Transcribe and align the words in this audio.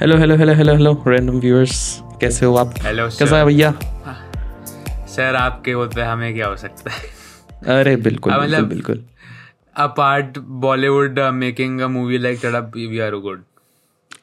Hello 0.00 0.16
hello 0.18 0.34
hello 0.36 0.52
hello 0.54 0.72
hello 0.74 0.92
random 1.06 1.38
viewers 1.40 1.76
कैसे 2.20 2.46
हो 2.46 2.54
आप? 2.56 2.74
हेलो 2.82 3.06
कैसा 3.18 3.38
है 3.38 3.44
भैया? 3.44 3.70
सर 5.14 5.36
आपके 5.36 5.74
बोलते 5.76 6.00
हमें 6.02 6.32
क्या 6.34 6.46
हो 6.46 6.56
सकता 6.56 6.90
है? 6.90 7.78
अरे 7.78 7.94
बिल्कुल 8.06 8.32
मतलब 8.32 8.68
बिल्कुल। 8.68 9.02
A 9.76 9.86
part 9.98 10.38
Bollywood 10.64 11.18
making 11.34 11.80
a 11.80 11.86
movie 11.96 12.18
like 12.18 12.40
Tadap 12.42 12.72
we 12.76 12.98
are 13.06 13.14
good 13.26 13.42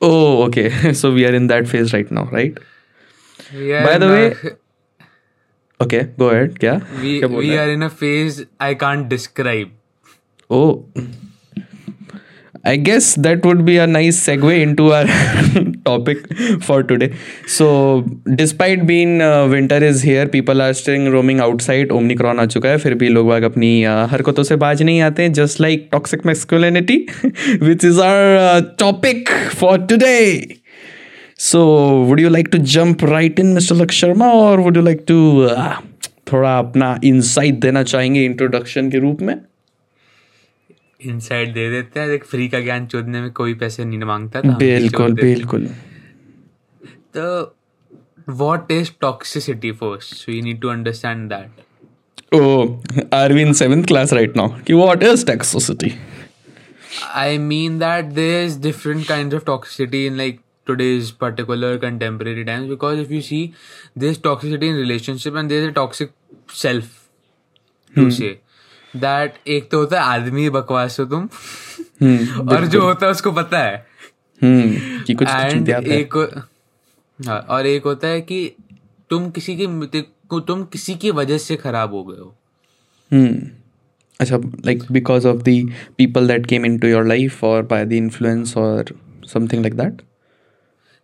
oh 0.04 0.12
okay 0.46 0.94
so 1.02 1.12
we 1.12 1.24
are 1.26 1.36
in 1.36 1.48
that 1.48 1.68
phase 1.68 1.94
right 1.94 2.12
now 2.12 2.34
right 2.34 2.60
by 3.86 3.98
the 4.00 4.04
way 4.14 4.28
okay 5.80 6.04
go 6.20 6.28
ahead 6.30 6.58
क्या 6.60 6.74
we 7.00 7.56
are 7.58 7.70
in 7.70 7.82
a 7.84 7.88
phase 8.02 8.44
I 8.62 8.76
can't 8.86 9.08
describe 9.10 9.72
oh. 10.50 10.64
I 12.64 12.78
guess 12.78 13.16
that 13.16 13.46
would 13.46 13.66
be 13.66 13.78
a 13.78 13.86
nice 13.86 14.18
segue 14.26 14.62
into 14.62 14.94
our 14.94 15.06
topic 15.86 16.20
for 16.62 16.82
today. 16.82 17.14
So, 17.46 18.06
despite 18.36 18.88
being 18.88 19.22
uh, 19.22 19.50
winter 19.50 19.84
is 19.84 20.02
here, 20.02 20.30
people 20.30 20.62
are 20.62 20.74
still 20.74 21.12
roaming 21.12 21.42
outside. 21.42 21.92
Omicron 21.92 22.40
आ 22.40 22.46
चुका 22.46 22.70
है 22.70 22.78
फिर 22.78 22.96
भी 22.96 23.10
लोग 23.10 23.28
बाग 23.28 23.44
अपनी 23.44 23.74
uh, 23.86 24.08
हरकतों 24.12 24.44
से 24.44 24.56
बाज 24.56 24.84
नहीं 24.84 25.02
आते 25.02 25.24
हैं 25.24 25.34
just 25.34 25.62
like 25.62 25.88
toxic 25.92 26.26
masculinity 26.26 26.98
which 27.64 27.86
is 27.86 28.02
our 28.02 28.76
topic 28.80 29.30
for 29.60 29.78
today 29.90 30.16
so 31.52 31.68
would 32.08 32.20
you 32.20 32.30
like 32.30 32.48
to 32.52 32.58
jump 32.74 33.04
right 33.06 33.40
in 33.40 33.54
mister 33.54 33.76
Laksh 33.76 34.02
Sharma 34.02 34.34
और 34.34 34.60
वुड 34.60 34.78
यू 34.78 34.84
लाइक 34.84 35.04
टू 35.08 35.48
थोड़ा 36.32 36.58
अपना 36.60 37.00
इंसाइट 37.04 37.60
देना 37.62 37.84
चाहेंगे 37.84 38.26
इंट्रोडक्शन 38.26 38.90
के 38.92 39.00
रूप 39.00 39.22
में 39.22 39.36
इनसाइड 41.06 41.54
दे 41.54 41.70
देते 41.70 42.00
हैं। 42.00 42.08
एक 42.08 42.26
फ्री 42.26 42.50
का 42.50 42.60
ज्ञान 42.60 42.88
चोदने 42.88 43.22
में 43.22 43.32
कोई 43.32 43.54
पैसे 43.54 43.86
नहीं 43.86 44.00
माँगता 44.00 44.42
था 44.42 44.58
बिल्कुल 44.58 45.14
बिल्कुल। 45.14 45.68
तो 47.18 47.56
what 48.30 48.72
is 48.72 48.92
toxicity 49.02 49.72
first 49.72 50.30
we 50.30 50.42
need 50.42 50.62
to 50.62 50.70
understand 50.70 51.30
that 51.30 51.62
oh 52.34 52.82
are 53.14 53.34
we 53.34 53.42
in 53.42 53.54
7th 53.54 53.88
class 53.88 54.14
right 54.14 54.38
now 54.38 54.48
कि 54.68 54.74
what 54.74 55.04
is 55.04 55.26
toxicity 55.26 55.92
I 57.14 57.38
mean 57.38 57.80
that 57.80 58.06
there 58.06 58.46
is 58.46 58.60
different 58.62 59.08
kinds 59.08 59.36
of 59.36 59.46
toxicity 59.46 60.06
in 60.06 60.18
like 60.18 60.40
today's 60.66 61.12
particular 61.12 61.78
contemporary 61.78 62.46
times 62.46 62.70
because 62.70 63.00
if 63.00 63.12
you 63.12 63.22
see 63.22 63.54
this 63.96 64.18
toxicity 64.18 64.70
in 64.70 64.76
relationship 64.76 65.36
and 65.36 65.52
there's 65.52 65.68
a 65.68 65.72
toxic 65.72 66.12
self 66.48 67.10
to 67.94 68.04
hmm. 68.04 68.10
say. 68.10 68.40
That 68.96 69.48
एक 69.48 69.70
तो 69.72 69.78
होता 69.80 70.02
है 70.02 70.04
आदमी 70.14 70.50
बकवास 70.50 71.00
हो 71.00 71.06
तुम। 71.06 71.28
हम्म 72.02 72.50
और 72.50 72.66
जो 72.66 72.82
होता 72.82 73.06
है 73.06 73.12
उसको 73.12 73.32
पता 73.32 73.60
है। 73.60 73.76
हम्म 74.42 75.02
कि 75.04 75.14
कुछ 75.14 75.28
एंड 75.30 75.70
है। 75.70 75.82
एक 75.98 76.16
हाँ 77.20 77.40
और 77.50 77.66
एक 77.68 77.84
होता 77.86 78.08
है 78.08 78.22
कि 78.22 78.46
तुम 79.10 79.30
किसी 79.32 79.56
की 79.62 79.68
तुम 80.48 80.64
किसी 80.74 80.96
की 80.96 81.12
वजह 81.12 81.38
से 81.38 81.56
खराब 81.56 81.94
हो 81.94 82.04
गए 82.04 82.20
हो। 82.20 82.34
हम्म 83.12 83.50
अच्छा 84.20 84.38
like 84.68 84.84
because 84.96 85.26
of 85.26 85.44
the 85.44 85.56
people 86.00 86.28
that 86.28 86.48
came 86.48 86.66
into 86.66 86.88
your 86.88 87.04
life 87.08 87.38
or 87.44 87.62
by 87.72 87.80
the 87.86 87.98
influence 87.98 88.56
or 88.56 88.84
something 89.34 89.64
like 89.66 89.78
that? 89.80 90.02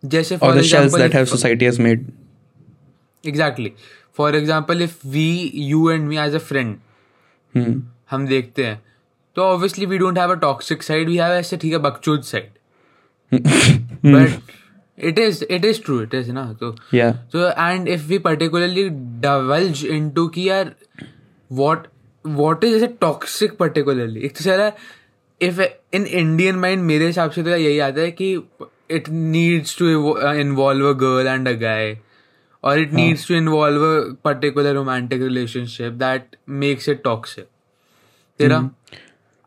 जैसे 0.04 0.36
for 0.36 0.54
the 0.54 0.62
shells 0.62 0.92
that 0.92 1.04
example 1.04 1.18
have 1.18 1.28
society 1.32 1.70
has 1.70 1.80
made? 1.86 2.04
Exactly 3.24 3.72
for 4.16 4.36
example 4.36 4.82
if 4.82 4.96
we 5.06 5.30
you 5.54 5.90
and 5.90 6.08
me 6.08 6.16
as 6.18 6.34
a 6.34 6.38
friend 6.38 6.76
hmm. 7.54 7.82
हम 8.10 8.26
देखते 8.26 8.64
हैं। 8.64 8.80
तो 9.36 9.42
obviously 9.42 9.86
we 9.86 9.98
don't 9.98 10.18
have 10.18 10.30
a 10.30 10.38
toxic 10.40 10.82
side 10.82 11.08
we 11.08 11.16
have 11.16 11.32
ऐसे 11.32 11.56
ठीक 11.56 11.72
है 11.72 11.78
बकचोद 11.78 12.22
side 12.22 12.48
but 14.06 14.52
it 14.98 15.18
is 15.18 15.44
it 15.44 15.64
is 15.64 15.80
true 15.82 16.00
it 16.02 16.14
is 16.14 16.30
ना? 16.32 16.52
तो 16.52 16.70
तो 17.32 17.48
and 17.50 17.88
if 17.88 18.06
we 18.06 18.18
particularly 18.18 18.88
delves 19.20 19.84
in 19.86 20.10
to 20.10 20.26
की 20.28 20.48
आर 20.48 20.72
वॉट 21.50 21.86
वॉट 22.24 22.64
इज़ 22.64 22.76
ऐसे 22.76 22.86
टॉक्सिक 23.00 23.56
पर्टिकुलरली 23.58 24.20
एक 24.20 24.36
तो 24.36 24.44
sir 24.44 24.72
if 25.40 25.60
in 25.94 26.06
Indian 26.06 26.56
mind 26.56 26.82
मेरे 26.82 27.06
हिसाब 27.06 27.30
से 27.30 27.42
तो 27.42 27.50
यही 27.50 27.78
आता 27.78 28.00
है 28.00 28.10
कि 28.12 28.34
it 28.90 29.08
needs 29.08 29.78
to 29.78 29.88
involve 30.30 30.88
a 30.88 30.92
girl 30.98 31.26
and 31.26 31.48
a 31.48 31.52
guy 31.60 31.96
or 32.64 32.76
it 32.78 32.90
needs 32.92 33.26
to 33.26 33.34
involve 33.42 33.82
a 33.82 34.14
particular 34.28 34.74
romantic 34.74 35.22
relationship 35.28 35.98
that 35.98 36.20
makes 36.50 36.88
it 36.88 37.02
toxic. 37.06 37.44
तेरा? 38.38 38.70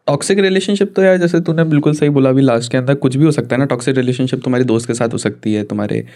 टॉक्सिक 0.07 0.39
रिलेशनशिप 0.39 0.93
तो 0.95 1.01
यार 1.01 1.17
जैसे 1.17 1.39
तूने 1.39 1.63
बिल्कुल 1.63 1.93
सही 1.93 2.09
बोला 2.09 2.29
अभी 2.29 2.41
लास्ट 2.41 2.71
के 2.71 2.77
अंदर 2.77 2.95
कुछ 2.95 3.15
भी 3.15 3.25
हो 3.25 3.31
सकता 3.31 3.55
है 3.55 3.59
ना 3.59 3.65
टॉक्सिक 3.65 3.97
रिलेशनशिप 3.97 4.39
तुम्हारे 4.43 4.65
दोस्त 4.65 4.87
के 4.87 4.93
साथ 4.93 5.09
हो 5.13 5.17
सकती 5.17 5.53
है 5.53 5.63
तुम्हारे 5.63 6.07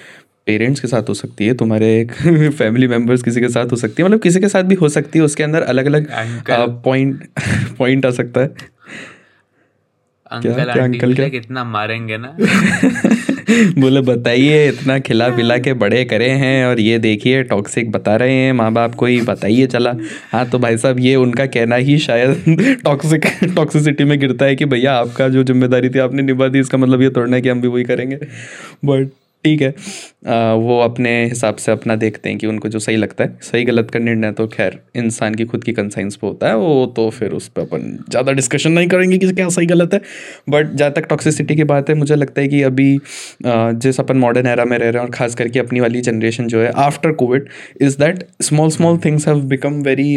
पेरेंट्स 0.46 0.80
के 0.80 0.88
साथ 0.88 1.03
हो 1.09 1.13
सकती 1.13 1.47
है 1.47 1.53
तुम्हारे 1.53 2.06
फैमिली 2.50 2.88
मेंबर्स 2.88 3.24
किसी 3.24 3.41
के 3.41 3.50
साथ 3.50 3.72
हो 3.72 3.75
सकती 3.75 4.03
है 4.03 4.09
मतलब 4.09 4.19
किसी 4.22 4.40
के 4.40 4.50
साथ 4.50 4.64
भी 4.64 4.75
हो 4.75 4.90
सकती 4.90 5.19
है 5.19 5.25
उसके 5.25 5.44
अंदर 5.44 5.62
अलग 5.62 5.85
अलग 5.85 6.08
पॉइंट 6.84 7.28
पॉइंट 7.78 8.06
आ 8.06 8.09
सकता 8.09 8.41
है। 8.41 8.47
अंकल 10.31 10.72
क्या? 10.72 10.84
आंटी 10.84 11.00
uncle 11.00 11.16
क्या? 11.16 11.29
कितना 11.29 11.64
मारेंगे 11.64 12.18
ना? 12.18 12.38
बोले 13.50 14.02
बताइए 14.02 14.68
इतना 14.68 14.97
खिला 15.00 15.28
पिला 15.35 15.58
के 15.58 15.74
बड़े 15.74 16.03
करे 16.06 16.30
हैं 16.31 16.66
और 16.66 16.80
ये 16.80 16.97
देखिए 17.00 17.44
टॉक्सिक 17.44 17.91
बता 17.91 18.16
रहे 18.16 18.34
हैं 18.34 18.52
माँ 18.53 18.72
बाप 18.74 18.96
को 18.96 19.06
ही 19.06 19.19
बताइए 19.22 19.68
चला। 19.68 19.94
हाँ 20.31 20.46
तो 20.50 20.59
भाई 20.59 20.78
साहब 20.78 21.00
ये 21.00 21.16
उनका 21.16 21.46
कहना 21.47 21.75
ही 21.75 21.97
शायद 22.00 22.80
टॉक्सिक 22.84 23.25
टॉक्सिसिटी 23.56 24.03
में 24.03 24.18
गिरता 24.19 24.46
है 24.46 24.56
कि 24.56 24.66
भैया 24.66 24.96
आपका 24.96 25.28
जो 25.30 25.44
ज़िम्मेदारी 25.44 25.90
थी 25.90 26.00
आपने 26.00 26.22
निभा 26.22 26.47
दी 26.47 26.59
इसका 26.59 26.78
मतलब 26.78 27.02
ये 27.02 27.09
तोड़ना 27.09 27.35
है 27.35 27.41
कि 27.41 27.50
हम 27.50 27.62
भी 27.62 27.68
वही 27.68 27.84
करेंगे। 27.84 28.19
बट 28.85 29.09
ठीक 29.44 29.62
है। 29.62 29.70
आ, 30.28 30.53
वो 30.53 30.80
अपने 30.81 31.12
हिसाब 31.25 31.56
से 31.56 31.72
अपना 31.72 31.96
देखते 31.96 32.30
हैं 32.30 32.38
कि 32.38 32.48
उनको 32.48 32.70
जो 32.70 32.80
सही 32.80 32.96
लगता 32.96 33.24
है 33.24 33.38
सही 33.42 33.64
गलत 33.64 33.92
का 33.92 34.00
निर्णय 34.00 34.31
तो 34.31 34.48
खैर 34.48 34.80
इंसान 34.96 35.36
की 35.36 35.46
खुद 35.46 35.64
की 35.64 35.74
कंसाइंस 35.74 36.16
पे 36.16 36.28
होता 36.28 36.48
है 36.48 36.56
वो 36.58 36.86
तो 36.96 37.09
फिर 37.09 37.31
उस 37.31 37.47
पर 37.47 37.62
अपन 37.62 37.97
ज़्यादा 38.09 38.31
डिस्कशन 38.31 38.72
नहीं 38.72 38.88
करेंगे 38.88 39.18
कि 39.18 39.31
क्या 39.31 39.47
सही 39.50 39.66
गलत 39.66 39.94
है। 39.94 40.02
बट 40.50 40.74
जहाँ 40.74 40.92
तक 40.92 41.06
टॉक्सिसिटी 41.09 41.56
की 41.56 41.64
बात 41.66 41.90
है 41.90 41.96
मुझे 41.96 42.16
लगता 42.16 42.42
है 42.42 42.47
कि 42.47 42.62
अभी 42.64 42.97
जिस 43.46 44.00
अपन 44.00 44.18
मॉडर्न 44.18 44.47
एरा 44.47 44.66
में 44.66 44.78
रह 44.78 44.90
रहे 44.90 45.02
हैं 45.02 45.08
और 45.08 45.14
खास 45.16 45.36
करके 45.36 45.59
अपनी 45.59 45.80
वाली 45.80 46.02
जनरेशन 46.02 46.47
जो 46.47 46.62
है 46.62 46.72
after 46.81 47.12
Covid 47.14 47.50
is 47.81 47.97
that 48.00 48.28
small 48.42 48.70
small 48.70 48.97
things 49.06 49.28
have 49.28 49.42
become 49.47 49.81
very 49.84 50.16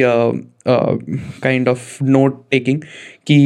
kind 0.68 1.68
of 1.68 2.02
note 2.04 2.42
taking 2.50 2.82
कि 3.26 3.38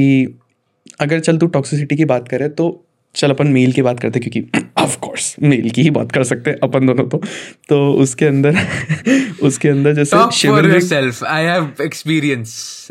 अगर 1.00 1.20
चल 1.20 1.38
तू 1.38 1.46
टॉक्सिसिटी 1.48 1.96
की 1.96 2.04
बात 2.06 2.28
करे 2.28 2.48
तो 2.48 2.80
चल 3.14 3.30
अपन 3.30 3.46
मेल 3.46 3.72
की 3.72 3.82
बात 3.82 4.00
करते 4.00 4.20
क्योंकि 4.20 4.40
ऑफ़ 4.84 4.98
कोर्स 4.98 5.36
मेल 5.42 5.70
की 5.70 5.82
ही 5.82 5.90
बात 5.90 6.12
कर 6.12 6.24
सकते 6.24 6.50
हैं 6.50 6.56
अपन 6.62 6.86
दोनों 6.86 7.04
तो। 7.04 7.22
तो 7.68 7.92
उसके 7.92 8.24
अंदर 8.24 8.56
उसके 9.42 9.68
अंदर 9.68 9.92
जैसे 9.92 10.30
shiver 10.32 10.80
for 10.80 11.24
I 11.24 11.44
have 11.44 11.62
I 11.64 11.70
have 11.70 11.86
experience. 11.86 12.84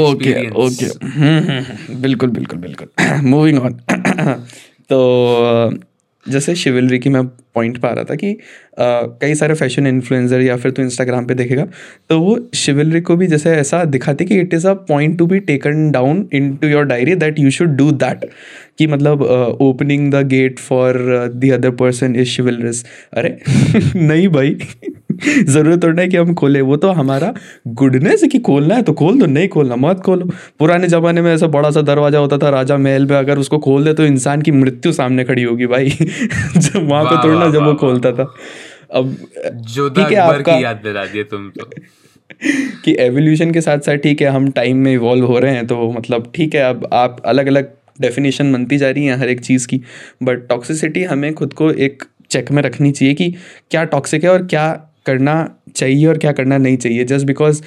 Okay 0.00 0.50
okay 0.50 1.94
बिल्कुल 1.94 2.30
बिल्कुल 2.30 2.58
बिल्कुल। 2.58 2.88
मूविंग 3.24 3.58
ऑन 3.58 3.72
तो 4.88 4.98
जैसे 6.26 6.54
शिवलरी 6.54 6.98
की 6.98 7.10
मैं 7.10 7.24
पॉइंट 7.54 7.78
पा 7.78 7.90
रहा 7.90 8.04
था 8.04 8.14
कि 8.14 8.32
आ, 8.32 9.02
कई 9.20 9.34
सारे 9.34 9.54
फ़ैशन 9.54 9.86
इन्फ्लुएंसर 9.86 10.40
या 10.40 10.56
फिर 10.56 10.70
तू 10.70 10.82
इंस्टाग्राम 10.82 11.26
पे 11.26 11.34
देखेगा 11.34 11.66
तो 12.10 12.20
वो 12.20 12.38
शिवलरी 12.54 13.00
को 13.00 13.16
भी 13.16 13.26
जैसे 13.26 13.50
ऐसा 13.50 13.84
दिखाती 13.84 14.24
कि 14.24 14.38
it 14.40 14.54
is 14.54 14.66
a 14.68 14.72
point 14.88 15.18
to 15.18 15.26
be 15.26 15.40
taken 15.40 15.90
down 15.90 16.28
into 16.56 16.68
your 16.68 16.84
diary 16.84 17.14
that 17.14 17.38
you 17.38 17.50
should 17.50 17.76
do 17.76 17.90
that 17.92 18.24
कि 18.78 18.86
मतलब 18.86 19.22
opening 19.60 20.10
the 20.12 20.26
gate 20.26 20.58
for 20.58 20.98
the 21.34 21.50
other 21.52 21.70
person 21.70 22.16
is 22.16 22.28
chivalrous 22.28 22.84
अरे 23.12 23.36
नहीं 23.96 24.28
भाई। 24.28 24.56
ज़रूरत 25.24 25.82
थोड़ा 25.84 26.00
है 26.02 26.08
कि 26.08 26.16
हम 26.16 26.34
खोले। 26.34 26.60
वो 26.60 26.76
तो 26.76 26.90
हमारा 26.92 27.32
गुडनेस 27.68 28.22
है 28.22 28.28
कि 28.28 28.38
खोलना 28.40 28.74
है 28.74 28.82
तो 28.82 28.92
खोल 28.92 29.18
दो 29.18 29.26
नहीं 29.26 29.48
खोलना 29.48 29.76
मत 29.76 30.00
खोलो। 30.00 30.28
पुराने 30.58 30.88
ज़माने 30.88 31.22
में 31.22 31.32
ऐसा 31.34 31.46
बड़ा 31.48 31.70
सा 31.70 31.82
दरवाज़ा 31.82 32.18
होता 32.18 32.38
था 32.38 32.48
राजा 32.50 32.76
महल 32.78 33.06
में 33.06 33.16
अगर 33.16 33.38
उसको 33.38 33.58
खोल 33.58 33.84
दे 33.84 33.94
तो 33.94 34.04
इंसान 34.04 34.42
की 34.42 34.50
मृत्यु 34.52 34.92
सामने 34.92 35.24
खड़ी 35.24 35.42
होगी 35.42 35.66
भाई। 35.66 35.88
जब 35.90 36.88
वहाँ 36.88 37.04
पे 37.04 37.14
वाह, 37.14 37.24
थोड़ा 37.24 37.38
ना 37.38 37.50
जब 37.50 37.64
वो 37.64 37.74
खोलता 37.76 38.12
था। 38.12 38.32
अब 38.92 39.16
ठीक 39.96 40.12
है 40.12 40.16
आपका 40.16 40.56
याद 40.58 40.80
दिला 40.84 41.04
दिए 41.04 41.24
तुम 41.24 41.48
तो। 41.50 41.70
कि 42.84 42.96
एवोल्यूशन 43.00 43.50
के 43.52 43.60
साथ 43.60 43.78
साथ 43.78 43.96
ठीक 43.96 44.22
है 44.22 44.28
हम 44.28 44.50
टाइम 44.50 44.76
में 44.76 44.92
इवॉल्व 44.92 45.26
हो 45.26 45.38
रहे 45.38 45.54
हैं 45.54 45.66
तो 45.66 45.90
मतलब 45.92 46.30
ठीक 46.34 46.54
है 46.54 46.62
अब 46.62 46.88
आप 46.92 47.20
अलग 47.26 47.46
अलग 47.46 47.72
डेफिनेशन 48.00 48.52
बनती 48.52 48.78
जा 48.78 48.90
रही 48.90 49.04
हैं 49.04 49.16
हर 49.16 49.28
एक 49.28 49.40
चीज़ 49.40 49.66
की। 49.68 49.80
बट 50.22 50.46
टॉक्सिसिटी 50.48 51.02
हमें 51.04 51.32
खुद 51.34 51.52
को 51.52 51.70
एक 51.70 52.02
चेक 52.30 52.50
में 52.52 52.62
रखनी 52.62 52.90
चाहिए 52.92 53.14
कि 53.14 53.30
क्या 53.70 53.84
टॉक्सिक 53.86 54.24
है 54.24 54.30
और 54.30 54.46
क्या 54.46 54.64
करना 55.06 55.34
चाहिए 55.76 56.06
और 56.06 56.18
क्या 56.18 56.32
करना 56.32 56.58
नहीं 56.58 56.76
चाहिए। 56.76 57.04
Just 57.04 57.26
because 57.26 57.62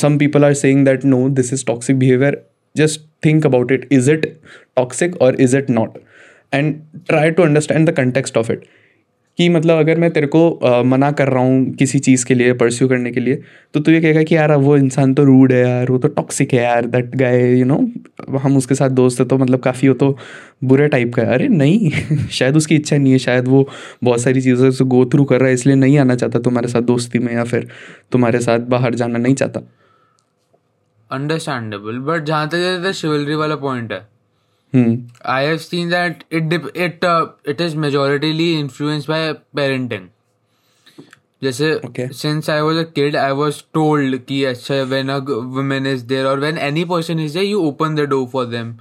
some 0.00 0.18
people 0.18 0.44
are 0.44 0.54
saying 0.54 0.84
that 0.86 1.04
no 1.04 1.28
this 1.30 1.52
is 1.52 1.64
toxic 1.66 1.98
behaviour 1.98 2.42
just 2.76 3.00
think 3.24 3.46
about 3.46 3.72
it 3.72 3.88
is 3.92 4.10
it 4.10 4.26
toxic 4.76 5.20
और 5.22 5.40
is 5.40 5.56
it 5.56 5.70
not 5.70 5.98
and 6.52 6.74
try 7.08 7.30
to 7.30 7.42
understand 7.42 7.88
the 7.90 7.94
context 7.96 8.36
of 8.38 8.52
it 8.52 8.64
कि 9.38 9.48
मतलब 9.48 9.78
अगर 9.78 9.98
मैं 9.98 10.10
तेरे 10.10 10.26
को 10.26 10.50
अ, 10.50 10.82
मना 10.82 11.10
कर 11.12 11.28
रहा 11.28 11.42
हूँ 11.42 11.70
किसी 11.74 11.98
चीज़ 11.98 12.24
के 12.26 12.34
लिए 12.34 12.52
परस्यू 12.52 12.88
करने 12.88 13.10
के 13.12 13.20
लिए 13.20 13.42
तो 13.74 13.80
तू 13.80 13.92
ये 13.92 14.00
कहेगा 14.00 14.22
कि 14.22 14.36
यार 14.36 14.52
वो 14.56 14.76
इंसान 14.76 15.14
तो 15.14 15.24
रूड 15.24 15.52
है 15.52 15.60
यार 15.60 15.90
वो 15.90 15.98
तो 15.98 16.08
टॉक्सिक 16.08 16.52
है 16.54 16.62
यार 16.62 16.86
दैट 16.86 17.16
गाय 17.16 17.58
यू 17.58 17.64
नो 17.64 17.78
हम 18.38 18.56
उसके 18.56 18.74
साथ 18.74 18.90
दोस्त 18.90 19.20
है 19.20 19.26
तो 19.26 19.38
मतलब 19.38 19.60
काफ़ी 19.60 19.88
वो 19.88 19.94
तो 19.94 20.16
बुरे 20.64 20.88
टाइप 20.88 21.14
का 21.14 21.22
है। 21.22 21.34
अरे 21.34 21.48
नहीं 21.48 21.90
शायद 22.30 22.56
उसकी 22.56 22.76
इच्छा 22.76 22.96
नहीं 22.96 23.12
है 23.12 23.18
शायद 23.18 23.48
वो 23.48 23.68
बहुत 24.04 24.20
सारी 24.20 24.40
चीज़ों 24.40 24.70
से 24.70 24.84
गो 24.84 25.04
थ्रू 25.04 25.24
कर 25.24 25.40
रहा 25.40 25.48
है 25.48 25.54
इसलिए 25.54 25.76
नहीं 25.76 25.98
आना 25.98 26.14
चाहता 26.14 26.38
तुम्हारे 26.38 26.68
साथ 26.68 26.82
दोस्ती 26.82 27.18
में 27.18 27.32
या 27.34 27.44
फिर 27.44 27.68
तुम्हारे 28.12 28.40
साथ 28.40 28.58
बाहर 28.68 28.94
जाना 28.94 29.18
नहीं 29.18 29.34
चाहता। 29.34 29.60
अंडरस्टैंडेबल 31.10 31.98
बट 31.98 32.24
जहाँ 32.24 32.48
तक 32.48 32.90
शिवलरी 32.94 33.34
वाला 33.34 33.56
पॉइंट 33.56 33.92
है 33.92 34.11
I 34.74 35.44
have 35.44 35.56
seen 35.58 35.90
that 35.90 36.24
it 36.32 36.52
it 36.76 37.04
it 37.48 37.60
is 37.60 37.76
majorly 37.76 38.52
influenced 38.60 39.08
by 39.08 39.32
parenting 39.56 40.08
जैसे 41.42 41.80
since 42.14 42.50
I 42.50 42.60
was 42.60 42.76
a 42.76 42.82
kid 42.94 43.16
I 43.16 43.32
was 43.32 43.62
told 43.74 44.18
कि 44.24 44.42
अच्छा 44.44 44.82
when 44.82 45.08
a 45.08 45.16
woman 45.56 45.86
is 45.86 46.04
there 46.06 46.26
और 46.26 46.40
when 46.40 46.58
any 46.58 46.84
person 46.84 47.20
is 47.20 47.34
there 47.34 47.46
you 47.46 47.60
open 47.68 47.94
the 47.94 48.08
door 48.10 48.26
for 48.32 48.46
them 48.46 48.72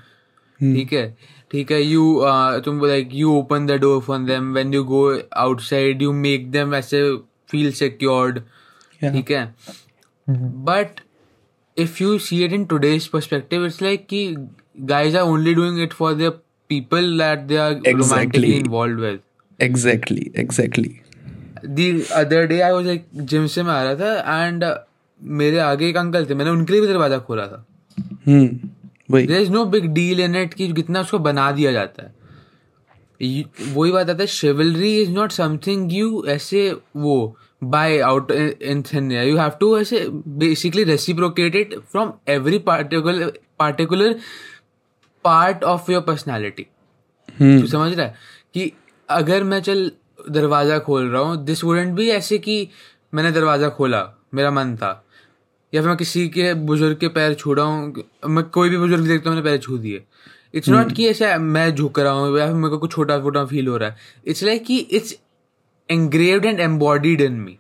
ठीक 0.60 0.94
है? 0.94 1.18
ठीक 1.52 1.72
है 1.72 1.82
you 1.82 2.22
तुम 2.66 2.86
like 2.86 3.10
you 3.14 3.32
open 3.38 3.66
the 3.66 3.80
door 3.82 4.02
for 4.02 4.20
them 4.26 4.54
when 4.54 4.74
you 4.74 4.84
go 4.84 5.04
outside 5.38 6.02
you 6.02 6.12
make 6.14 6.50
them 6.52 6.76
ऐसे 6.76 7.02
feel 7.50 7.72
secured 7.74 8.40
ठीक 9.02 9.32
है? 9.32 9.46
But 10.28 11.00
if 11.78 12.02
you 12.04 12.18
see 12.20 12.44
it 12.46 12.54
in 12.54 12.66
today's 12.66 13.08
perspective 13.08 13.66
it's 13.66 13.82
like 13.82 14.06
कि 14.06 14.26
guys 14.76 15.16
are 15.16 15.28
only 15.34 15.54
doing 15.56 15.80
it 15.80 15.94
for 15.94 16.14
the 16.14 16.32
people 16.70 17.18
that 17.18 17.48
they 17.48 17.58
are 17.58 17.74
Exactly. 17.74 17.94
romantically 17.94 18.54
involved 18.60 19.00
with. 19.06 19.20
Exactly 19.60 20.32
exactly 20.40 21.00
the 21.78 21.88
other 22.20 22.46
day 22.48 22.62
I 22.68 22.72
was 22.74 22.86
like 22.86 23.04
gym 23.32 23.46
से 23.48 23.64
मैं 23.64 23.74
आ 23.74 23.82
रहा 23.84 23.96
था 23.96 24.38
and 24.38 24.64
uh, 24.64 24.78
मेरे 25.22 25.60
आगे 25.60 25.90
एक 25.90 25.98
uncle 25.98 26.26
थे 26.30 26.36
मैंने 26.36 26.52
उनके 26.52 26.74
लिए 26.74 26.82
भी 26.82 26.88
दरवाज़ा 26.88 27.18
खोला 27.28 27.46
था 27.48 27.66
हम्म 28.28 28.70
वही। 29.12 29.28
There 29.28 29.42
is 29.42 29.52
no 29.52 29.66
big 29.76 29.86
deal 29.94 30.20
in 30.20 30.36
it 30.36 30.54
कि 30.54 30.72
कितना 30.74 31.02
उसको 31.02 31.20
बना 31.20 31.52
दिया 31.52 31.72
जाता 31.72 32.04
है। 32.04 32.14
वही 33.74 33.92
बात 33.92 34.10
आता 34.10 34.22
है 34.24 34.28
chivalry 34.28 34.96
is 35.02 35.12
not 35.12 35.32
something 35.32 35.94
you 35.94 36.24
ऐसे 36.30 36.70
वो 36.96 37.16
by 37.64 38.00
out 38.00 38.32
in 38.32 38.82
thin 38.94 39.12
you 39.12 39.38
have 39.38 39.52
to 39.60 39.78
ऐसे 39.80 40.06
basically 40.44 40.84
reciprocated 40.84 41.80
from 41.92 42.14
every 42.28 42.58
particular 42.70 43.32
particular 43.60 44.16
part 45.26 45.64
of 45.64 45.92
your 45.92 46.02
personality 46.02 46.68
तू 47.30 47.68
समझ 47.68 47.94
रहा 47.94 48.06
है? 48.06 48.14
कि 48.54 48.72
अगर 49.10 49.44
मैं 49.44 49.62
चल 49.62 49.92
दरवाज़ा 50.30 50.80
खोल 50.80 51.10
रहा 51.10 51.22
हूँ 51.22 51.44
दिस 51.46 51.64
वुडेंट 51.64 51.94
भी 51.96 52.10
ऐसे 52.12 52.38
कि 52.38 52.68
मैंने 53.14 53.32
दरवाज़ा 53.32 53.70
खोला 53.70 54.04
मेरा 54.34 54.52
मन 54.52 54.76
था। 54.78 54.92
या 55.74 55.82
फिर 55.82 55.90
मैं 55.90 55.98
किसी 55.98 56.28
के 56.30 56.54
बुज़ुर्ग 56.54 56.98
के 57.00 57.08
पैर 57.10 57.34
छू 57.34 57.54
रहा 57.54 57.66
हूँ 57.66 58.04
मैं 58.28 58.44
कोई 58.50 58.70
भी 58.70 58.78
बुज़ुर्ग 58.78 59.08
देखता 59.08 59.30
हूँ 59.30 59.36
मैंने 59.36 59.50
पैर 59.50 59.58
छू 59.60 59.78
दिए। 59.78 60.04
इट्स 60.54 60.70
नॉट 60.70 60.92
कि 60.96 61.08
ऐसे 61.08 61.36
मैं 61.38 61.70
झुक 61.76 62.00
रहा 62.00 62.12
हूँ 62.14 62.38
या 62.40 62.46
फिर 62.46 62.56
मेरे 62.56 62.70
को 62.70 62.78
कुछ 62.78 62.92
छोटा 62.92 63.20
छोटा 63.20 63.46
फील 63.46 63.68
हो 63.68 63.78
रहा 63.78 63.90
है। 63.90 63.98
इट्स 64.28 64.44
लाइक 64.44 64.66
कि 64.66 64.78
it's 64.78 65.16
engraved 65.90 66.46
and 66.46 66.60
embodied 66.60 67.22
in 67.22 67.34
me 67.34 67.58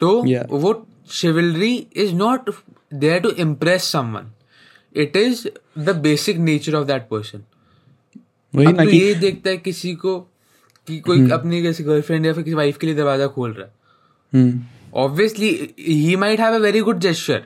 तो 0.00 0.22
Yeah. 0.26 0.46
वो 0.50 0.86
chivalry 1.10 1.74
is 1.96 2.12
not 2.14 2.50
there 2.94 3.20
to 3.20 3.30
impress 3.40 3.90
someone 3.92 4.30
it 4.96 5.16
is 5.16 5.46
the 5.78 5.96
basic 5.98 6.38
nature 6.38 6.74
of 6.74 6.86
that 6.86 7.08
person 7.08 7.42
वही 8.54 8.72
ना 8.72 8.84
कि 8.84 8.96
ये 8.96 9.14
देखता 9.14 9.50
है 9.50 9.56
किसी 9.56 9.94
को 9.94 10.18
कि 10.88 10.98
कोई 11.00 11.30
अपनी 11.30 11.62
किसी 11.62 11.84
गर्लफ्रेंड 11.84 12.26
या 12.26 12.32
फिर 12.32 12.42
किसी 12.42 12.54
वाइफ 12.54 12.78
के 12.78 12.86
लिए 12.86 12.96
दरवाज़ा 12.96 13.26
खोल 13.26 13.52
रहा 13.52 13.66
है। 13.66 13.72
हम्म। 14.32 14.60
Obviously 15.00 15.74
he 15.78 16.16
might 16.16 16.40
have 16.40 16.54
a 16.54 16.58
very 16.58 16.80
good 16.80 16.98
gesture 16.98 17.44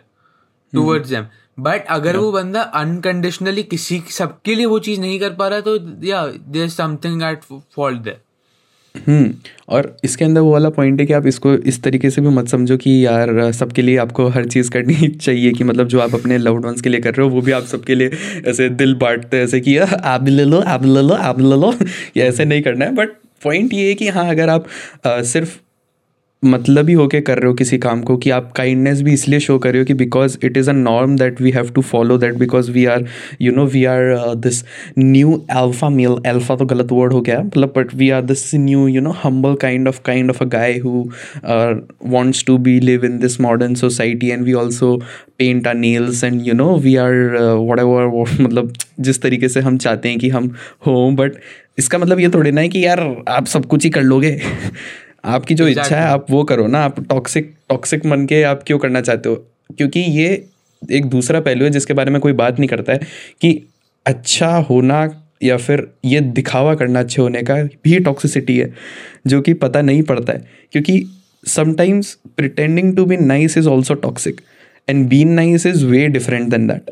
towards 0.72 1.08
them 1.08 1.26
but 1.58 1.86
अगर 1.86 2.16
वो 2.16 2.30
बंदा 2.32 2.62
अनकंडीशनली 2.74 3.62
किसी 3.62 4.02
सबके 4.10 4.54
लिए 4.54 4.66
वो 4.66 4.78
चीज़ 4.78 5.00
नहीं 5.00 5.18
कर 5.20 5.34
पा 5.34 5.48
रहा 5.48 5.60
तो 5.60 5.76
या 6.06 6.26
there 6.26 6.68
something 6.68 7.22
at 7.22 7.44
fault 7.76 8.00
there 8.00 8.16
हम्म 8.16 8.25
और 9.68 9.96
इसके 10.04 10.24
अंदर 10.24 10.40
वो 10.40 10.52
वाला 10.52 10.70
पॉइंट 10.70 11.00
है 11.00 11.06
कि 11.06 11.12
आप 11.12 11.26
इसको 11.26 11.54
इस 11.54 11.82
तरीके 11.82 12.10
से 12.10 12.20
भी 12.20 12.28
मत 12.28 12.48
समझो 12.48 12.76
कि 12.76 13.06
यार 13.06 13.52
सबके 13.52 13.82
लिए 13.82 13.96
आपको 13.96 14.28
हर 14.28 14.46
चीज़ 14.46 14.70
करनी 14.70 15.08
चाहिए 15.20 15.52
कि 15.52 15.64
मतलब 15.64 15.88
जो 15.88 16.00
आप 16.00 16.14
अपने 16.14 16.38
लव्ड 16.38 16.66
वंस 16.66 16.80
के 16.80 16.88
लिए 16.88 17.00
कर 17.00 17.14
रहे 17.14 17.28
हो 17.28 17.34
वो 17.34 17.40
भी 17.40 17.52
आप 17.52 17.64
सबके 17.64 17.94
लिए 17.94 18.10
ऐसे 18.46 18.68
दिल 18.68 18.94
बांटते 18.94 19.36
हैं 19.36 19.44
ऐसे 19.44 19.60
कि 19.60 19.76
आप 19.76 20.28
ले 20.28 20.44
लो 20.44 20.60
आप 20.60 20.84
ले 20.84 21.02
लो 21.02 21.14
आप 21.14 21.40
ले 21.40 21.56
लो। 21.56 21.74
ये 22.16 22.22
ऐसे 22.22 22.44
नहीं 22.44 22.62
करना 22.62 22.84
है। 22.84 22.94
बट 22.94 23.08
पॉइंट 23.44 23.72
ये 23.72 23.88
है 23.88 23.94
कि 23.94 24.08
हाँ 24.08 24.28
अगर 24.30 24.48
आप 24.48 24.66
आ, 25.06 25.22
सिर्फ़ 25.22 25.58
मतलब 26.44 26.88
ही 26.88 26.94
होके 26.94 27.20
कर 27.20 27.38
रहे 27.38 27.48
हो 27.48 27.54
किसी 27.54 27.78
काम 27.78 28.02
को 28.02 28.16
कि 28.16 28.30
आप 28.30 28.52
काइंडनेस 28.52 29.00
भी 29.02 29.12
इसलिए 29.12 29.40
शो 29.40 29.58
कर 29.58 29.70
रहे 29.70 29.78
हो 29.78 29.84
कि 29.84 29.94
because 29.94 30.38
it 30.44 30.56
is 30.56 30.70
a 30.70 30.72
norm 30.72 31.16
that 31.16 31.40
we 31.40 31.50
have 31.50 31.70
to 31.70 31.82
follow 31.82 32.18
that 32.18 32.34
because 32.34 32.70
we 32.70 32.84
are 32.84 33.04
you 33.40 33.52
know 33.52 33.64
we 33.66 33.84
are 33.84 34.34
this 34.36 34.62
new 34.98 35.32
alpha 35.50 35.88
male 35.88 36.16
alpha 36.26 36.56
तो 36.56 36.66
गलत 36.66 36.92
वर्ड 36.92 37.12
हो 37.12 37.20
गया 37.20 37.40
मतलब 37.40 37.72
but 37.76 37.94
we 37.94 38.10
are 38.10 38.22
this 38.22 38.54
new 38.54 38.86
you 38.88 39.00
know 39.00 39.10
humble 39.22 39.54
kind 39.54 39.88
of 39.88 40.00
kind 40.04 40.30
of 40.30 40.44
a 40.44 40.46
guy 40.46 40.78
who 40.78 41.08
wants 42.12 42.42
to 42.42 42.54
be 42.58 42.72
live 42.80 43.04
in 43.04 43.18
this 43.20 43.34
modern 43.44 43.74
society 43.76 44.30
and 44.30 44.48
we 44.48 44.54
also 44.54 44.88
paint 45.38 45.66
our 45.66 45.74
nails 45.74 46.22
and 46.22 46.46
you 46.46 46.54
know 46.54 46.68
we 46.86 46.94
are 46.96 47.36
uh, 47.36 47.56
whatever 47.70 48.06
मतलब 48.40 48.72
जिस 49.00 49.22
तरीके 49.22 49.48
से 49.48 49.60
हम 49.60 49.78
चाहते 49.78 50.08
हैं 50.08 50.18
कि 50.18 50.28
हम 50.28 50.54
हों 50.86 51.14
बट 51.16 51.32
इसका 51.78 51.98
मतलब 51.98 52.20
ये 52.20 52.28
थोड़ी 52.28 52.50
ना 52.50 52.60
है 52.60 52.68
कि 52.68 52.84
यार 52.86 53.00
आप 53.28 53.46
सब 53.46 53.66
कुछ 53.66 53.84
ही 53.84 53.90
कर 53.90 54.02
लोगे। 54.02 54.40
आपकी 55.26 55.54
जो 55.54 55.64
exactly. 55.64 55.86
इच्छा 55.86 56.00
है 56.00 56.06
आप 56.06 56.26
वो 56.30 56.44
करो 56.44 56.66
ना 56.66 56.78
आप 56.78 57.08
टॉक्सिक 57.08 57.54
टॉक्सिक 57.68 58.06
मन 58.06 58.26
के 58.26 58.42
आप 58.42 58.62
क्यों 58.66 58.78
करना 58.78 59.00
चाहते 59.00 59.28
हो? 59.28 59.34
क्योंकि 59.78 60.00
ये 60.00 60.46
एक 60.92 61.04
दूसरा 61.04 61.40
पहलू 61.40 61.64
है 61.64 61.70
जिसके 61.70 61.92
बारे 61.92 62.10
में 62.10 62.20
कोई 62.20 62.32
बात 62.32 62.58
नहीं 62.58 62.68
करता 62.68 62.92
है 62.92 63.00
कि 63.40 63.62
अच्छा 64.06 64.56
होना 64.56 65.22
या 65.42 65.56
फिर 65.56 65.90
ये 66.04 66.20
दिखावा 66.20 66.74
करना 66.74 67.00
अच्छे 67.00 67.22
होने 67.22 67.42
का 67.42 67.54
भी 67.62 68.00
टॉक्सिसिटी 68.00 68.58
है 68.58 68.74
जो 69.26 69.40
कि 69.40 69.52
पता 69.54 69.82
नहीं 69.82 70.02
पड़ता 70.02 70.32
है। 70.32 70.44
क्योंकि 70.72 71.04
sometimes 71.46 72.18
pretending 72.36 72.96
to 72.96 73.04
be 73.04 73.16
nice 73.16 73.58
is 73.58 73.68
also 73.68 73.94
toxic 73.94 74.40
and 74.88 75.08
being 75.08 75.28
nice 75.28 75.66
is 75.66 75.86
way 75.86 76.08
different 76.08 76.48
than 76.48 76.66
that 76.66 76.90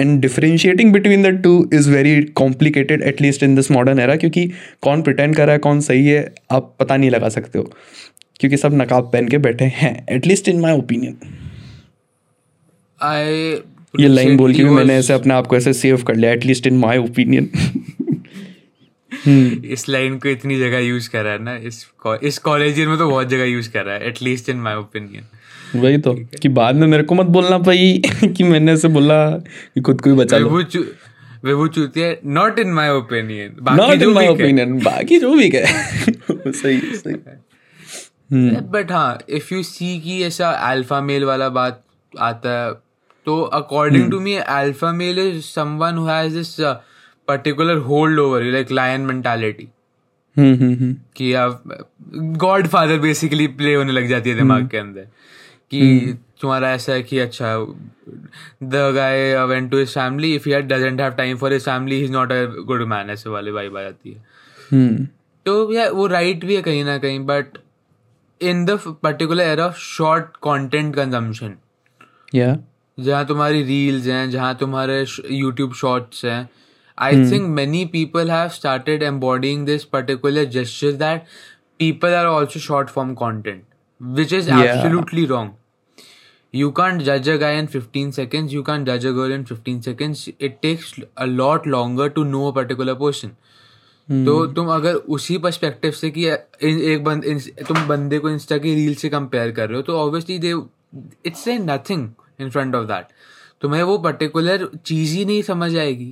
and 0.00 0.20
differentiating 0.20 0.92
between 0.92 1.22
the 1.22 1.42
two 1.42 1.70
is 1.74 1.90
very 1.90 2.22
complicated 2.22 3.02
at least 3.02 3.42
in 3.42 3.54
this 3.54 3.70
modern 3.70 3.98
era 3.98 4.16
क्योंकि 4.16 4.46
कौन 4.82 5.02
प्रिटेंड 5.02 5.36
कर 5.36 5.42
रहा 5.42 5.52
है 5.52 5.58
कौन 5.58 5.80
सही 5.80 6.06
है 6.06 6.34
आप 6.50 6.76
पता 6.80 6.96
नहीं 6.96 7.10
लगा 7.10 7.28
सकते 7.28 7.58
हो। 7.58 7.72
क्योंकि 8.40 8.56
सब 8.56 8.74
नकाब 8.74 9.10
पहन 9.12 9.28
के 9.28 9.38
बैठे 9.38 9.64
हैं 9.64 10.06
at least 10.10 10.48
in 10.48 10.60
my 10.60 10.72
opinion 10.72 11.16
I 13.02 13.34
ये 14.00 14.08
लाइन 14.08 14.36
बोल 14.36 14.54
के 14.54 14.64
भी 14.64 14.70
मैंने 14.70 14.94
ऐसे 14.94 15.12
अपने 15.12 15.34
आप 15.34 15.46
को 15.46 15.56
ऐसे 15.56 15.72
सेव 15.72 16.02
कर 16.02 16.14
लिया 16.14 16.32
at least 16.32 16.66
in 16.66 16.78
my 16.78 16.98
opinion 16.98 17.50
इस 19.64 19.88
लाइन 19.88 20.18
को 20.18 20.28
इतनी 20.28 20.58
जगह 20.58 20.78
यूज़ 20.78 21.10
कर 21.10 21.22
रहा 21.22 21.32
है 21.32 21.42
ना 21.42 21.56
इस 21.56 21.86
इस 22.22 22.38
कॉलेज 22.38 22.80
में 22.80 22.98
तो 22.98 23.10
बहुत 23.10 23.28
जगह 23.28 23.44
यूज़ 23.44 23.70
कर 23.70 23.84
रहा 23.84 23.94
है 23.94 24.08
एटलीस्ट 24.08 24.48
इन 24.48 24.56
माई 24.56 24.74
ओपिनियन 24.74 25.24
वही 25.76 25.98
तो 25.98 26.14
कि 26.42 26.48
बाद 26.48 26.74
में 26.74 26.86
मेरे 26.86 27.02
को 27.02 27.14
मत 27.14 27.26
बोलना 27.26 27.58
भाई 27.58 28.02
कि 28.24 28.44
मैंने 28.44 28.72
ऐसे 28.72 28.88
बोला 28.88 29.30
कि 29.30 29.80
खुद 29.80 30.00
को 30.00 30.10
ही 30.10 30.16
बचा 30.16 30.38
लो। 30.38 30.44
विभू 30.44 30.62
चू 30.62 30.84
विभू 31.44 31.66
चूतिया 31.68 32.14
not 32.26 32.58
in 32.58 32.72
my 32.72 32.90
opinion 32.90 33.56
not 33.76 34.02
in 34.02 34.08
my 34.08 34.28
opinion 34.28 34.78
बाकी 34.78 35.18
जो 35.18 35.34
भी 35.34 35.48
कहे 35.54 36.52
सही 36.52 36.80
सही। 36.80 37.14
बट 38.72 38.92
हाँ 38.92 39.18
इफ़ 39.28 39.54
यू 39.54 39.62
सी 39.62 39.98
की 40.00 40.22
ऐसा 40.22 40.50
अल्फ़ा 40.70 41.00
मेल 41.00 41.24
वाला 41.24 41.48
बात 41.48 41.82
आता 42.18 42.50
है 42.50 42.72
तो 43.26 43.40
according 43.40 44.10
to 44.10 44.20
me 44.20 44.34
alpha 44.34 44.92
male 44.92 45.18
is 45.18 45.40
someone 45.44 45.94
who 45.94 46.06
has 46.06 46.34
this 46.34 46.56
particular 47.28 47.76
hold 47.76 48.18
over 48.18 48.44
you 48.44 48.52
like 48.52 48.70
lion 48.72 49.00
mentality 49.00 49.68
hmm 50.36 50.54
hmm 50.54 50.74
hmm. 50.74 50.96
कि 51.16 51.32
आप 51.34 51.62
गॉड 52.42 52.66
फादर 52.66 52.98
बेसिकली 52.98 53.46
प्ले 53.46 53.74
होने 53.74 53.92
लग 53.92 54.08
जाती 54.08 54.30
है 54.30 54.36
दिमाग 54.36 54.68
के 54.68 54.78
अंदर। 54.78 55.06
कि 55.70 56.16
तुम्हारा 56.40 56.70
ऐसा 56.72 56.92
है 56.92 57.02
कि 57.02 57.18
अच्छा 57.18 57.54
the 58.64 58.90
guy 58.94 59.44
went 59.46 59.70
to 59.70 59.78
his 59.78 59.94
family 59.94 60.34
if 60.34 60.48
he 60.48 60.60
doesn't 60.64 61.00
have 61.00 61.12
time 61.12 61.36
for 61.36 61.52
his 61.52 61.64
family 61.64 62.00
is 62.04 62.12
not 62.12 62.32
a 62.32 62.44
good 62.66 62.82
man 62.88 63.10
ऐसे 63.10 63.30
वाले 63.30 63.50
वाइब 63.50 63.76
आ 63.76 63.82
जाती 63.82 64.12
है। 64.12 64.24
हम्म। 64.72 65.06
तो 65.46 65.72
या 65.72 65.88
वो 65.90 66.06
राइट 66.06 66.44
भी 66.44 66.56
है 66.56 66.62
कहीं 66.62 66.84
ना 66.84 66.96
कहीं 66.98 67.20
but 67.26 67.58
in 68.40 68.64
the 68.64 68.78
particular 69.02 69.44
era 69.44 69.60
of 69.60 69.76
short 69.78 70.36
content 70.44 70.94
consumption 70.96 71.54
या 72.34 72.56
जहाँ 72.98 73.26
तुम्हारी 73.26 73.62
रील्स 73.62 74.06
हैं 74.06 74.30
जहाँ 74.30 74.54
तुम्हारे 74.60 75.04
यूट्यूब 75.30 75.72
शॉर्ट्स 75.74 76.24
हैं 76.24 76.48
I 76.98 77.30
think 77.30 77.48
many 77.48 77.84
people 77.86 78.30
have 78.30 78.48
started 78.48 79.02
embodying 79.02 79.66
this 79.66 79.84
particular 79.86 80.44
gesture 80.56 80.92
that 81.04 81.24
people 81.80 82.14
are 82.14 82.26
also 82.26 82.60
short 82.60 82.88
form 82.90 83.14
content 83.14 83.62
which 84.00 84.32
is. 84.32 84.50
Absolutely 84.50 85.24
wrong 85.26 85.52
you 86.58 86.70
can 86.70 86.98
जज 86.98 87.28
अ 87.28 87.36
गाय 87.36 87.58
in 87.58 87.66
fifteen 87.66 88.10
seconds 88.10 88.52
you 88.52 88.62
can 88.62 88.84
जज 88.84 89.06
a 89.06 89.10
girl 89.10 89.32
in 89.32 89.44
fifteen 89.44 89.80
seconds 89.80 90.28
it 90.28 90.58
takes 90.62 90.94
a 91.18 91.24
lot 91.24 91.66
longer 91.66 92.08
to 92.08 92.24
know 92.24 92.50
a 92.50 92.54
particular 92.54 92.94
portion 92.94 93.28
तो 94.08 94.46
तुम 94.46 94.68
अगर 94.68 94.94
उसी 95.14 95.36
perspective 95.38 95.90
से 95.90 96.10
कि 96.10 96.24
एक 96.26 97.02
बंद 97.04 97.24
तुम 97.68 97.86
बंदे 97.88 98.18
को 98.18 98.30
इंस्टा 98.30 98.58
की 98.58 98.74
रील 98.74 98.94
से 98.94 99.08
कंपेयर 99.08 99.50
कर 99.50 99.68
रहे 99.68 99.76
हो 99.76 99.82
तो 99.82 99.96
obviously 99.98 100.38
they 100.38 100.54
it's 101.26 101.46
a 101.48 101.58
nothing 101.58 102.08
in 102.40 102.50
front 102.50 102.74
of 102.74 102.86
that 102.86 103.08
तुम्हें 103.60 103.82
वो 103.82 103.98
पर्टिकुलर 103.98 104.68
चीज़ 104.84 105.14
ही 105.16 105.24
नहीं 105.24 105.42
समझ 105.42 105.76
आएगी। 105.76 106.08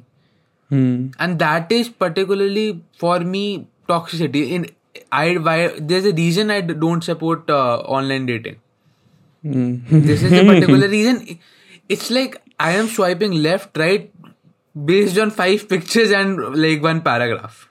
And 0.71 1.37
that 1.39 1.73
is 1.73 1.91
particularly 2.01 2.73
for 3.01 3.25
me 3.25 3.45
toxicity 3.89 4.43
in 4.55 4.67
I 5.13 5.37
why 5.37 5.69
there 5.69 5.97
is 5.97 6.09
a 6.09 6.15
reason 6.17 6.51
I 6.51 6.63
don't 6.63 7.03
support 7.03 7.51
online 7.51 8.27
dating 8.27 8.57
Mm. 9.47 9.89
This 9.89 10.23
is 10.23 10.31
the 10.31 10.45
particular 10.45 10.89
reason. 10.89 11.39
It's 11.89 12.11
like 12.11 12.43
I 12.59 12.73
am 12.73 12.89
swiping 12.89 13.33
left, 13.43 13.77
right, 13.77 14.11
based 14.85 15.19
on 15.19 15.31
five 15.31 15.69
pictures 15.69 16.11
and 16.11 16.39
like 16.57 16.83
one 16.83 17.01
paragraph. 17.03 17.69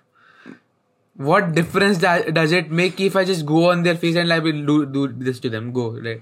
What 1.17 1.53
difference 1.55 1.99
that, 1.99 2.33
does 2.33 2.51
it 2.51 2.71
make 2.71 2.99
if 2.99 3.15
I 3.15 3.23
just 3.23 3.45
go 3.45 3.71
on 3.71 3.83
their 3.83 3.95
face 3.95 4.15
and 4.15 4.31
I 4.31 4.39
will 4.39 4.65
do, 4.65 4.85
do 4.85 5.07
this 5.07 5.39
to 5.41 5.49
them? 5.49 5.71
Go, 5.71 5.91
right? 5.91 6.21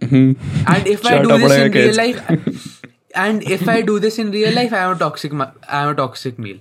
Mm-hmm. 0.00 0.68
And 0.68 0.86
if 0.86 1.04
I 1.04 1.22
do 1.22 1.38
this 1.38 1.52
in 1.52 1.72
real 1.72 1.96
life, 1.96 2.82
and 3.14 3.42
if 3.42 3.68
I 3.68 3.80
do 3.82 3.98
this 3.98 4.18
in 4.18 4.30
real 4.30 4.54
life, 4.54 4.72
I 4.72 4.78
am 4.78 4.96
a 4.96 4.98
toxic. 4.98 5.32
Ma- 5.32 5.52
I 5.68 5.82
am 5.82 5.90
a 5.90 5.94
toxic 5.94 6.38
male. 6.38 6.58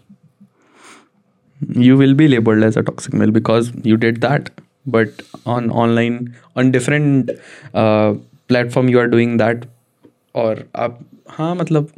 You 1.70 1.96
will 1.98 2.14
be 2.14 2.28
labeled 2.28 2.64
as 2.64 2.76
a 2.76 2.84
toxic 2.84 3.14
male 3.14 3.32
because 3.32 3.72
you 3.84 3.98
did 3.98 4.22
that. 4.22 4.50
But 4.86 5.08
on 5.46 5.70
online 5.72 6.36
on 6.58 6.72
different 6.72 7.32
uh, 7.74 8.14
platform 8.48 8.90
you 8.90 9.00
are 9.00 9.08
doing 9.08 9.38
that 9.38 9.66
और 10.36 10.68
आप 10.76 11.00
हाँ 11.30 11.56
मतलब 11.56 11.92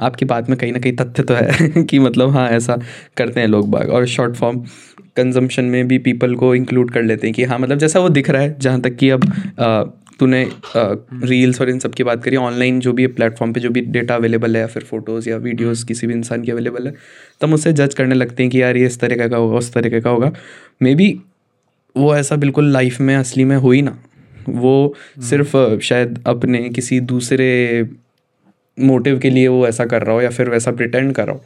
आपकी 0.00 0.24
बात 0.24 0.48
में 0.50 0.58
कहीं 0.58 0.72
ना 0.72 0.78
कहीं 0.78 0.96
तथ्य 0.96 1.22
तो 1.22 1.34
है 1.34 1.82
कि 1.84 1.98
मतलब 1.98 2.30
हाँ 2.30 2.48
ऐसा 2.48 2.78
करते 3.16 3.40
हैं 3.40 3.48
लोग 3.48 3.70
बाग। 3.70 3.90
और 3.90 4.06
शॉर्ट 4.06 4.34
फॉर्म 4.34 4.58
कंजम्पशन 5.16 5.64
में 5.64 5.88
भी 5.88 5.98
पीपल 5.98 6.34
को 6.34 6.54
इंक्लूड 6.54 6.90
कर 6.90 7.02
लेते 7.02 7.26
हैं 7.26 7.34
कि 7.34 7.44
हाँ 7.44 7.58
मतलब 7.58 7.78
जैसा 7.78 8.00
वो 8.00 8.08
दिख 8.08 8.30
रहा 8.30 8.42
है 8.42 8.58
जहाँ 8.58 8.80
तक 8.80 8.96
कि 8.96 9.10
अब 9.10 9.22
तूने 10.20 10.50
रील्स 10.76 11.60
और 11.60 11.70
इन 11.70 11.78
सब 11.78 11.94
की 11.94 12.04
बात 12.04 12.24
करी 12.24 12.36
ऑनलाइन 12.36 12.80
जो 12.80 12.92
भी 12.92 13.06
प्लेटफॉर्म 13.06 13.52
पे 13.52 13.60
जो 13.60 13.70
भी 13.70 13.80
डेटा 13.80 14.14
अवेलेबल 14.14 14.56
है 14.56 14.60
या 14.60 14.66
फिर 14.66 14.82
फ़ोटोज़ 14.82 15.30
या 15.30 15.36
वीडियोस 15.36 15.84
किसी 15.84 16.06
भी 16.06 16.14
इंसान 16.14 16.42
की 16.42 16.52
अवेलेबल 16.52 16.86
है 16.86 16.94
तब 17.40 17.54
उससे 17.54 17.72
जज 17.72 17.94
करने 17.94 18.14
लगते 18.14 18.42
हैं 18.42 18.52
कि 18.52 18.62
यार 18.62 18.76
ये 18.76 18.86
इस 18.86 19.00
तरीके 19.00 19.28
का 19.28 19.36
होगा 19.36 19.56
उस 19.56 19.72
तरीके 19.72 20.00
का 20.00 20.10
होगा। 20.10 20.32
मे 20.82 20.94
बी 20.94 21.20
वो 21.98 22.14
ऐसा 22.16 22.36
बिल्कुल 22.36 22.70
लाइफ 22.72 23.00
में 23.00 23.14
असली 23.16 23.44
में 23.44 23.56
हुई 23.56 23.82
ना। 23.82 23.98
वो 24.48 24.94
सिर्फ़ 25.20 25.56
शायद 25.82 26.22
अपने 26.26 26.68
किसी 26.68 27.00
दूसरे 27.00 27.48
मोटिव 28.78 29.18
के 29.18 29.30
लिए 29.30 29.48
वो 29.48 29.66
ऐसा 29.68 29.84
कर 29.86 30.02
रहा 30.02 30.14
हो 30.14 30.20
या 30.22 30.30
फिर 30.30 30.48
वैसा 30.50 30.70
प्रिटेंड 30.72 31.12
कर 31.14 31.26
रहा 31.26 31.34
हो। 31.34 31.44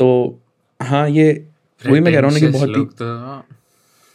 तो 0.00 0.38
हाँ 0.80 1.08
ये 1.08 1.32
वही 1.82 2.00
मैं 2.00 2.12
कह 2.14 2.20
रहा 2.20 2.30
हूँ 2.30 2.38
ना 2.38 2.46
कि 2.46 2.52
बहुत 2.52 2.68
ही 2.68 2.84
तो 3.02 3.42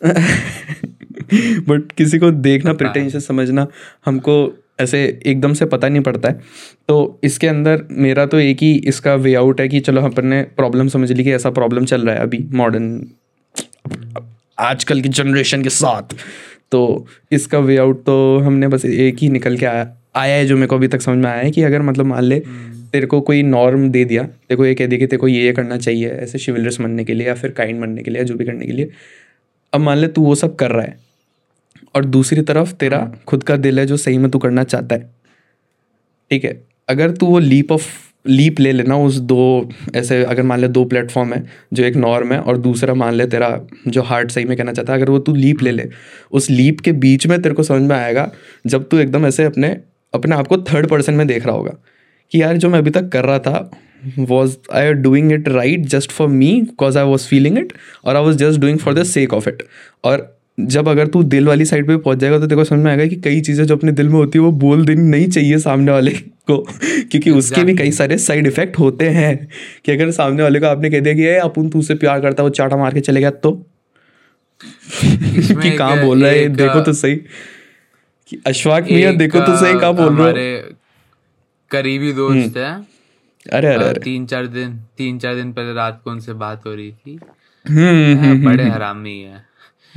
बट 1.69 1.91
किसी 1.91 2.19
को 2.19 2.31
देखना 2.31 2.73
प्रिटेंशियस 2.73 3.27
समझना 3.27 3.67
हमको 4.05 4.35
ऐसे 4.79 5.03
एकदम 5.25 5.53
से 5.53 5.65
पता 5.65 5.89
नहीं 5.89 6.01
पड़ता 6.03 6.29
है। 6.29 6.41
तो 6.87 7.19
इसके 7.23 7.47
अंदर 7.47 7.83
मेरा 7.91 8.25
तो 8.25 8.39
एक 8.39 8.57
ही 8.57 8.73
इसका 8.85 9.13
वे 9.15 9.33
आउट 9.35 9.61
है 9.61 9.67
कि 9.69 9.79
चलो 9.79 10.01
अपन 10.01 10.27
ने 10.27 10.41
प्रॉब्लम 10.57 10.87
समझ 10.87 11.11
ली 11.11 11.23
कि 11.23 11.31
ऐसा 11.31 11.49
प्रॉब्लम 11.49 11.85
चल 11.85 12.01
रहा 12.01 12.15
है 12.15 12.21
अभी 12.21 12.43
मॉडर्न 12.53 12.89
आजकल 14.59 15.01
की 15.01 15.09
जनरेशन 15.09 15.63
के 15.63 15.69
साथ। 15.69 16.15
तो 16.71 17.07
इसका 17.31 17.59
वे 17.59 17.77
आउट 17.77 18.03
तो 18.03 18.39
हमने 18.39 18.67
बस 18.67 18.85
एक 18.85 19.17
ही 19.17 19.29
निकल 19.29 19.57
के 19.57 19.65
आया 19.65 19.97
आया 20.15 20.35
है 20.35 20.45
जो 20.45 20.55
मेरे 20.55 20.67
को 20.67 20.75
अभी 20.75 20.87
तक 20.87 21.01
समझ 21.01 21.17
में 21.17 21.31
आया 21.31 21.41
है 21.41 21.51
कि 21.51 21.63
अगर 21.63 21.81
मतलब 21.81 22.05
मान 22.05 22.23
ले 22.23 22.39
तेरे 22.91 23.07
को 23.07 23.21
कोई 23.21 23.43
नॉर्म 23.43 23.89
दे 23.89 24.05
दिया 24.05 24.23
तेरे 24.23 24.55
को 24.55 24.65
ये 24.65 24.75
कह 24.75 24.87
दिया 24.87 24.99
कि 24.99 25.07
तेरे 25.07 25.17
को 25.17 25.27
ये 25.27 25.43
ये 25.43 25.53
करना 25.53 25.77
चाहिए 25.77 26.09
ऐसे 26.09 26.37
शिवलरस 26.37 26.81
बनने 26.81 27.03
के 27.03 27.13
लिए 27.13 27.27
या 27.27 27.33
फिर 27.33 27.51
काइंड 27.51 27.81
बनने 27.81 28.03
के 28.03 28.11
लिए 28.11 28.17
या 28.17 28.25
जो 28.25 28.35
भी 28.35 28.45
करने 28.45 28.65
के 28.65 28.71
लिए 28.71 28.91
अब 29.73 29.81
मान 29.81 29.97
ले 29.97 30.07
तू 30.07 30.21
वो 30.21 30.35
सब 30.35 30.55
कर 30.55 30.71
रहा 30.71 30.81
है 30.81 30.97
और 31.95 32.05
दूसरी 32.05 32.41
तरफ़ 32.41 32.73
तेरा 32.73 33.13
खुद 33.27 33.43
का 33.43 33.57
दिल 33.57 33.79
है 33.79 33.85
जो 33.85 33.97
सही 33.97 34.17
में 34.17 34.31
तू 34.31 34.39
करना 34.39 34.63
चाहता 34.63 34.95
है। 34.95 35.09
ठीक 36.31 36.43
है? 36.43 36.63
अगर 36.89 37.11
तू 37.11 37.25
वो 37.25 37.39
लीप 37.39 37.71
ऑफ़ 37.71 38.04
लीप 38.27 38.59
ले 38.59 38.71
लेना 38.71 38.97
उस 38.97 39.15
दो, 39.15 39.69
ऐसे 39.95 40.23
अगर 40.23 40.43
मान 40.43 40.59
ले 40.59 40.67
दो 40.67 40.85
प्लेटफॉर्म 40.85 41.33
है, 41.33 41.43
जो 41.73 41.83
एक 41.83 41.95
नॉर्म 41.95 42.33
है 42.33 42.39
और 42.39 42.57
दूसरा 42.57 42.93
मान 42.93 43.13
ले 43.13 43.27
तेरा 43.27 43.59
जो 43.87 44.01
हार्ट 44.01 44.31
सही 44.31 44.45
में 44.45 44.57
कहना 44.57 44.73
चाहता 44.73 44.93
है, 44.93 44.99
अगर 44.99 45.11
वो 45.11 45.19
तू 45.19 45.33
लीप 45.33 45.61
ले 45.63 45.71
ले। 45.71 45.89
उस 46.31 46.49
लीप 46.49 46.79
के 46.79 46.91
बीच 46.91 47.27
में 47.27 47.41
तेरे 47.41 47.55
को 47.55 47.63
समझ 47.63 47.81
में 47.81 47.95
आएगा 47.95 48.31
जब 48.67 48.87
तू 48.89 48.97
एकदम 48.97 49.25
ऐसे 49.25 49.43
अपने 49.43 49.77
अपने 50.13 50.35
आप 50.35 50.47
को 50.47 50.57
थर्ड 50.57 50.87
पर्सन 50.87 51.13
में 51.13 51.27
देख 51.27 51.45
रहा 51.45 51.55
होगा 51.55 51.75
कि 52.31 52.41
यार 52.41 52.57
जो 52.57 52.69
मैं 52.69 52.79
अभी 52.79 52.89
तक 52.89 53.09
कर 53.09 53.25
रहा 53.25 53.39
था 53.39 53.71
was 54.19 54.57
I 54.73 54.85
are 54.85 54.93
doing 54.93 55.31
it 55.31 55.47
right 55.47 55.85
just 55.85 56.11
for 56.11 56.27
me 56.27 56.61
because 56.61 56.97
I 56.97 57.05
was 57.05 57.27
feeling 57.27 57.57
it 57.59 57.73
और 58.05 58.15
I 58.15 58.23
was 58.23 58.37
just 58.37 58.59
doing 58.59 58.79
for 58.79 58.93
the 58.93 59.03
sake 59.03 59.33
of 59.33 59.49
it 59.49 59.63
और 60.03 60.34
जब 60.59 60.87
अगर 60.89 61.07
तू 61.07 61.23
दिल 61.23 61.47
वाली 61.47 61.65
साइड 61.65 61.87
पे 61.87 61.97
पहुँच 61.97 62.17
जाएगा 62.17 62.39
तो 62.39 62.45
तेरे 62.45 62.55
को 62.55 62.63
समझ 62.63 62.79
में 62.79 62.91
आएगा 62.91 63.05
कि 63.05 63.15
कई 63.15 63.41
चीज़ें 63.41 63.65
जो 63.65 63.75
अपने 63.75 63.91
दिल 63.91 64.07
में 64.09 64.15
होती 64.15 64.39
है 64.39 64.45
वो 64.45 64.51
बोल 64.51 64.85
देनी 64.85 65.01
नहीं 65.01 65.27
चाहिए 65.27 65.57
सामने 65.57 65.91
वाले 65.91 66.11
को 66.11 66.57
क्योंकि 67.11 67.31
उसके 67.31 67.63
भी 67.63 67.75
कई 67.75 67.91
सारे 67.91 68.17
साइड 68.17 68.47
इफ़ेक्ट 68.47 68.79
होते 68.79 69.09
हैं 69.09 69.47
कि 69.85 69.91
अगर 69.91 70.11
सामने 70.11 70.43
वाले 70.43 70.59
को 70.59 70.65
आपने 70.65 70.89
कह 70.89 70.99
दिया 70.99 71.13
कि 71.13 71.21
"ए, 71.21 71.35
अपन 71.35 71.69
तुझसे 71.69 71.95
प्यार 71.95 72.21
करता 72.21 72.43
है 72.43 72.49
वो 72.49 72.49
चाटा 72.49 72.77
मार 72.77 72.93
के 72.93 72.99
चले 72.99 73.19
गया 73.19 73.29
तो? 73.31 73.51
कि 75.03 75.71
कहाँ 75.77 76.01
बोल 76.01 76.23
रहा 76.23 76.31
है 76.31 76.47
देखो 76.49 76.81
तो 76.81 76.93
सही। 76.93 77.15
कि 78.27 78.41
अशफाक 78.47 78.83
मियाँ 78.91 79.15
देखो 79.15 79.39
तो 79.39 79.57
सही 79.57 79.79
कहाँ 79.79 79.93
बोल 79.93 80.15
रहे 80.21 80.59
हो। 80.59 80.75
करीबी 81.71 82.13
दोस्त 82.13 82.57
है। 82.57 82.85
अरे 83.53 83.67
अरे 83.67 83.99
तीन 83.99 84.25
चार 84.25 84.47
दिन 84.47 84.79
तीन 84.97 85.19
चार 85.19 85.35
दिन 85.35 85.53
पहले 85.53 85.73
रात 85.73 86.01
को 86.03 86.11
उनसे 86.11 86.33
बात 86.33 86.65
हो 86.65 86.75
रही 86.75 86.91
थी। 86.91 87.19
हम्म 87.69 88.19
हाँ, 88.19 88.35
बड़े 88.37 88.69
हरामी 88.69 89.19
है। 89.19 89.44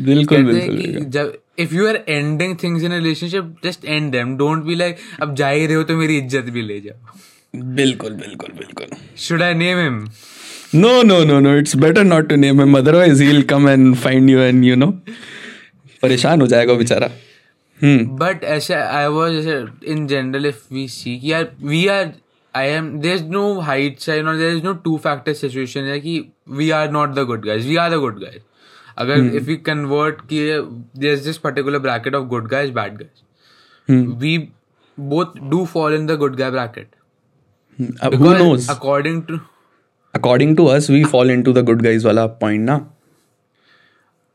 बिल्कुल 0.01 0.45
बिल्कुल 0.45 1.05
जब 1.11 1.33
if 1.59 1.75
you 1.75 1.87
are 1.89 1.97
ending 2.09 2.57
things 2.63 2.83
in 2.85 2.93
relationship 2.93 3.55
just 3.65 3.85
end 3.85 4.11
them 4.13 4.37
don't 4.37 4.65
be 4.65 4.75
like 4.75 4.97
अब 5.23 5.35
जा 5.35 5.49
ही 5.49 5.67
रहे 5.67 5.77
हो 5.77 5.83
तो 5.83 5.97
मेरी 5.97 6.17
इज़्ज़त 6.19 6.51
भी 6.51 6.63
ले 6.63 6.81
जाओ. 6.81 7.19
बिल्कुल 7.77 8.13
बिल्कुल 8.15 8.53
बिल्कुल। 8.59 8.97
Should 9.19 9.43
I 9.43 9.55
name 9.55 9.79
him 9.79 10.05
no 10.75 10.91
no 11.03 11.23
no 11.25 11.25
no 11.25 11.41
no. 11.41 11.57
It's 11.59 11.75
better 11.83 12.05
not 12.05 12.29
to 12.31 12.37
name 12.37 12.61
him. 12.61 12.75
Otherwise, 12.75 13.21
he'll 13.21 13.45
come 13.53 13.69
and 13.69 13.99
find 13.99 14.31
you 14.31 14.43
and 14.43 14.65
you 14.65 14.77
know. 14.77 14.93
परेशान 16.03 16.41
हो 16.41 16.47
जाएगा 16.47 16.75
बेचारा। 16.75 17.11
हम्म। 17.81 18.17
बट 18.17 18.45
ऐसे 18.45 18.75
आई 18.75 19.07
वाज 19.07 19.35
ऐसे 19.37 19.93
in 19.93 20.07
general 20.07 20.47
if 20.47 20.63
we 20.75 20.87
see 20.89 21.19
कि 21.19 21.33
यार 21.33 21.51
we 21.63 21.87
are 21.87 22.13
I 22.55 22.69
am 22.69 22.91
there 23.01 23.17
is 23.17 23.25
no 23.25 23.43
height 23.61 23.99
side 24.01 24.27
और 24.27 24.37
there 24.37 24.57
is 24.57 24.65
no 24.65 24.73
two 24.85 24.97
factor 25.05 25.33
situation 25.41 25.89
है 25.91 25.99
कि 26.01 26.21
we 26.59 26.71
are 26.71 26.91
not 26.93 27.15
the 27.15 27.25
good 27.27 27.45
guys 27.47 27.69
we 27.69 27.77
are 27.77 27.91
the 27.91 27.99
good 28.01 28.21
guys 28.23 28.43
अगर 28.99 29.35
if 29.37 29.51
you 29.51 29.57
convert 29.67 30.23
this 30.99 31.39
particular 31.39 31.79
bracket 31.79 32.15
of 32.15 32.27
good 32.29 32.49
guys 32.49 32.73
bad 32.73 32.99
guys 32.99 34.07
we 34.19 34.37
both 34.99 35.39
do 35.51 35.65
follow 35.67 35.97
in 35.97 36.07
the 36.07 36.17
good 36.19 36.37
guy 36.37 36.51
bracket 36.51 36.95
according 38.71 39.23
to 39.23 39.39
according 40.15 40.57
to 40.57 40.65
us 40.67 40.91
we 40.91 41.03
follow 41.07 41.33
into 41.43 41.53
the 41.53 41.65
good 41.65 41.83
guys 41.83 42.07
वाला 42.07 42.27
point 42.41 42.65
ना 42.65 42.79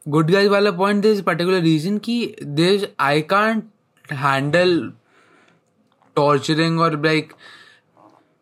good 0.05 0.31
guys 0.31 0.49
वाला 0.49 0.71
point 0.73 1.01
this 1.01 1.21
particular 1.21 1.61
reason 1.61 1.97
की 1.97 2.35
this 2.43 2.85
I 2.99 3.21
can't 3.29 3.63
handle 4.05 4.91
torturing 6.15 6.79
और 6.79 7.01
like 7.05 7.33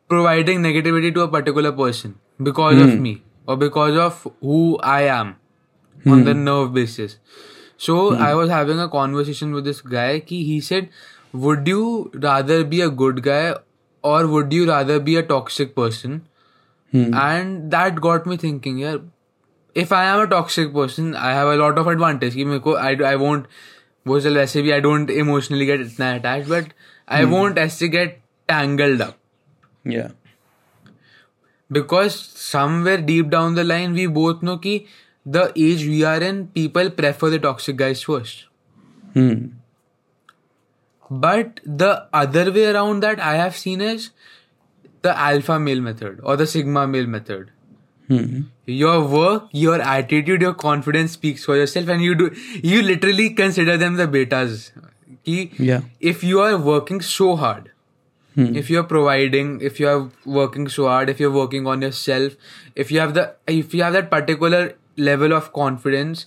providing 0.10 0.62
negativity 0.62 1.12
to 1.12 1.22
a 1.22 1.26
particular 1.32 1.72
person 1.74 2.14
because 2.42 2.82
of 2.84 2.98
me 3.00 3.18
और 3.48 3.58
because 3.58 3.98
of 3.98 4.28
who 4.28 4.78
I 4.86 5.04
am 5.04 5.34
on 6.07 6.25
the 6.25 6.35
nerve 6.35 6.73
basis. 6.75 7.17
So 7.77 8.15
I 8.27 8.35
was 8.35 8.51
having 8.51 8.79
a 8.81 8.89
conversation 8.89 9.53
with 9.59 9.65
this 9.65 9.81
guy. 9.81 10.21
Ki 10.31 10.43
he 10.51 10.61
said, 10.61 10.89
"Would 11.47 11.69
you 11.73 11.83
rather 12.27 12.59
be 12.75 12.81
a 12.81 12.89
good 13.03 13.23
guy 13.23 13.55
or 14.03 14.27
would 14.35 14.53
you 14.59 14.69
rather 14.71 14.99
be 15.11 15.17
a 15.17 15.23
toxic 15.35 15.75
person?" 15.83 16.17
And 17.23 17.71
that 17.77 18.01
got 18.01 18.27
me 18.27 18.37
thinking. 18.37 18.79
Yeah, 18.79 18.99
if 19.75 19.93
I 19.93 20.05
am 20.13 20.21
a 20.21 20.27
toxic 20.27 20.73
person, 20.73 21.15
I 21.15 21.33
have 21.39 21.49
a 21.55 21.57
lot 21.63 21.79
of 21.79 21.91
advantage. 21.95 22.35
कि 22.35 22.45
मेरे 22.45 22.59
को 22.69 22.77
I 22.83 22.93
I 23.13 23.17
won't 23.25 23.51
वो 24.07 24.21
चल 24.21 24.39
वैसे 24.39 24.63
भी 24.63 24.73
I 24.73 24.81
don't 24.87 25.11
emotionally 25.25 25.67
get 25.73 25.81
इतना 25.87 26.11
attached, 26.21 26.49
but 26.55 26.73
I 27.09 27.25
won't 27.35 27.59
ऐसे 27.59 27.89
get 27.97 28.17
tangled 28.53 29.05
up. 29.09 29.19
yeah 29.95 30.09
because 31.73 32.15
somewhere 32.41 32.99
deep 32.99 33.29
down 33.31 33.55
the 33.55 33.65
line 33.65 33.93
we 33.93 34.07
both 34.07 34.43
know 34.43 34.57
कि 34.67 34.75
the 35.26 35.52
age 35.56 35.86
we 35.86 36.04
are 36.04 36.22
in 36.22 36.48
people 36.48 36.90
prefer 36.90 37.30
the 37.30 37.40
toxic 37.40 37.76
guys 37.76 38.02
first. 38.04 38.46
Hmm. 39.14 39.48
But 41.10 41.60
the 41.66 42.08
other 42.14 42.52
way 42.52 42.66
around 42.68 43.02
that 43.04 43.20
i 43.20 43.36
have 43.36 43.56
seen 43.58 43.82
is 43.82 44.12
the 45.02 45.18
alpha 45.18 45.60
male 45.60 45.82
method 45.82 46.20
or 46.24 46.38
the 46.38 46.48
sigma 46.48 46.88
male 46.88 47.08
method. 47.08 47.52
Hmm. 48.08 48.42
Your 48.66 49.06
work 49.08 49.50
your 49.52 49.82
attitude 49.82 50.42
your 50.42 50.54
confidence 50.54 51.12
speaks 51.12 51.46
for 51.46 51.56
yourself 51.56 51.90
and 51.90 52.02
you 52.02 52.16
do 52.16 52.32
you 52.64 52.82
literally 52.82 53.30
consider 53.32 53.78
them 53.78 53.96
the 53.96 54.08
betas. 54.08 54.72
Yeah. 55.24 55.82
if 56.00 56.24
you 56.24 56.40
are 56.40 56.58
working 56.58 57.00
so 57.02 57.36
hard 57.36 57.72
if 58.38 58.70
you're 58.70 58.84
providing 58.84 59.60
if 59.62 59.80
you're 59.80 60.10
working 60.26 60.68
so 60.68 60.88
hard 60.88 61.10
if 61.10 61.20
you're 61.20 61.32
working 61.32 61.68
on 61.68 61.82
yourself 61.82 62.34
if 62.76 62.92
you 62.92 63.00
have 63.00 63.14
the 63.14 63.36
if 63.46 63.74
you 63.74 63.84
have 63.84 63.94
that 63.94 64.10
particular 64.10 64.74
level 64.98 65.34
of 65.34 65.54
confidence 65.54 66.26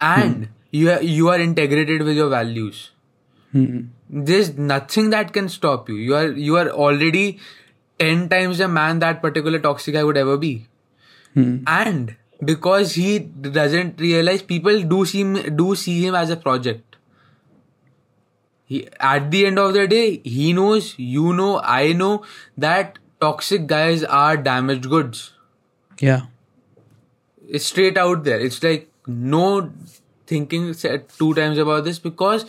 and 0.00 0.46
hmm. 0.46 0.52
you 0.70 0.90
are, 0.90 1.02
you 1.02 1.28
are 1.28 1.40
integrated 1.40 2.02
with 2.02 2.16
your 2.16 2.28
values. 2.28 2.90
Hmm. 3.52 3.80
There's 4.10 4.56
nothing 4.56 5.10
that 5.10 5.32
can 5.32 5.48
stop 5.48 5.88
you. 5.88 5.96
You 5.96 6.14
are 6.14 6.30
you 6.30 6.56
are 6.56 6.68
already 6.70 7.38
10 7.98 8.28
times 8.28 8.58
the 8.58 8.68
man 8.68 9.00
that 9.00 9.20
particular 9.20 9.58
toxic 9.58 9.94
guy 9.94 10.04
would 10.04 10.16
ever 10.16 10.36
be. 10.36 10.66
Hmm. 11.34 11.58
And 11.66 12.16
because 12.44 12.94
he 12.94 13.18
doesn't 13.18 14.00
realize 14.00 14.42
people 14.42 14.82
do 14.82 15.04
see 15.04 15.20
him, 15.20 15.56
do 15.56 15.74
see 15.74 16.06
him 16.06 16.14
as 16.14 16.30
a 16.30 16.36
project. 16.36 16.96
He 18.64 18.86
at 19.00 19.30
the 19.30 19.46
end 19.46 19.58
of 19.58 19.72
the 19.74 19.86
day 19.88 20.20
he 20.24 20.52
knows 20.52 20.94
you 20.98 21.32
know 21.32 21.58
i 21.64 21.94
know 21.94 22.22
that 22.58 22.98
toxic 23.18 23.66
guys 23.66 24.04
are 24.04 24.36
damaged 24.36 24.88
goods. 24.88 25.32
Yeah 25.98 26.26
it's 27.48 27.66
straight 27.66 27.98
out 27.98 28.24
there 28.24 28.38
it's 28.38 28.62
like 28.62 28.88
no 29.06 29.70
thinking 30.28 30.74
two 31.18 31.34
times 31.34 31.58
about 31.58 31.84
this 31.84 31.98
because 31.98 32.44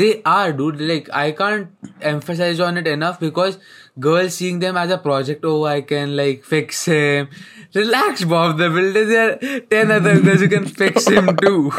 they 0.00 0.10
are 0.24 0.52
dude 0.52 0.80
like 0.80 1.08
i 1.12 1.30
can't 1.32 1.68
emphasize 2.00 2.60
on 2.60 2.76
it 2.76 2.86
enough 2.86 3.18
because 3.20 3.58
girls 3.98 4.34
seeing 4.34 4.58
them 4.58 4.76
as 4.76 4.90
a 4.90 4.98
project 4.98 5.44
oh 5.44 5.64
i 5.64 5.80
can 5.80 6.16
like 6.16 6.44
fix 6.44 6.84
him 6.84 7.28
relax 7.74 8.24
bob 8.24 8.58
the 8.58 8.68
builder 8.68 9.04
there 9.06 9.30
are 9.30 9.60
10 9.60 9.90
other 9.90 10.20
girls 10.20 10.40
who 10.40 10.48
can 10.48 10.66
fix 10.66 11.08
him 11.08 11.34
too 11.36 11.70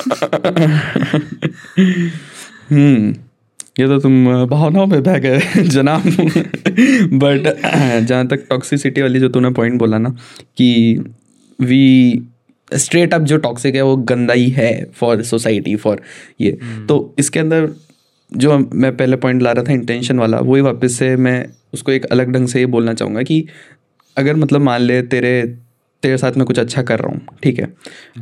हम्म 2.71 3.13
ये 3.79 3.87
तो 3.87 3.97
तुम 3.99 4.45
भावनाओं 4.49 4.85
में 4.87 5.01
बह 5.03 5.17
गए 5.19 5.63
जनाब 5.75 6.03
but 7.23 7.47
जहाँ 8.07 8.27
तक 8.27 8.45
टॉक्सिसिटी 8.49 9.01
वाली 9.01 9.19
जो 9.19 9.29
तूने 9.29 9.49
पॉइंट 9.59 9.79
बोला 9.79 9.97
ना 9.97 10.09
कि 10.57 10.69
वी 11.61 11.83
स्ट्रेट 12.71 13.13
अप 13.13 13.21
जो 13.21 13.37
टॉक्सिक 13.37 13.75
है 13.75 13.81
वो 13.81 13.95
गंदा 13.95 14.33
ही 14.33 14.49
है 14.49 14.91
फॉर 14.95 15.23
सोसाइटी 15.23 15.75
फॉर 15.75 16.01
ये। 16.41 16.59
तो 16.87 17.15
इसके 17.19 17.39
अंदर 17.39 17.69
जो 18.37 18.57
मैं 18.57 18.97
पहले 18.97 19.15
पॉइंट 19.15 19.41
ला 19.41 19.51
रहा 19.51 19.63
था 19.63 19.71
इंटेंशन 19.71 20.19
वाला 20.19 20.39
वही 20.39 20.61
वापस 20.61 20.91
से 20.91 21.15
मैं 21.15 21.45
उसको 21.73 21.91
एक 21.91 22.05
अलग 22.05 22.31
ढंग 22.31 22.47
से 22.47 22.59
ये 22.59 22.65
बोलना 22.65 22.93
चाहूँगा 22.93 23.23
कि 23.23 23.47
अगर 24.17 24.35
मतलब 24.35 24.61
मान 24.61 24.81
ले 24.81 25.01
तेरे 25.01 25.55
तेरे 26.03 26.17
साथ 26.17 26.31
में 26.31 26.45
कुछ 26.45 26.59
अच्छा 26.59 26.81
कर 26.81 26.99
रहा 26.99 27.11
हूँ 27.11 27.21
ठीक 27.43 27.59
है? 27.59 27.73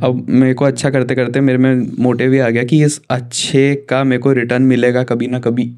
अब 0.02 0.26
मेरे 0.28 0.54
को 0.54 0.64
अच्छा 0.64 0.90
करते 0.90 1.14
करते 1.14 1.40
मेरे 1.40 1.58
में 1.58 1.90
मोटिव 1.98 2.34
ये 2.34 2.40
आ 2.40 2.48
गया 2.48 2.64
कि 2.64 2.84
इस 2.84 3.00
अच्छे 3.10 3.86
का 3.88 4.04
मेरे 4.04 4.22
को 4.22 4.32
रिटर्न 4.32 4.62
मिलेगा 4.62 5.04
कभी 5.04 5.26
ना 5.26 5.38
कभी। 5.38 5.72